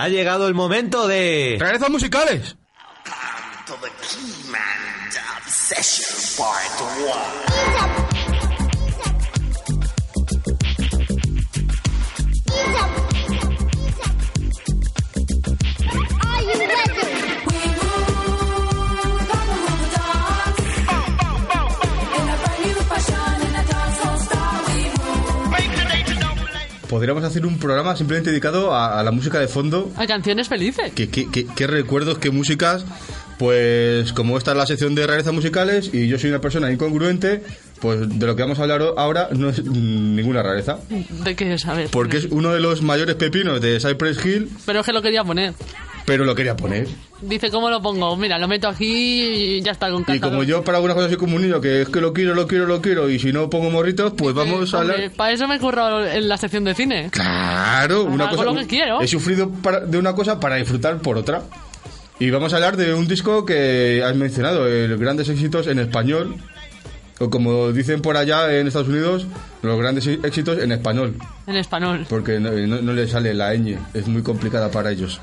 Ha 0.01 0.09
llegado 0.09 0.47
el 0.47 0.55
momento 0.55 1.07
de... 1.07 1.57
¡Rarezas 1.59 1.91
musicales! 1.91 2.55
To 3.67 3.75
the 3.75 3.91
Podríamos 26.91 27.23
hacer 27.23 27.45
un 27.45 27.57
programa 27.57 27.95
simplemente 27.95 28.31
dedicado 28.31 28.73
a, 28.75 28.99
a 28.99 29.03
la 29.03 29.11
música 29.11 29.39
de 29.39 29.47
fondo. 29.47 29.89
A 29.95 30.05
canciones 30.05 30.49
felices. 30.49 30.91
¿Qué, 30.93 31.09
qué, 31.09 31.25
qué- 31.31 31.47
qué 31.55 31.65
recuerdos, 31.65 32.17
qué 32.17 32.31
músicas? 32.31 32.83
Pues 33.41 34.13
como 34.13 34.37
esta 34.37 34.51
es 34.51 34.57
la 34.57 34.67
sección 34.67 34.93
de 34.93 35.07
rarezas 35.07 35.33
musicales 35.33 35.89
y 35.91 36.07
yo 36.07 36.19
soy 36.19 36.29
una 36.29 36.39
persona 36.41 36.71
incongruente, 36.71 37.41
pues 37.79 38.07
de 38.19 38.27
lo 38.27 38.35
que 38.35 38.43
vamos 38.43 38.59
a 38.59 38.61
hablar 38.61 38.83
ahora 38.97 39.29
no 39.31 39.49
es 39.49 39.65
ninguna 39.65 40.43
rareza. 40.43 40.77
¿De 41.23 41.35
qué 41.35 41.57
saber? 41.57 41.89
Porque 41.91 42.17
es 42.17 42.25
uno 42.29 42.53
de 42.53 42.59
los 42.59 42.83
mayores 42.83 43.15
pepinos 43.15 43.59
de 43.59 43.79
Cypress 43.79 44.23
Hill, 44.23 44.47
Pero 44.67 44.81
es 44.81 44.85
que 44.85 44.93
lo 44.93 45.01
quería 45.01 45.23
poner. 45.23 45.55
pero 46.05 46.23
lo 46.23 46.35
quería 46.35 46.55
poner. 46.55 46.87
Dice, 47.23 47.49
¿cómo 47.49 47.71
lo 47.71 47.81
pongo? 47.81 48.15
Mira, 48.15 48.37
lo 48.37 48.47
meto 48.47 48.67
aquí 48.67 49.55
y 49.57 49.61
ya 49.63 49.71
está 49.71 49.89
con 49.89 50.05
Y 50.07 50.19
como 50.19 50.43
yo 50.43 50.63
para 50.63 50.77
algunas 50.77 50.93
cosas 50.93 51.09
soy 51.09 51.17
como 51.17 51.35
un 51.37 51.41
niño, 51.41 51.59
que 51.61 51.81
es 51.81 51.89
que 51.89 51.99
lo 51.99 52.13
quiero, 52.13 52.35
lo 52.35 52.45
quiero, 52.45 52.67
lo 52.67 52.79
quiero, 52.79 53.09
y 53.09 53.17
si 53.17 53.33
no 53.33 53.49
pongo 53.49 53.71
morritos, 53.71 54.13
pues 54.15 54.35
vamos 54.35 54.71
a 54.75 54.81
hablar... 54.81 55.09
Para 55.17 55.31
eso 55.33 55.47
me 55.47 55.57
curro 55.57 56.05
en 56.05 56.29
la 56.29 56.37
sección 56.37 56.63
de 56.63 56.75
cine. 56.75 57.09
Claro, 57.11 58.03
una 58.03 58.29
cosa. 58.29 58.43
lo 58.43 58.53
que 58.53 58.67
quiero. 58.67 59.01
He 59.01 59.07
sufrido 59.07 59.49
para- 59.49 59.79
de 59.79 59.97
una 59.97 60.13
cosa 60.13 60.39
para 60.39 60.57
disfrutar 60.57 60.99
por 60.99 61.17
otra. 61.17 61.41
Y 62.21 62.29
vamos 62.29 62.53
a 62.53 62.57
hablar 62.57 62.77
de 62.77 62.93
un 62.93 63.07
disco 63.07 63.45
que 63.45 64.03
has 64.05 64.15
mencionado, 64.15 64.67
el 64.67 64.95
Grandes 64.97 65.27
Éxitos 65.27 65.65
en 65.65 65.79
Español. 65.79 66.35
O 67.19 67.29
como 67.31 67.71
dicen 67.71 68.01
por 68.01 68.15
allá 68.15 68.55
en 68.55 68.67
Estados 68.67 68.87
Unidos, 68.89 69.25
los 69.63 69.77
grandes 69.79 70.05
éxitos 70.07 70.57
en 70.59 70.71
español. 70.71 71.15
En 71.47 71.55
español. 71.55 72.05
Porque 72.09 72.39
no, 72.39 72.51
no, 72.51 72.81
no 72.81 72.93
le 72.93 73.07
sale 73.07 73.33
la 73.33 73.53
ñ, 73.55 73.75
es 73.95 74.07
muy 74.07 74.21
complicada 74.23 74.69
para 74.71 74.91
ellos. 74.91 75.19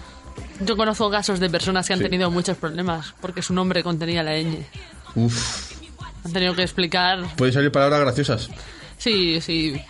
Yo 0.61 0.76
conozco 0.76 1.09
casos 1.11 1.38
de 1.40 1.49
personas 1.51 1.86
que 1.86 1.92
han 1.92 1.99
Sí. 2.01 2.05
tenido 2.05 2.30
muchos 2.32 2.57
problemas 2.57 3.14
porque 3.20 3.42
su 3.42 3.53
nombre 3.55 3.82
contenía 3.84 4.22
la 4.24 4.36
ñ. 4.40 4.59
Uf, 5.16 5.72
Han 6.24 6.32
tenido 6.32 6.55
que 6.55 6.62
explicar. 6.62 7.20
pueden 7.36 7.53
salir 7.55 7.70
palabras 7.72 8.01
graciosas. 8.01 8.49
Sí, 8.96 9.40
sí. 9.40 9.80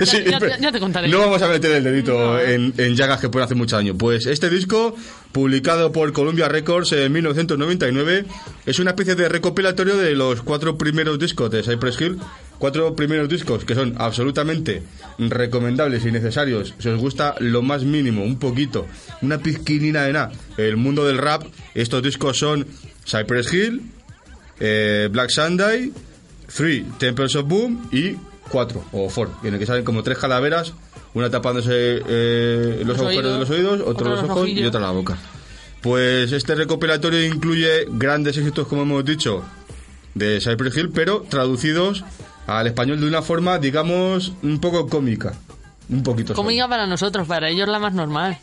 Ya, 0.00 0.06
Sí, 0.06 0.18
ya- 0.28 0.38
pero 0.38 0.52
ya- 0.52 0.58
ya 0.60 0.72
te 0.72 0.80
contaré. 0.80 1.08
No 1.08 1.18
vamos 1.18 1.40
a 1.42 1.48
meter 1.48 1.70
el 1.72 1.84
dedito 1.84 2.38
en, 2.40 2.72
en 2.78 2.94
llagas 2.96 3.20
que 3.20 3.28
pueden 3.28 3.44
hacer 3.44 3.56
mucho 3.56 3.76
daño. 3.76 3.96
Pues 3.96 4.26
este 4.26 4.48
disco, 4.50 4.94
publicado 5.32 5.92
por 5.92 6.12
Columbia 6.12 6.48
Records 6.48 6.92
en 6.92 7.12
1999, 7.12 8.24
es 8.66 8.78
una 8.78 8.90
especie 8.90 9.14
de 9.14 9.28
recopilatorio 9.28 9.96
de 9.96 10.14
los 10.14 10.42
cuatro 10.42 10.76
primeros 10.78 11.18
discos 11.18 11.50
de 11.50 11.62
Cypress 11.62 12.00
Hill. 12.00 12.18
Cuatro 12.58 12.94
primeros 12.94 13.28
discos 13.28 13.64
que 13.64 13.74
son 13.74 13.94
absolutamente 13.98 14.84
recomendables 15.18 16.04
y 16.06 16.12
necesarios. 16.12 16.74
Si 16.78 16.88
os 16.88 17.00
gusta 17.00 17.34
lo 17.40 17.60
más 17.62 17.82
mínimo, 17.82 18.22
un 18.22 18.38
poquito, 18.38 18.86
una 19.20 19.38
pizquinina 19.38 20.04
de 20.04 20.12
nada, 20.12 20.32
el 20.58 20.76
mundo 20.76 21.04
del 21.04 21.18
rap, 21.18 21.42
estos 21.74 22.04
discos 22.04 22.38
son 22.38 22.64
Cypress 23.04 23.52
Hill, 23.52 23.82
eh, 24.60 25.08
Black 25.10 25.30
Sunday, 25.30 25.92
Three, 26.54 26.84
Temples 26.98 27.34
of 27.34 27.48
Boom 27.48 27.88
y 27.90 28.14
cuatro, 28.52 28.84
o 28.92 29.08
four, 29.08 29.30
en 29.42 29.54
el 29.54 29.58
que 29.58 29.66
salen 29.66 29.82
como 29.82 30.02
tres 30.02 30.18
calaveras, 30.18 30.74
una 31.14 31.30
tapándose 31.30 31.70
eh, 31.72 32.82
los, 32.84 32.98
Los 32.98 33.00
agujeros 33.00 33.32
de 33.32 33.38
los 33.38 33.50
oídos, 33.50 33.80
otro 33.80 33.90
otro 33.90 34.10
los 34.10 34.24
ojos 34.24 34.48
y 34.48 34.64
otra 34.64 34.80
la 34.80 34.90
boca. 34.90 35.16
Pues 35.80 36.30
este 36.30 36.54
recopilatorio 36.54 37.24
incluye 37.24 37.86
grandes 37.88 38.36
éxitos, 38.36 38.68
como 38.68 38.82
hemos 38.82 39.04
dicho, 39.04 39.42
de 40.14 40.40
Cypress 40.40 40.76
Hill, 40.76 40.90
pero 40.94 41.22
traducidos 41.22 42.04
al 42.46 42.66
español 42.66 43.00
de 43.00 43.06
una 43.06 43.22
forma, 43.22 43.58
digamos, 43.58 44.34
un 44.42 44.60
poco 44.60 44.86
cómica. 44.86 45.32
Un 45.88 46.02
poquito. 46.02 46.34
solo. 46.34 46.44
Cómica 46.44 46.68
para 46.68 46.86
nosotros, 46.86 47.26
para 47.26 47.48
ellos 47.48 47.68
la 47.68 47.78
más 47.78 47.94
normal. 47.94 48.38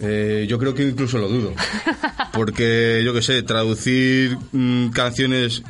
Eh, 0.00 0.46
yo 0.48 0.58
creo 0.58 0.74
que 0.74 0.84
incluso 0.84 1.18
lo 1.18 1.28
dudo. 1.28 1.52
Porque, 2.32 3.02
yo 3.04 3.12
que 3.12 3.22
sé, 3.22 3.42
traducir 3.42 4.38
mm, 4.52 4.90
canciones 4.90 5.62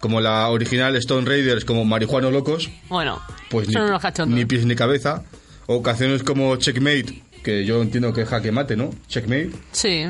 como 0.00 0.20
la 0.20 0.48
original 0.50 0.94
Stone 0.96 1.26
Raiders, 1.26 1.64
como 1.64 1.84
Marihuano 1.84 2.30
Locos, 2.30 2.70
Bueno, 2.88 3.20
pues 3.50 3.68
son 3.72 3.82
ni, 3.84 3.88
unos 3.90 4.02
cachondos. 4.02 4.36
ni 4.38 4.44
pies 4.44 4.64
ni 4.66 4.74
cabeza. 4.74 5.22
O 5.66 5.82
canciones 5.82 6.22
como 6.22 6.54
Checkmate, 6.56 7.22
que 7.42 7.64
yo 7.64 7.82
entiendo 7.82 8.12
que 8.12 8.22
es 8.22 8.28
jaque 8.28 8.52
mate, 8.52 8.76
¿no? 8.76 8.90
Checkmate. 9.08 9.50
Sí. 9.72 10.04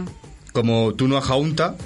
Como 0.52 0.94
Tú 0.94 1.08
no 1.08 1.20
jaunta. 1.20 1.76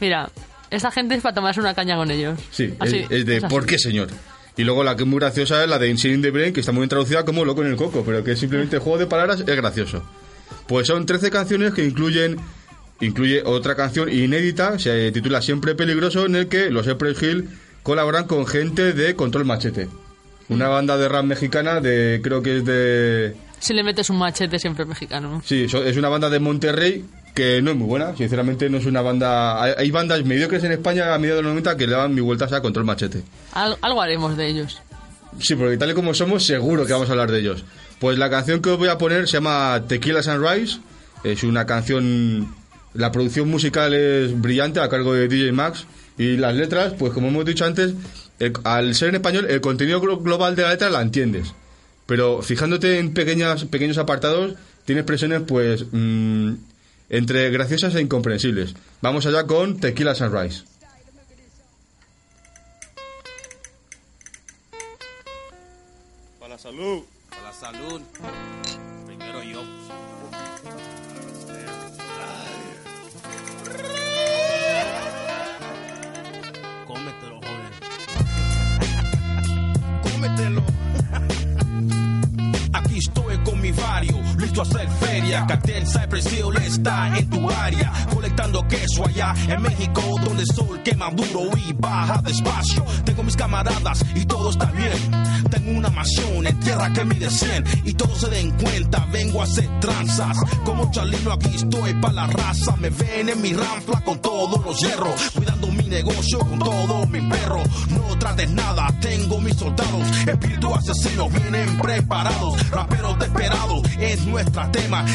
Mira, 0.00 0.30
esta 0.70 0.90
gente 0.90 1.14
es 1.14 1.22
para 1.22 1.34
tomarse 1.34 1.60
una 1.60 1.74
caña 1.74 1.96
con 1.96 2.10
ellos. 2.10 2.38
Sí, 2.50 2.74
Así, 2.78 2.98
es, 2.98 3.10
es 3.10 3.26
de 3.26 3.36
es. 3.38 3.44
¿por 3.44 3.66
qué, 3.66 3.78
señor? 3.78 4.08
Y 4.56 4.64
luego 4.64 4.82
la 4.84 4.96
que 4.96 5.02
es 5.04 5.08
muy 5.08 5.18
graciosa 5.20 5.62
es 5.62 5.68
la 5.68 5.78
de 5.78 5.88
Insane 5.88 6.14
in 6.14 6.22
the 6.22 6.30
Brain, 6.30 6.52
que 6.52 6.60
está 6.60 6.72
muy 6.72 6.80
bien 6.80 6.88
traducida 6.88 7.24
como 7.24 7.44
Loco 7.44 7.62
en 7.62 7.68
el 7.68 7.76
Coco, 7.76 8.02
pero 8.04 8.24
que 8.24 8.34
simplemente 8.36 8.78
juego 8.78 8.98
de 8.98 9.06
palabras 9.06 9.40
es 9.40 9.56
gracioso. 9.56 10.02
Pues 10.66 10.86
son 10.86 11.06
13 11.06 11.30
canciones 11.30 11.72
que 11.74 11.84
incluyen 11.84 12.38
incluye 13.00 13.42
otra 13.44 13.74
canción 13.74 14.08
inédita, 14.12 14.78
se 14.78 15.10
titula 15.12 15.40
Siempre 15.42 15.74
Peligroso, 15.74 16.26
en 16.26 16.34
el 16.36 16.48
que 16.48 16.70
los 16.70 16.86
Cypress 16.86 17.22
Hill 17.22 17.48
colaboran 17.82 18.26
con 18.26 18.46
gente 18.46 18.92
de 18.92 19.14
Control 19.16 19.44
Machete. 19.44 19.88
Una 20.48 20.68
banda 20.68 20.96
de 20.96 21.08
rap 21.08 21.24
mexicana 21.24 21.80
de, 21.80 22.20
creo 22.22 22.42
que 22.42 22.58
es 22.58 22.64
de... 22.64 23.36
Si 23.60 23.74
le 23.74 23.82
metes 23.82 24.08
un 24.08 24.18
machete 24.18 24.58
siempre 24.58 24.84
mexicano. 24.84 25.42
Sí, 25.44 25.64
es 25.64 25.96
una 25.96 26.08
banda 26.08 26.30
de 26.30 26.38
Monterrey 26.38 27.04
que 27.34 27.60
no 27.60 27.72
es 27.72 27.76
muy 27.76 27.86
buena, 27.86 28.16
sinceramente 28.16 28.70
no 28.70 28.78
es 28.78 28.86
una 28.86 29.02
banda... 29.02 29.62
Hay, 29.62 29.72
hay 29.76 29.90
bandas 29.90 30.24
mediocres 30.24 30.64
en 30.64 30.72
España 30.72 31.14
a 31.14 31.18
mediados 31.18 31.40
de 31.40 31.42
los 31.44 31.50
90 31.52 31.76
que 31.76 31.86
le 31.86 31.92
dan 31.92 32.14
mi 32.14 32.20
vueltas 32.20 32.52
a 32.52 32.62
Control 32.62 32.84
Machete. 32.86 33.22
Al- 33.52 33.76
algo 33.82 34.00
haremos 34.00 34.36
de 34.36 34.46
ellos. 34.48 34.80
Sí, 35.38 35.54
porque 35.54 35.76
tal 35.76 35.90
y 35.90 35.94
como 35.94 36.14
somos, 36.14 36.44
seguro 36.44 36.86
que 36.86 36.92
vamos 36.94 37.08
a 37.08 37.12
hablar 37.12 37.30
de 37.30 37.40
ellos. 37.40 37.64
Pues 38.00 38.16
la 38.18 38.30
canción 38.30 38.62
que 38.62 38.70
os 38.70 38.78
voy 38.78 38.88
a 38.88 38.96
poner 38.98 39.26
se 39.28 39.34
llama 39.34 39.82
Tequila 39.86 40.22
Sunrise. 40.22 40.78
Es 41.24 41.42
una 41.44 41.66
canción. 41.66 42.54
La 42.98 43.12
producción 43.12 43.48
musical 43.48 43.94
es 43.94 44.38
brillante 44.40 44.80
a 44.80 44.88
cargo 44.88 45.14
de 45.14 45.28
DJ 45.28 45.52
Max. 45.52 45.86
Y 46.18 46.36
las 46.36 46.54
letras, 46.56 46.94
pues 46.98 47.12
como 47.12 47.28
hemos 47.28 47.44
dicho 47.44 47.64
antes, 47.64 47.94
el- 48.40 48.52
al 48.64 48.94
ser 48.96 49.10
en 49.10 49.14
español, 49.14 49.46
el 49.48 49.60
contenido 49.60 50.02
glo- 50.02 50.20
global 50.22 50.56
de 50.56 50.62
la 50.62 50.70
letra 50.70 50.90
la 50.90 51.00
entiendes. 51.00 51.54
Pero 52.06 52.42
fijándote 52.42 52.98
en 52.98 53.14
pequeñas, 53.14 53.64
pequeños 53.66 53.98
apartados, 53.98 54.54
tiene 54.84 55.00
expresiones, 55.02 55.42
pues. 55.46 55.84
mm, 55.92 56.54
entre 57.10 57.48
graciosas 57.50 57.94
e 57.94 58.00
incomprensibles. 58.02 58.74
Vamos 59.00 59.24
allá 59.26 59.46
con 59.46 59.78
Tequila 59.80 60.14
Sunrise. 60.14 60.64
Para 66.38 66.54
la 66.54 66.58
salud. 66.58 67.02
Para 67.30 67.42
la 67.42 67.52
salud. 67.52 68.02
A 84.60 84.62
hacer 84.62 84.88
feria. 85.00 85.46
Cartel 85.46 85.86
Cypress 85.86 86.32
Hill 86.32 86.56
está 86.64 87.16
en 87.16 87.30
tu 87.30 87.48
área, 87.50 87.92
colectando 88.12 88.66
queso 88.66 89.06
allá 89.06 89.34
en 89.48 89.62
México, 89.62 90.02
donde 90.24 90.42
el 90.42 90.48
sol 90.48 90.80
quema 90.82 91.10
duro 91.10 91.50
y 91.56 91.72
baja 91.74 92.20
despacio. 92.22 92.84
Tengo 93.04 93.22
mis 93.22 93.36
camaradas 93.36 94.04
y 94.14 94.24
todo 94.24 94.50
está 94.50 94.66
bien. 94.66 94.92
Tengo 95.50 95.78
una 95.78 95.90
mansión 95.90 96.46
en 96.46 96.58
tierra 96.60 96.92
que 96.92 97.04
mide 97.04 97.30
100 97.30 97.64
y 97.84 97.94
todos 97.94 98.18
se 98.20 98.28
den 98.28 98.50
cuenta, 98.52 99.06
vengo 99.12 99.40
a 99.40 99.44
hacer 99.44 99.68
tranzas. 99.80 100.36
Como 100.64 100.90
Chalino 100.90 101.32
aquí 101.32 101.54
estoy 101.54 101.94
pa' 101.94 102.12
la 102.12 102.26
raza, 102.26 102.74
me 102.76 102.90
ven 102.90 103.28
en 103.28 103.40
mi 103.40 103.52
ranfla 103.52 104.00
con 104.00 104.20
todos 104.20 104.64
los 104.64 104.80
hierros, 104.80 105.30
cuidando 105.34 105.68
mi 105.68 105.84
negocio 105.84 106.40
con 106.40 106.58
todo 106.58 107.06
mi 107.06 107.20
perro. 107.20 107.62
No 107.90 108.18
trates 108.18 108.50
nada, 108.50 108.88
tengo 109.00 109.40
mis 109.40 109.56
soldados, 109.56 110.08
espíritus 110.26 110.72
asesinos 110.72 111.32
vienen 111.32 111.78
preparados, 111.78 112.70
raperos 112.70 113.18
desesperados, 113.18 113.82
es 114.00 114.26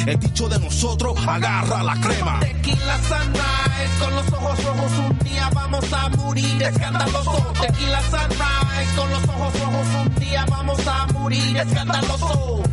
El 0.06 0.20
dicho 0.20 0.48
de 0.48 0.60
nosotros, 0.60 1.18
agarra 1.28 1.82
la 1.84 1.96
crema. 1.96 2.40
Tequila 2.40 2.98
sunrise, 3.00 4.00
con 4.00 4.16
los 4.16 4.28
ojos 4.32 4.64
rojos 4.64 4.92
un 5.10 5.20
día 5.20 5.50
vamos 5.54 5.94
a 5.94 6.10
morir 6.10 6.64
escandaloso. 6.64 7.54
Tequila 7.60 8.02
sunrise, 8.02 8.96
con 8.96 9.10
los 9.10 9.24
ojos 9.24 9.60
rojos 9.60 9.88
un 10.06 10.16
día 10.16 10.46
vamos 10.50 10.88
a 10.88 11.08
morir 11.14 11.58
escandaloso. 11.58 12.64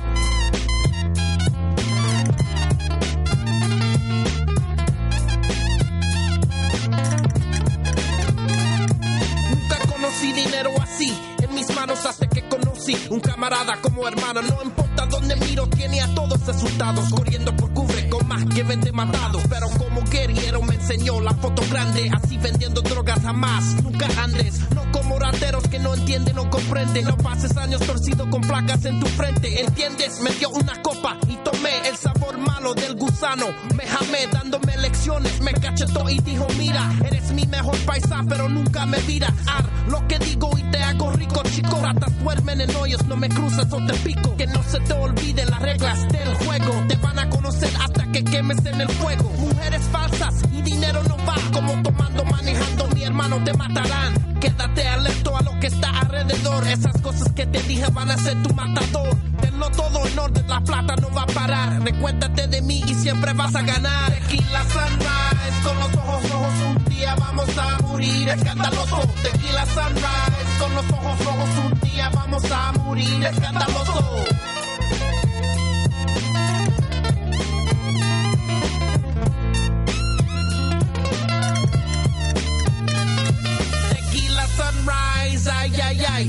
Nunca 9.51 9.79
conocí 9.89 10.33
dinero 10.33 10.71
así 10.83 11.19
en 11.43 11.55
mis 11.55 11.75
manos 11.75 12.05
hasta 12.05 12.29
que 12.29 12.47
conocí 12.49 12.97
un 13.09 13.21
camarada 13.21 13.77
como 13.81 14.07
hermano. 14.07 14.43
No 14.43 14.63
importa 14.63 14.90
dónde 15.11 15.37
miro, 15.37 15.67
tiene 15.69 16.01
a 16.01 16.15
todos 16.15 16.49
asustados, 16.49 17.11
corriendo 17.11 17.55
por 17.57 17.73
cubre 17.73 18.09
con 18.09 18.27
más 18.27 18.45
que 18.47 18.63
20 18.63 18.93
matados. 18.93 19.43
Pero 19.49 19.69
como 19.71 20.03
guerrero 20.05 20.63
me 20.63 20.75
enseñó 20.77 21.21
la 21.21 21.35
foto 21.35 21.63
grande, 21.71 22.11
así 22.13 22.39
vendiendo 22.39 22.81
drogas 22.81 23.21
jamás. 23.21 23.83
Nunca 23.83 24.09
andes, 24.23 24.61
no 24.75 24.91
como 24.93 25.19
rateros 25.19 25.67
que 25.69 25.79
no 25.79 25.95
entienden 25.95 26.39
o 26.39 26.49
comprenden. 26.49 27.05
No 27.05 27.17
pases 27.17 27.57
años 27.57 27.81
torcido 27.83 28.31
con 28.31 28.41
placas 28.43 28.85
en 28.85 29.01
tu 29.01 29.07
frente, 29.07 29.61
¿entiendes? 29.61 30.21
Me 30.21 30.31
dio 30.31 30.51
una 30.51 30.81
copa 30.83 31.19
y 31.29 31.37
tomé 31.39 31.80
el 31.91 31.97
sabor 31.97 32.39
malo 32.39 32.73
del 32.75 32.95
gusano. 32.95 33.47
Me 33.75 33.85
jamé 33.85 34.27
dándome 34.33 34.77
lecciones, 34.77 35.41
me 35.41 35.53
cachetó 35.53 36.09
y 36.09 36.19
dijo: 36.19 36.47
Mira, 36.57 36.89
eres 37.05 37.33
mi 37.33 37.45
mejor 37.47 37.77
paisa, 37.85 38.23
pero 38.29 38.49
nunca 38.49 38.87
me 38.87 38.99
viras. 39.01 39.33
Ar 39.47 39.65
lo 39.89 40.07
que 40.07 40.19
digo 40.19 40.51
y 40.57 40.63
te 40.71 40.79
hago 40.79 41.11
rico, 41.13 41.43
chico. 41.45 41.81
Ratas 41.83 42.13
duermen 42.23 42.61
en 42.61 42.75
hoyos, 42.77 43.05
no 43.07 43.17
me 43.17 43.29
cruzas 43.29 43.73
o 43.73 43.85
te 43.85 43.95
pico. 44.05 44.37
Que 44.37 44.47
no 44.47 44.63
se 44.63 44.79
te 44.81 44.93
olviden 44.93 45.51
las 45.51 45.61
reglas 45.61 46.09
del 46.09 46.35
juego. 46.35 46.85
Te 46.89 46.97
van 46.97 47.19
a 47.19 47.29
conocer 47.29 47.71
hasta 47.81 48.07
que 48.13 48.25
quemes 48.25 48.65
en 48.65 48.81
el 48.81 48.89
fuego. 48.89 49.31
Mujeres 49.39 49.83
falsas 49.91 50.35
y 50.53 50.63
dinero 50.63 51.03
no 51.05 51.17
va. 51.27 51.35
Como 51.53 51.83
tomando, 51.83 52.25
manejando, 52.25 52.87
mi 52.95 53.03
hermano 53.03 53.43
te 53.43 53.53
matarán. 53.55 54.39
Quédate 54.41 54.87
alerto 54.87 55.37
a 55.37 55.43
lo 55.43 55.59
que 55.59 55.67
está 55.67 55.91
alrededor. 56.01 56.67
Esas 56.69 57.01
cosas 57.03 57.33
que 57.33 57.47
te 57.47 57.61
dije 57.65 57.87
van 57.93 58.11
a 58.11 58.17
ser 58.17 58.41
tu 58.43 58.55
matador. 58.55 59.17
Tenlo 59.41 59.71
todo 59.71 60.07
en 60.07 60.19
orden, 60.19 60.49
la 60.49 60.61
plata 60.61 60.95
no 60.97 61.11
va 61.13 61.23
a 61.23 61.27
parar. 61.27 61.80
Recuérdate 61.83 62.47
de 62.47 62.61
mí 62.63 62.83
y 62.87 62.95
siempre 62.95 63.33
vas 63.33 63.55
a 63.55 63.63
ganar. 63.63 64.13
Tequila 64.13 64.65
sunrise, 64.65 65.63
con 65.65 65.79
los 65.79 65.95
ojos 65.95 66.31
rojos 66.31 66.55
un 66.67 66.85
día 66.85 67.15
vamos 67.15 67.49
a 67.57 67.83
morir 67.83 68.29
escandaloso. 68.29 69.01
Tequila 69.23 69.67
sunrise, 69.67 70.59
con 70.59 70.75
los 70.75 70.85
ojos 70.91 71.25
rojos 71.25 71.49
un 71.65 71.81
día 71.81 72.11
vamos 72.11 72.45
a 72.51 72.73
morir 72.73 73.25
escandaloso. 73.25 74.25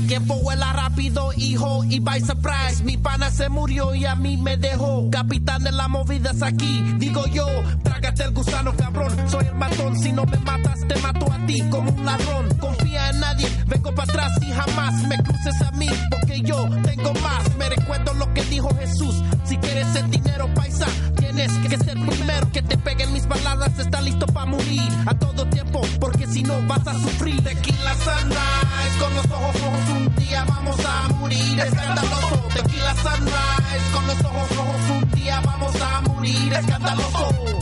Que 0.00 0.18
vuela 0.18 0.72
rápido, 0.72 1.32
hijo, 1.36 1.84
y 1.84 2.00
by 2.00 2.20
surprise. 2.20 2.82
Mi 2.84 2.96
pana 2.96 3.30
se 3.30 3.48
murió 3.48 3.94
y 3.94 4.06
a 4.06 4.14
mí 4.14 4.36
me 4.36 4.56
dejó. 4.56 5.10
Capitán 5.10 5.62
de 5.62 5.72
las 5.72 5.88
movidas 5.88 6.42
aquí, 6.42 6.82
digo 6.98 7.26
yo, 7.26 7.46
trágate 7.82 8.24
el 8.24 8.32
gusano, 8.32 8.74
cabrón. 8.74 9.14
Soy 9.28 9.46
el 9.46 9.54
matón, 9.54 9.98
si 9.98 10.12
no 10.12 10.24
me 10.24 10.38
matas, 10.38 10.80
te 10.88 10.96
mato 11.00 11.30
a 11.30 11.46
ti 11.46 11.62
como 11.70 11.90
un 11.90 12.04
ladrón. 12.04 12.48
Confía 12.58 13.10
en 13.10 13.20
nadie, 13.20 13.48
vengo 13.66 13.94
para 13.94 14.10
atrás 14.10 14.32
y 14.40 14.50
jamás 14.52 15.02
me 15.08 15.16
cruces 15.18 15.60
a 15.62 15.70
mí, 15.72 15.88
porque 16.10 16.40
yo 16.40 16.68
tengo 16.84 17.12
más. 17.14 17.56
Me 17.56 17.68
recuerdo 17.68 18.14
lo 18.14 18.32
que 18.32 18.42
dijo 18.44 18.74
Jesús. 18.76 19.22
Si 19.44 19.56
quieres 19.58 19.94
el 19.96 20.10
dinero, 20.10 20.48
paisa, 20.54 20.86
tienes 21.18 21.52
que 21.68 21.76
ser 21.76 21.94
primero. 21.94 22.50
Que 22.52 22.62
te 22.62 22.78
peguen 22.78 23.12
mis 23.12 23.26
baladas, 23.26 23.78
está 23.78 24.00
listo 24.00 24.26
para 24.26 24.46
morir 24.46 24.90
a 25.06 25.14
todo 25.14 25.46
tiempo, 25.46 25.82
porque 26.00 26.26
si 26.26 26.42
no 26.42 26.60
vas 26.66 26.86
a 26.86 26.94
sufrir. 26.94 27.42
Tequila 27.42 27.94
sunrise, 27.94 28.98
con 28.98 29.14
los 29.14 29.24
ojos 29.26 29.60
rojos 29.60 29.81
día 30.26 30.44
vamos 30.44 30.76
a 30.84 31.08
morir 31.14 31.60
escandaloso. 31.60 32.48
Tequila 32.54 32.94
sunrise, 32.94 33.92
con 33.92 34.06
los 34.06 34.24
ojos 34.24 34.56
rojos 34.56 34.90
un 34.90 35.10
día 35.12 35.40
vamos 35.44 35.74
a 35.80 36.00
morir 36.02 36.52
escandaloso. 36.52 37.61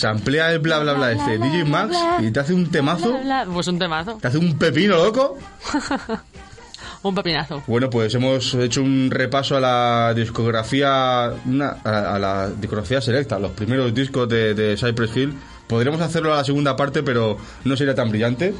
Se 0.00 0.06
amplía 0.06 0.50
el 0.50 0.60
bla 0.60 0.78
bla 0.78 0.94
bla 0.94 1.12
este 1.12 1.36
DJ 1.36 1.66
Max 1.66 1.94
y 2.20 2.30
te 2.30 2.40
hace 2.40 2.54
un 2.54 2.70
temazo, 2.70 3.18
Pues 3.52 3.66
un 3.66 3.78
temazo. 3.78 4.16
te 4.18 4.28
hace 4.28 4.38
un 4.38 4.56
pepino 4.56 4.96
loco. 4.96 5.36
un 7.02 7.14
pepinazo. 7.14 7.62
Bueno, 7.66 7.90
pues 7.90 8.14
hemos 8.14 8.54
hecho 8.54 8.80
un 8.82 9.10
repaso 9.10 9.58
a 9.58 9.60
la 9.60 10.14
discografía, 10.14 11.32
una- 11.44 11.76
a, 11.84 12.14
a 12.14 12.18
la 12.18 12.48
discografía 12.48 13.02
selecta, 13.02 13.38
los 13.38 13.50
primeros 13.52 13.92
discos 13.94 14.26
de, 14.26 14.54
de 14.54 14.76
Cypress 14.78 15.14
Hill. 15.14 15.34
Podríamos 15.66 16.00
hacerlo 16.00 16.32
a 16.32 16.38
la 16.38 16.44
segunda 16.44 16.76
parte, 16.76 17.02
pero 17.02 17.36
no 17.64 17.76
sería 17.76 17.94
tan 17.94 18.08
brillante. 18.08 18.54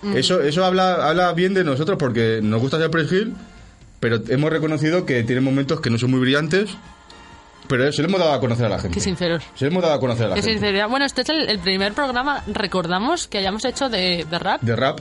Mm. 0.00 0.16
Eso, 0.16 0.40
eso 0.40 0.64
habla, 0.64 1.08
habla 1.10 1.30
bien 1.34 1.52
de 1.52 1.62
nosotros 1.62 1.98
porque 1.98 2.40
nos 2.42 2.58
gusta 2.58 2.78
Cypress 2.82 3.12
Hill, 3.12 3.34
pero 4.00 4.18
hemos 4.28 4.48
reconocido 4.50 5.04
que 5.04 5.22
tiene 5.24 5.42
momentos 5.42 5.82
que 5.82 5.90
no 5.90 5.98
son 5.98 6.10
muy 6.10 6.20
brillantes, 6.20 6.70
pero 7.70 7.90
se 7.92 8.02
lo 8.02 8.08
hemos 8.08 8.20
dado 8.20 8.32
a 8.34 8.40
conocer 8.40 8.66
a 8.66 8.68
la 8.68 8.78
gente. 8.78 8.94
Qué 8.94 9.00
sinceros. 9.00 9.42
Se 9.54 9.64
lo 9.64 9.70
hemos 9.70 9.82
dado 9.82 9.94
a 9.94 10.00
conocer 10.00 10.26
a 10.26 10.28
la 10.30 10.34
Qué 10.34 10.42
gente. 10.42 10.58
sinceridad. 10.58 10.88
Bueno, 10.88 11.06
este 11.06 11.22
es 11.22 11.28
el, 11.30 11.48
el 11.48 11.58
primer 11.60 11.94
programa, 11.94 12.44
recordamos, 12.48 13.26
que 13.28 13.38
hayamos 13.38 13.64
hecho 13.64 13.88
de, 13.88 14.26
de 14.28 14.38
rap. 14.38 14.60
De 14.60 14.76
rap. 14.76 15.00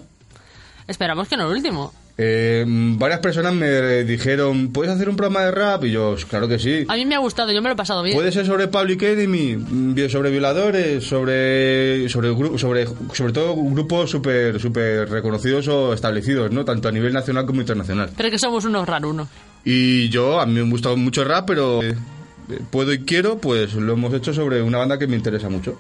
Esperamos 0.88 1.28
que 1.28 1.36
no 1.36 1.48
el 1.50 1.58
último. 1.58 1.94
Eh, 2.22 2.66
varias 2.68 3.22
personas 3.22 3.54
me 3.54 4.04
dijeron, 4.04 4.74
¿puedes 4.74 4.92
hacer 4.94 5.08
un 5.08 5.16
programa 5.16 5.46
de 5.46 5.52
rap? 5.52 5.86
Y 5.86 5.92
yo, 5.92 6.16
claro 6.30 6.50
que 6.50 6.60
sí. 6.60 6.86
A 6.90 6.96
mí 6.96 7.06
me 7.06 7.16
ha 7.16 7.20
gustado, 7.20 7.50
yo 7.54 7.62
me 7.62 7.70
lo 7.70 7.74
he 7.76 7.78
pasado 7.78 8.04
bien. 8.04 8.14
Puede 8.18 8.34
ser 8.34 8.46
sobre 8.46 8.68
Public 8.68 9.02
Enemy, 9.04 9.56
mm, 9.56 10.10
sobre 10.10 10.30
violadores, 10.30 11.06
sobre 11.06 12.10
sobre 12.10 12.58
sobre 12.58 12.88
sobre 13.14 13.32
todo 13.32 13.56
grupos 13.56 14.10
súper 14.12 14.60
super 14.60 15.10
reconocidos 15.10 15.70
o 15.70 15.94
establecidos, 15.94 16.52
¿no? 16.52 16.66
Tanto 16.66 16.90
a 16.90 16.92
nivel 16.92 17.14
nacional 17.14 17.46
como 17.46 17.62
internacional. 17.62 18.10
Pero 18.18 18.30
que 18.30 18.38
somos 18.38 18.66
unos 18.66 18.86
rarunos. 18.86 19.30
Y 19.64 20.10
yo, 20.10 20.42
a 20.42 20.46
mí 20.46 20.56
me 20.56 20.60
ha 20.60 20.70
gustado 20.70 20.98
mucho 20.98 21.22
el 21.22 21.30
rap, 21.30 21.46
pero 21.48 21.82
eh, 21.84 21.96
puedo 22.72 22.92
y 22.94 23.00
quiero, 23.00 23.38
pues 23.38 23.74
lo 23.74 23.94
hemos 23.94 24.14
hecho 24.14 24.34
sobre 24.34 24.62
una 24.62 24.78
banda 24.78 24.98
que 25.00 25.08
me 25.08 25.16
interesa 25.16 25.50
mucho. 25.50 25.78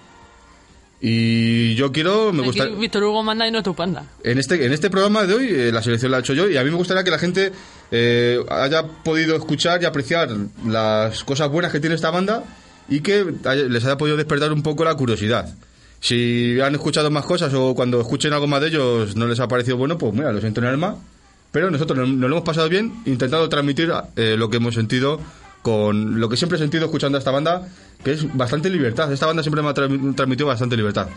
Y 1.02 1.76
yo 1.76 1.92
quiero, 1.94 2.34
me 2.34 2.44
gusta... 2.44 2.66
Víctor 2.66 3.04
Hugo 3.06 3.24
manda 3.24 3.48
y 3.48 3.52
no 3.52 3.64
tu 3.64 3.74
panda. 3.74 4.04
En 4.24 4.38
este, 4.38 4.66
en 4.66 4.74
este 4.74 4.90
programa 4.90 5.24
de 5.26 5.34
hoy, 5.34 5.48
eh, 5.50 5.72
la 5.72 5.82
selección 5.82 6.12
la 6.12 6.18
he 6.18 6.20
hecho 6.20 6.34
yo 6.34 6.50
y 6.50 6.58
a 6.58 6.64
mí 6.64 6.70
me 6.70 6.76
gustaría 6.76 7.06
que 7.06 7.12
la 7.12 7.20
gente 7.20 7.54
eh, 7.92 8.40
haya 8.50 8.84
podido 8.84 9.36
escuchar 9.38 9.82
y 9.82 9.86
apreciar 9.86 10.30
las 10.68 11.24
cosas 11.24 11.50
buenas 11.50 11.72
que 11.72 11.80
tiene 11.80 11.96
esta 11.96 12.12
banda 12.12 12.44
y 12.90 13.00
que 13.00 13.26
haya- 13.46 13.64
les 13.64 13.86
haya 13.86 13.98
podido 13.98 14.18
despertar 14.18 14.52
un 14.52 14.62
poco 14.62 14.84
la 14.84 14.96
curiosidad. 14.96 15.56
Si 16.02 16.60
han 16.60 16.76
escuchado 16.76 17.10
más 17.12 17.26
cosas 17.26 17.54
o 17.54 17.74
cuando 17.76 18.02
escuchen 18.02 18.34
algo 18.34 18.48
más 18.48 18.60
de 18.62 18.68
ellos 18.68 19.16
no 19.16 19.26
les 19.28 19.40
ha 19.40 19.48
parecido 19.48 19.78
bueno, 19.78 19.98
pues 19.98 20.14
mira, 20.14 20.34
lo 20.34 20.42
siento 20.42 20.60
en 20.60 20.66
el 20.68 20.74
alma. 20.74 20.98
Pero 21.52 21.72
nosotros 21.72 21.98
nos, 21.98 22.10
nos 22.10 22.30
lo 22.30 22.36
hemos 22.36 22.46
pasado 22.46 22.68
bien 22.70 22.94
intentando 23.06 23.48
transmitir 23.50 23.92
eh, 24.18 24.36
lo 24.38 24.50
que 24.50 24.58
hemos 24.58 24.76
sentido 24.76 25.20
con 25.62 26.20
lo 26.20 26.30
que 26.30 26.38
siempre 26.38 26.57
he 26.57 26.60
sentido 26.62 26.86
escuchando 26.86 27.18
a 27.18 27.20
esta 27.20 27.32
banda, 27.32 27.68
que 28.03 28.12
es 28.14 28.36
bastante 28.36 28.70
libertad. 28.70 29.12
Esta 29.12 29.26
banda 29.26 29.43
siempre 29.43 29.62
me 29.62 29.70
ha 29.70 29.74
tra- 29.74 30.16
transmitido 30.16 30.47
bastante 30.47 30.78
libertad. 30.78 31.07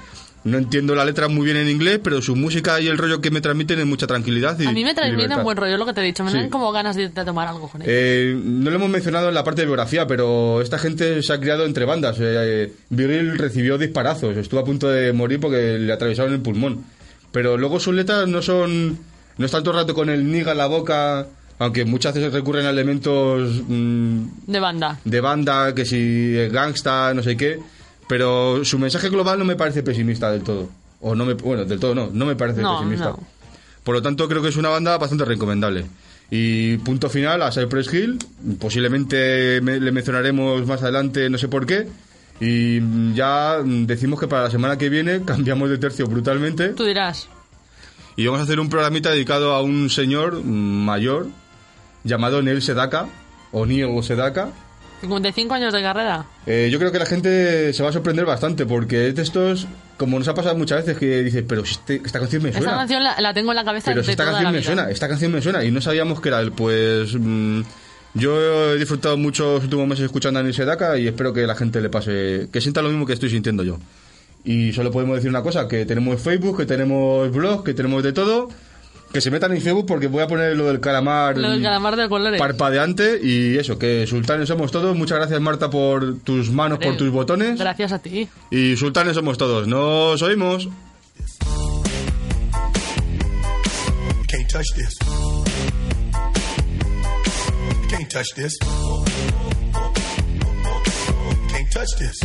No 0.45 0.59
entiendo 0.59 0.97
la 0.97 1.05
letra 1.05 1.29
muy 1.29 1.45
bien 1.45 1.57
en 1.57 1.69
inglés, 1.69 2.01
pero 2.03 2.21
su 2.21 2.35
música 2.35 2.81
y 2.81 2.89
el 2.89 2.99
rollo 2.99 3.21
que 3.21 3.31
me 3.31 3.41
transmiten 3.41 3.79
es 3.79 3.87
mucha 3.87 4.09
tranquilidad. 4.09 4.59
Y, 4.59 4.67
A 4.67 4.73
mí 4.73 4.83
me 4.83 4.93
transmiten 4.93 5.19
libertad. 5.29 5.45
buen 5.45 5.57
rollo, 5.57 5.77
lo 5.77 5.87
que 5.87 5.93
te 5.93 6.01
he 6.01 6.05
dicho. 6.05 6.25
Me 6.25 6.33
Sí. 6.33 6.37
dan 6.39 6.51
como 6.51 6.73
ganas 6.73 6.97
de, 6.97 7.11
de 7.11 7.25
tomar 7.25 7.47
algo 7.47 7.69
con 7.69 7.81
ellos. 7.83 7.93
Eh, 7.95 8.37
no 8.45 8.71
lo 8.71 8.77
hemos 8.77 8.91
mencionado 8.91 9.29
en 9.29 9.35
la 9.35 9.45
parte 9.45 9.61
de 9.63 9.67
biografía, 9.67 10.09
pero 10.09 10.61
esta 10.61 10.79
gente 10.81 11.23
se 11.23 11.33
ha 11.33 11.39
criado 11.39 11.65
entre 11.65 11.85
bandas. 11.85 12.19
Eh, 12.19 12.25
eh, 12.25 12.73
Virgil 12.91 13.39
recibió 13.39 13.79
disparazos, 13.79 14.37
estuvo 14.37 14.59
a 14.59 14.65
punto 14.65 14.89
de 14.89 15.13
morir 15.13 15.39
porque 15.39 15.79
le 15.79 15.93
atravesaron 15.93 16.33
el 16.33 16.41
pulmón. 16.41 16.85
Pero 17.31 17.57
luego 17.57 17.79
sus 17.79 17.95
letras 17.95 18.27
no 18.27 18.43
son. 18.43 18.99
No 19.39 19.47
están 19.47 19.63
todo 19.63 19.75
el 19.75 19.81
rato 19.83 19.95
con 19.95 20.11
el 20.11 20.31
niga 20.31 20.53
en 20.53 20.59
la 20.59 20.67
boca, 20.67 21.27
aunque 21.63 21.85
muchas 21.85 22.15
veces 22.15 22.33
recurren 22.33 22.67
a 22.67 22.71
elementos 22.71 23.63
mm, 23.69 24.25
De 24.47 24.61
banda. 24.61 24.99
de 25.05 25.21
banda, 25.21 25.75
que 25.75 25.85
si 25.85 26.37
es 26.37 26.53
gangsta, 26.53 27.13
no 27.15 27.23
sé 27.23 27.37
qué. 27.37 27.59
Pero 28.09 28.65
su 28.65 28.79
mensaje 28.79 29.09
global 29.09 29.39
no 29.39 29.45
me 29.45 29.57
parece 29.57 29.83
pesimista 29.83 30.31
del 30.31 30.43
todo. 30.43 30.69
O 31.01 31.15
no 31.15 31.25
me, 31.25 31.35
bueno, 31.35 31.65
del 31.65 31.81
todo 31.81 31.95
no, 31.95 32.11
no 32.13 32.27
me 32.27 32.37
parece 32.37 32.61
No, 32.63 32.79
pesimista. 32.79 33.11
no. 33.11 33.21
Por 33.85 33.95
lo 33.95 34.03
tanto, 34.03 34.29
creo 34.29 34.43
que 34.43 34.49
es 34.49 34.57
una 34.57 34.69
banda 34.69 34.97
bastante 34.99 35.25
recomendable. 35.25 35.87
Y 36.31 36.77
punto 36.79 37.09
final 37.11 37.43
a 37.43 37.51
Cypress 37.53 37.93
Hill. 37.93 38.19
Posiblemente 38.59 39.61
me- 39.63 39.79
le 39.81 39.93
mencionaremos 39.93 40.67
más 40.67 40.83
adelante, 40.83 41.29
no 41.31 41.39
sé 41.39 41.49
por 41.49 41.67
qué. 41.67 41.87
Y 42.41 43.13
ya 43.15 43.59
decimos 43.63 44.19
que 44.19 44.27
para 44.29 44.45
la 44.45 44.51
semana 44.51 44.79
que 44.79 44.89
viene 44.89 45.23
cambiamos 45.27 45.69
de 45.71 45.79
tercio 45.79 46.07
brutalmente. 46.07 46.71
Tú 46.71 46.85
dirás. 46.85 47.29
Y 48.17 48.27
vamos 48.27 48.41
a 48.41 48.45
hacer 48.45 48.61
un 48.61 48.69
programita 48.69 49.11
dedicado 49.11 49.53
a 49.55 49.63
un 49.63 49.89
señor 49.91 50.43
mayor 50.45 51.29
llamado 52.05 52.43
Neil 52.43 52.63
Sedaka. 52.63 53.07
O 53.53 53.67
Neil 53.67 54.03
Sedaka. 54.03 54.49
55 55.03 55.53
años 55.55 55.73
de 55.73 55.83
carrera. 55.83 56.25
Eh, 56.47 56.69
yo 56.71 56.79
creo 56.79 56.93
que 56.93 56.99
la 57.01 57.07
gente 57.07 57.73
se 57.73 57.83
va 57.83 57.89
a 57.89 57.93
sorprender 57.93 58.25
bastante 58.25 58.67
porque 58.67 59.09
es 59.09 59.17
de 59.17 59.23
estos, 59.23 59.67
como 59.97 60.17
nos 60.17 60.29
ha 60.29 60.35
pasado 60.35 60.57
muchas 60.57 60.79
veces, 60.87 60.97
que 60.97 61.25
dices, 61.25 61.45
pero 61.47 61.65
si 61.67 61.73
este- 61.73 62.01
esta 62.05 62.21
canción 62.21 62.43
me 62.45 62.51
Esta 62.51 62.61
suena. 62.63 62.77
canción 62.79 63.03
la, 63.03 63.21
la 63.21 63.35
tengo 63.35 63.51
en 63.51 63.57
la 63.57 63.65
cabeza 63.65 63.91
Pero 63.91 64.05
si 64.05 64.13
esta 64.13 64.23
toda 64.23 64.35
canción 64.35 64.45
la 64.45 64.53
me 64.53 64.59
vida. 64.59 64.67
suena, 64.67 64.91
esta 64.91 65.09
canción 65.09 65.33
me 65.33 65.43
suena 65.43 65.65
y 65.65 65.73
no 65.73 65.81
sabíamos 65.81 66.21
que 66.21 66.29
era 66.29 66.41
él. 66.41 66.53
Pues 66.53 67.17
mm, 67.19 67.63
yo 68.15 68.75
he 68.75 68.79
disfrutado 68.79 69.17
mucho 69.17 69.55
los 69.55 69.65
últimos 69.65 69.89
meses 69.89 70.05
escuchando 70.05 70.39
a 70.39 70.43
Neil 70.45 70.55
Sedaka 70.55 70.97
y 70.97 71.09
espero 71.09 71.33
que 71.33 71.49
la 71.49 71.57
gente 71.57 71.81
le 71.81 71.89
pase, 71.91 72.49
que 72.53 72.61
sienta 72.61 72.81
lo 72.81 72.89
mismo 72.89 73.05
que 73.05 73.15
estoy 73.15 73.29
sintiendo 73.31 73.65
yo. 73.65 73.79
Y 74.45 74.73
solo 74.73 74.93
podemos 74.93 75.17
decir 75.17 75.31
una 75.31 75.43
cosa, 75.43 75.67
que 75.67 75.85
tenemos 75.85 76.21
Facebook, 76.23 76.59
que 76.59 76.67
tenemos 76.67 77.29
blog, 77.33 77.65
que 77.65 77.75
tenemos 77.75 78.05
de 78.05 78.13
todo. 78.13 78.51
Que 79.13 79.21
se 79.21 79.31
metan 79.31 79.53
en 79.53 79.61
Facebook 79.61 79.85
porque 79.87 80.07
voy 80.07 80.23
a 80.23 80.27
poner 80.27 80.57
lo 80.57 80.67
del 80.67 80.81
calamar 80.81 81.37
Lo 81.37 81.51
del 81.51 81.63
calamar 81.63 81.97
de 81.97 82.09
colores. 82.09 82.41
parpadeante 82.41 83.21
y 83.23 83.59
eso, 83.59 83.79
que 83.79 84.07
sultanes 84.07 84.49
somos 84.49 84.73
todos. 84.73 84.97
Muchas 84.97 85.19
gracias 85.19 85.39
Marta 85.41 85.69
por 85.69 86.19
tus 86.21 86.51
manos, 86.51 86.79
por 86.79 86.97
tus 86.97 87.11
botones. 87.11 87.59
Gracias 87.59 87.93
a 87.93 87.99
ti. 87.99 88.27
Y 88.51 88.75
sultanes 88.77 89.15
somos 89.15 89.37
todos. 89.37 89.69
Nos 89.69 90.23
oímos. 90.23 90.69
Can't 94.29 94.49
touch 94.49 94.67
this. 94.75 94.97
Can't 97.91 98.11
touch 98.11 98.35
this. 98.35 98.57
Can't 101.51 101.71
touch 101.71 101.91
this. 101.99 102.17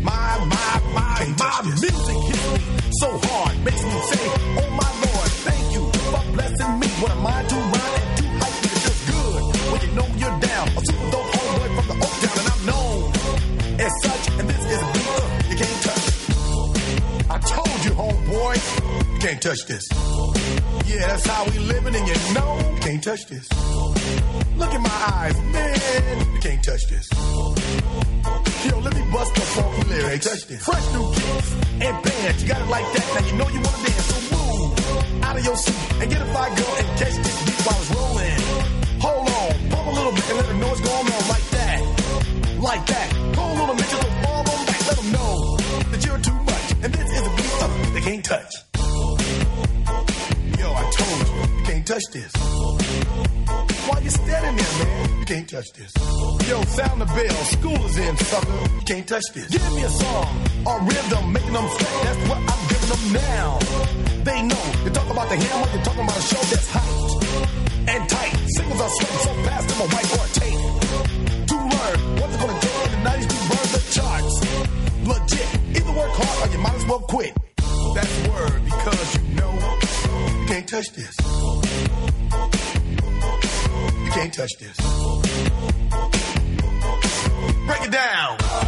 My, 0.00 0.38
my, 0.46 0.80
my, 0.94 1.26
my 1.38 1.62
music 1.64 1.90
hits 1.90 2.52
me 2.52 2.90
so 3.00 3.18
hard, 3.24 3.64
makes 3.64 3.82
me 3.82 4.00
say, 4.10 4.30
Oh 4.58 4.70
my 4.70 4.97
What 7.00 7.10
am 7.12 7.26
I 7.26 7.42
to 7.42 7.54
rhyme 7.54 7.94
and 8.00 8.18
too 8.18 8.26
hype? 8.26 8.64
It 8.64 8.74
feels 8.82 9.00
good 9.06 9.42
when 9.70 9.80
you 9.82 9.90
know 9.94 10.08
you're 10.18 10.38
down. 10.40 10.66
A 10.68 10.80
super 10.82 11.10
dope 11.12 11.30
homeboy 11.30 11.68
from 11.76 11.86
the 11.86 11.96
Oak 12.04 12.14
Town, 12.22 12.36
and 12.40 12.48
I'm 12.52 12.62
known 12.66 12.98
as 13.78 13.92
such. 14.02 14.24
And 14.38 14.50
this 14.50 14.62
is 14.66 14.82
a 14.82 14.88
beat 14.92 15.06
you 15.50 15.56
can't 15.62 15.80
touch. 15.86 16.06
I 17.30 17.38
told 17.38 17.78
you, 17.84 17.92
homeboy, 17.92 18.54
you 19.12 19.18
can't 19.20 19.40
touch 19.40 19.64
this. 19.66 19.84
Yeah, 20.90 21.06
that's 21.06 21.26
how 21.26 21.44
we 21.44 21.58
living, 21.58 21.94
and 21.94 22.08
you 22.08 22.34
know, 22.34 22.58
you 22.74 22.80
can't 22.80 23.02
touch 23.04 23.26
this. 23.26 23.48
Look 24.56 24.74
in 24.74 24.82
my 24.82 24.98
eyes, 25.14 25.38
man, 25.52 26.34
you 26.34 26.40
can't 26.40 26.64
touch 26.64 26.82
this. 26.90 27.08
Yo, 28.66 28.78
let 28.80 28.94
me 28.94 29.02
bust 29.12 29.34
the 29.36 29.40
funky 29.40 29.88
lyrics. 29.88 30.26
Touch 30.26 30.46
this. 30.48 30.64
Fresh 30.64 30.92
new 30.92 31.12
kicks 31.14 31.52
and 31.80 32.02
bands, 32.02 32.42
you 32.42 32.48
got 32.48 32.60
it 32.60 32.68
like 32.68 32.92
that. 32.92 33.06
Now 33.14 33.26
you 33.28 33.36
know 33.38 33.48
you 33.50 33.60
wanna 33.60 33.86
dance, 33.86 34.07
out 35.28 35.36
of 35.36 35.44
your 35.44 35.56
seat 35.56 35.76
and 36.00 36.10
get 36.10 36.22
a 36.22 36.24
fire 36.32 36.54
girl 36.56 36.74
and 36.80 36.88
catch 36.98 37.16
this 37.20 37.36
beat 37.44 37.60
while 37.66 37.80
it's 37.82 37.90
rolling. 37.92 38.40
Hold 39.04 39.28
on, 39.28 39.52
pump 39.68 39.86
a 39.88 39.94
little 39.98 40.12
bit 40.12 40.24
and 40.30 40.36
let 40.38 40.56
know 40.56 40.68
what's 40.68 40.80
going 40.80 41.08
on 41.16 41.24
like 41.28 41.46
that, 41.56 41.78
like 42.68 42.84
that. 42.86 43.08
Pull 43.36 43.48
a 43.52 43.56
little 43.60 43.76
bit, 43.76 43.88
just 43.92 44.08
fall 44.24 44.44
on 44.52 44.66
back, 44.66 44.80
let 44.88 44.96
them 44.96 45.12
know 45.12 45.32
that 45.92 46.00
you're 46.06 46.22
too 46.28 46.40
much, 46.50 46.66
and 46.82 46.90
this 46.96 47.08
is 47.12 47.22
a 47.28 47.32
beat 47.36 47.54
uh, 47.60 47.92
they 47.92 48.00
can't 48.00 48.24
touch. 48.24 48.52
Yo, 50.60 50.66
I 50.72 50.84
told 50.96 51.18
you, 51.28 51.58
you 51.58 51.64
can't 51.68 51.86
touch 51.86 52.06
this. 52.16 52.32
Why 53.86 54.00
you 54.00 54.10
standing 54.10 54.56
there, 54.56 54.74
man? 54.80 55.20
You 55.20 55.26
can't 55.26 55.48
touch 55.48 55.70
this. 55.76 55.92
Yo, 56.48 56.56
sound 56.62 57.00
the 57.02 57.06
bell. 57.06 57.38
School 57.56 57.80
is 57.84 57.98
in, 57.98 58.16
sucker. 58.16 58.60
You 58.76 58.84
can't 58.86 59.06
touch 59.06 59.28
this. 59.34 59.48
Give 59.48 59.72
me 59.76 59.82
a 59.82 59.90
song 59.90 60.32
or 60.64 60.80
rhythm, 60.80 61.32
making 61.32 61.52
them 61.52 61.68
sweat. 61.68 61.94
That's 62.04 62.28
what 62.28 62.38
I'm 62.38 62.62
giving 62.68 62.88
them 62.88 63.12
now. 63.12 64.07
They 64.28 64.42
know. 64.42 64.64
You 64.84 64.90
talk 64.90 65.08
about 65.08 65.30
the 65.30 65.36
hammer, 65.36 65.66
you're 65.72 65.82
talking 65.82 66.04
about 66.04 66.18
a 66.18 66.20
show 66.20 66.42
that's 66.52 66.68
hyped 66.68 67.88
and 67.88 68.08
tight. 68.10 68.36
Singles 68.56 68.80
are 68.82 68.90
sweating 68.90 69.20
so 69.24 69.32
fast, 69.48 69.68
them 69.68 69.80
a 69.80 69.88
whiteboard 69.88 70.30
tape. 70.36 70.60
To 71.48 71.56
learn 71.56 71.98
what's 72.20 72.36
gonna 72.36 72.60
take 72.60 72.78
in 72.84 72.90
the 72.92 73.00
90s 73.08 73.26
to 73.32 73.36
burn 73.48 73.66
the 73.72 73.80
charts. 73.96 74.34
Legit. 75.08 75.48
Either 75.78 75.92
work 75.98 76.12
hard 76.12 76.36
or 76.44 76.52
you 76.52 76.58
might 76.58 76.74
as 76.74 76.84
well 76.84 77.00
quit. 77.00 77.32
That's 77.94 78.28
word 78.28 78.64
because 78.66 79.16
you 79.16 79.22
know 79.34 79.52
you 80.40 80.46
can't 80.46 80.68
touch 80.68 80.92
this. 80.92 81.14
You 84.04 84.10
can't 84.12 84.34
touch 84.34 84.52
this. 84.58 84.76
Break 87.66 87.82
it 87.82 87.92
down. 87.92 88.67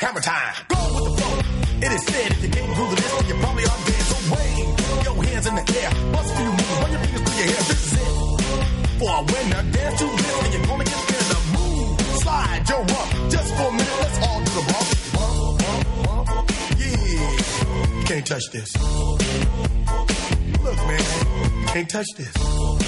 Hammer 0.00 0.20
time. 0.20 0.54
Go 0.68 0.80
with 0.94 1.04
the 1.04 1.12
flow. 1.20 1.36
It 1.84 1.92
is 1.92 2.02
said 2.06 2.32
if 2.32 2.42
you 2.42 2.48
can't 2.48 2.74
groove 2.74 2.88
the 2.88 2.96
list, 2.96 3.28
you 3.28 3.34
probably 3.34 3.64
are 3.64 3.80
dead. 3.84 4.04
So 4.08 4.16
wave 4.32 5.04
your 5.04 5.24
hands 5.28 5.46
in 5.46 5.54
the 5.56 5.64
air. 5.76 5.90
Bust 6.10 6.32
a 6.32 6.36
few 6.40 6.50
moves. 6.56 6.80
Run 6.80 6.90
your 6.90 7.00
fingers 7.04 7.20
through 7.20 7.36
your 7.36 7.48
hair. 7.52 7.62
This 7.68 7.80
is 7.84 7.92
it. 8.00 8.08
For 8.96 9.12
a 9.12 9.22
winner, 9.28 9.62
dance 9.76 9.98
to 10.00 10.06
this, 10.08 10.36
and 10.40 10.54
you're 10.54 10.64
gonna 10.64 10.84
get 10.84 11.04
in 11.04 11.26
the 11.28 11.40
move. 11.52 12.00
Slide 12.16 12.64
your 12.70 12.80
rump. 12.80 13.10
Just 13.30 13.54
for 13.56 13.68
a 13.68 13.72
minute, 13.72 13.98
let's 14.00 14.18
all 14.24 14.40
do 14.40 14.50
the 14.56 14.64
bump. 14.72 14.88
Bump, 15.12 16.28
bump. 16.32 16.48
Yeah. 16.80 18.08
Can't 18.08 18.26
touch 18.26 18.46
this. 18.56 18.70
Look, 20.64 20.78
man. 20.88 21.04
Can't 21.76 21.90
touch 21.90 22.08
this. 22.16 22.49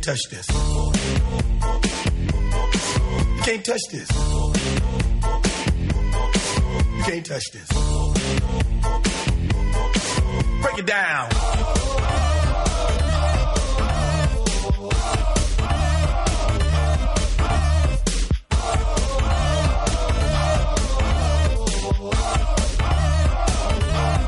can't 0.00 0.18
touch 0.18 0.30
this. 0.30 0.48
You 3.36 3.42
can't 3.42 3.64
touch 3.64 3.80
this. 3.92 4.10
You 6.96 7.02
can't 7.04 7.26
touch 7.26 7.50
this. 7.52 7.68
Break 10.62 10.78
it 10.78 10.86
down. 10.86 11.30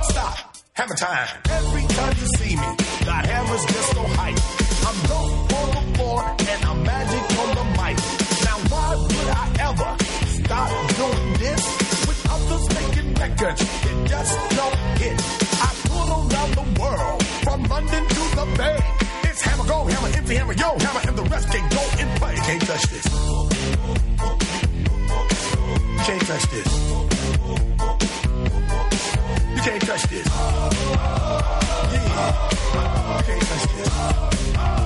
Stop. 0.03 0.57
Have 0.75 0.91
a 0.91 0.95
time. 0.95 1.29
Every 1.51 1.87
time 1.87 2.17
you 2.19 2.27
see 2.37 2.57
me, 2.57 2.77
that 3.07 3.27
hammers 3.27 3.65
just 3.65 3.93
so 3.93 4.03
hype. 4.03 4.39
I'm 4.85 5.09
going 5.09 5.22
and 6.53 6.65
I'm 6.65 6.83
magic 6.83 7.25
on 7.41 7.49
the 7.59 7.65
mic. 7.81 7.97
Now 8.45 8.59
why 8.71 8.91
would 8.97 9.29
I 9.43 9.47
ever 9.69 9.91
stop 10.39 10.71
doing 11.01 11.33
this? 11.43 11.63
With 12.07 12.21
others 12.35 12.65
making 12.79 13.15
records, 13.15 13.61
it 13.63 14.09
just 14.09 14.33
don't 14.59 14.79
hit. 15.01 15.17
I 15.67 15.71
pull 15.89 16.09
around 16.19 16.53
the 16.61 16.67
world, 16.81 17.19
from 17.45 17.61
London 17.65 18.05
to 18.07 18.23
the 18.37 18.47
Bay. 18.59 18.79
It's 19.25 19.41
hammer, 19.43 19.67
go 19.67 19.85
hammer, 19.85 20.11
empty 20.17 20.35
hammer, 20.35 20.53
yo 20.53 20.79
hammer, 20.79 21.01
and 21.09 21.17
the 21.17 21.25
rest 21.25 21.49
can't 21.49 21.71
go 21.73 21.83
in 22.01 22.09
play. 22.19 22.35
Can't 22.37 22.63
touch 22.63 22.85
this. 22.93 23.07
Can't 26.07 26.23
touch 26.27 26.47
this. 26.51 26.69
You 29.55 29.61
can't 29.63 29.83
touch 29.83 30.03
this. 30.13 30.27
Yeah. 31.93 32.13
You 33.17 33.23
can't 33.25 33.43
touch 33.43 33.67
this. 33.77 34.82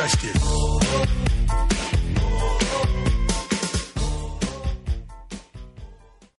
touched 0.00 0.24
it. 0.24 0.39